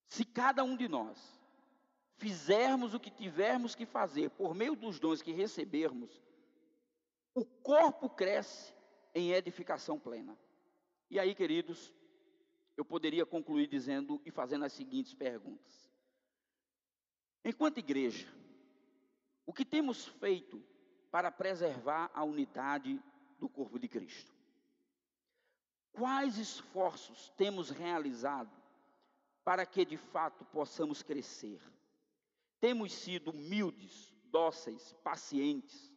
Se 0.07 0.23
cada 0.23 0.63
um 0.63 0.75
de 0.75 0.87
nós 0.87 1.39
fizermos 2.17 2.93
o 2.93 2.99
que 2.99 3.11
tivermos 3.11 3.75
que 3.75 3.85
fazer 3.85 4.29
por 4.31 4.53
meio 4.55 4.75
dos 4.75 4.99
dons 4.99 5.21
que 5.21 5.31
recebermos, 5.31 6.21
o 7.35 7.43
corpo 7.43 8.09
cresce 8.09 8.73
em 9.13 9.31
edificação 9.31 9.99
plena. 9.99 10.37
E 11.09 11.19
aí, 11.19 11.35
queridos, 11.35 11.93
eu 12.75 12.83
poderia 12.83 13.25
concluir 13.25 13.67
dizendo 13.67 14.21
e 14.25 14.31
fazendo 14.31 14.65
as 14.65 14.73
seguintes 14.73 15.13
perguntas. 15.13 15.89
Enquanto 17.45 17.77
igreja, 17.77 18.27
o 19.45 19.53
que 19.53 19.65
temos 19.65 20.07
feito 20.07 20.63
para 21.11 21.31
preservar 21.31 22.09
a 22.13 22.23
unidade 22.23 22.99
do 23.39 23.49
corpo 23.49 23.77
de 23.77 23.87
Cristo? 23.87 24.33
Quais 25.91 26.37
esforços 26.37 27.29
temos 27.37 27.69
realizado 27.69 28.51
para 29.43 29.65
que 29.65 29.85
de 29.85 29.97
fato 29.97 30.43
possamos 30.45 31.03
crescer? 31.03 31.61
Temos 32.59 32.93
sido 32.93 33.31
humildes, 33.31 34.13
dóceis, 34.25 34.93
pacientes. 35.03 35.91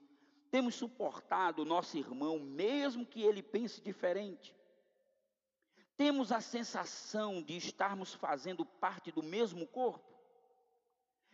Temos 0.50 0.74
suportado 0.74 1.62
o 1.62 1.64
nosso 1.64 1.96
irmão, 1.96 2.38
mesmo 2.38 3.06
que 3.06 3.22
ele 3.22 3.42
pense 3.42 3.80
diferente. 3.80 4.54
Temos 5.96 6.30
a 6.30 6.40
sensação 6.40 7.42
de 7.42 7.56
estarmos 7.56 8.14
fazendo 8.14 8.64
parte 8.64 9.10
do 9.10 9.22
mesmo 9.22 9.66
corpo. 9.66 10.14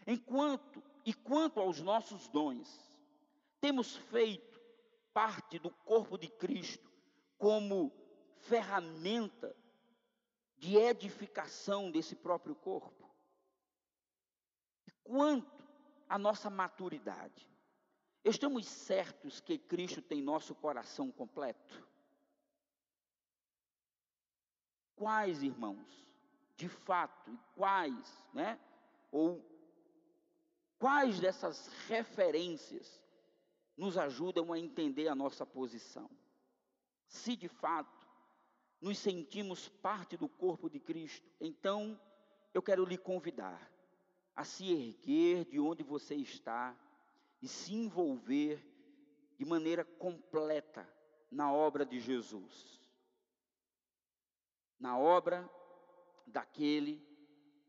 Enquanto 0.07 0.83
e 1.05 1.13
quanto 1.13 1.61
aos 1.61 1.81
nossos 1.81 2.29
dons, 2.29 2.91
temos 3.61 3.97
feito 3.97 4.61
parte 5.13 5.59
do 5.59 5.71
corpo 5.71 6.17
de 6.17 6.29
Cristo 6.29 6.91
como 7.39 7.93
ferramenta 8.37 9.55
de 10.57 10.77
edificação 10.77 11.91
desse 11.91 12.15
próprio 12.15 12.55
corpo 12.55 13.03
quanto 15.03 15.63
à 16.09 16.19
nossa 16.19 16.49
maturidade. 16.49 17.49
Estamos 18.25 18.67
certos 18.67 19.41
que 19.41 19.59
Cristo 19.59 20.01
tem 20.01 20.23
nosso 20.23 20.55
coração 20.55 21.11
completo? 21.11 21.87
Quais, 25.03 25.43
irmãos, 25.43 26.07
de 26.55 26.69
fato, 26.69 27.37
quais, 27.57 28.25
né? 28.33 28.57
Ou 29.11 29.45
quais 30.79 31.19
dessas 31.19 31.67
referências 31.89 33.03
nos 33.77 33.99
ajudam 33.99 34.53
a 34.53 34.59
entender 34.61 35.09
a 35.09 35.15
nossa 35.17 35.45
posição? 35.45 36.09
Se 37.09 37.35
de 37.35 37.49
fato 37.49 38.07
nos 38.81 38.97
sentimos 38.97 39.69
parte 39.69 40.17
do 40.17 40.29
corpo 40.29 40.71
de 40.71 40.79
Cristo, 40.79 41.29
então 41.41 42.01
eu 42.55 42.63
quero 42.63 42.85
lhe 42.85 42.97
convidar 42.97 43.73
a 44.37 44.45
se 44.45 44.73
erguer 44.73 45.47
de 45.47 45.59
onde 45.59 45.83
você 45.83 46.15
está 46.15 46.77
e 47.43 47.49
se 47.49 47.75
envolver 47.75 48.65
de 49.37 49.45
maneira 49.45 49.85
completa 49.85 50.89
na 51.29 51.53
obra 51.53 51.85
de 51.85 51.99
Jesus. 51.99 52.82
Na 54.83 54.99
obra 54.99 55.49
daquele 56.27 57.01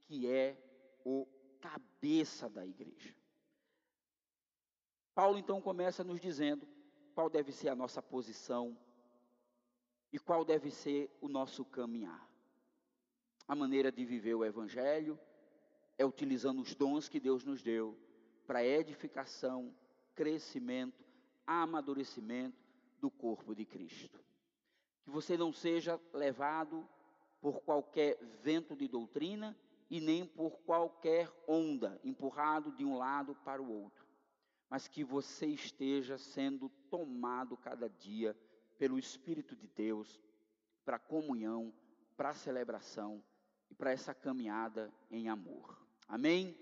que 0.07 0.27
é 0.27 0.57
o 1.05 1.27
cabeça 1.61 2.49
da 2.49 2.65
igreja. 2.65 3.15
Paulo 5.13 5.37
então 5.37 5.61
começa 5.61 6.03
nos 6.03 6.19
dizendo 6.19 6.67
qual 7.13 7.29
deve 7.29 7.51
ser 7.51 7.69
a 7.69 7.75
nossa 7.75 8.01
posição 8.01 8.75
e 10.11 10.17
qual 10.17 10.43
deve 10.43 10.71
ser 10.71 11.15
o 11.21 11.27
nosso 11.27 11.63
caminhar. 11.63 12.27
A 13.47 13.55
maneira 13.55 13.91
de 13.91 14.03
viver 14.03 14.33
o 14.33 14.43
evangelho 14.43 15.19
é 15.99 16.03
utilizando 16.03 16.63
os 16.63 16.73
dons 16.73 17.07
que 17.07 17.19
Deus 17.19 17.43
nos 17.43 17.61
deu 17.61 17.95
para 18.47 18.65
edificação, 18.65 19.71
crescimento, 20.15 21.05
amadurecimento 21.45 22.57
do 22.99 23.11
corpo 23.11 23.53
de 23.53 23.65
Cristo. 23.65 24.19
Que 25.03 25.11
você 25.11 25.37
não 25.37 25.53
seja 25.53 26.01
levado 26.11 26.89
por 27.43 27.59
qualquer 27.59 28.17
vento 28.41 28.73
de 28.73 28.87
doutrina 28.87 29.53
e 29.89 29.99
nem 29.99 30.25
por 30.25 30.51
qualquer 30.61 31.29
onda 31.45 31.99
empurrado 32.01 32.71
de 32.71 32.85
um 32.85 32.97
lado 32.97 33.35
para 33.43 33.61
o 33.61 33.69
outro, 33.69 34.07
mas 34.69 34.87
que 34.87 35.03
você 35.03 35.47
esteja 35.47 36.17
sendo 36.17 36.69
tomado 36.89 37.57
cada 37.57 37.89
dia 37.89 38.33
pelo 38.79 38.97
Espírito 38.97 39.57
de 39.57 39.67
Deus 39.67 40.23
para 40.85 40.97
comunhão, 40.97 41.73
para 42.15 42.33
celebração 42.33 43.21
e 43.69 43.75
para 43.75 43.91
essa 43.91 44.13
caminhada 44.13 44.89
em 45.11 45.27
amor. 45.27 45.85
Amém? 46.07 46.57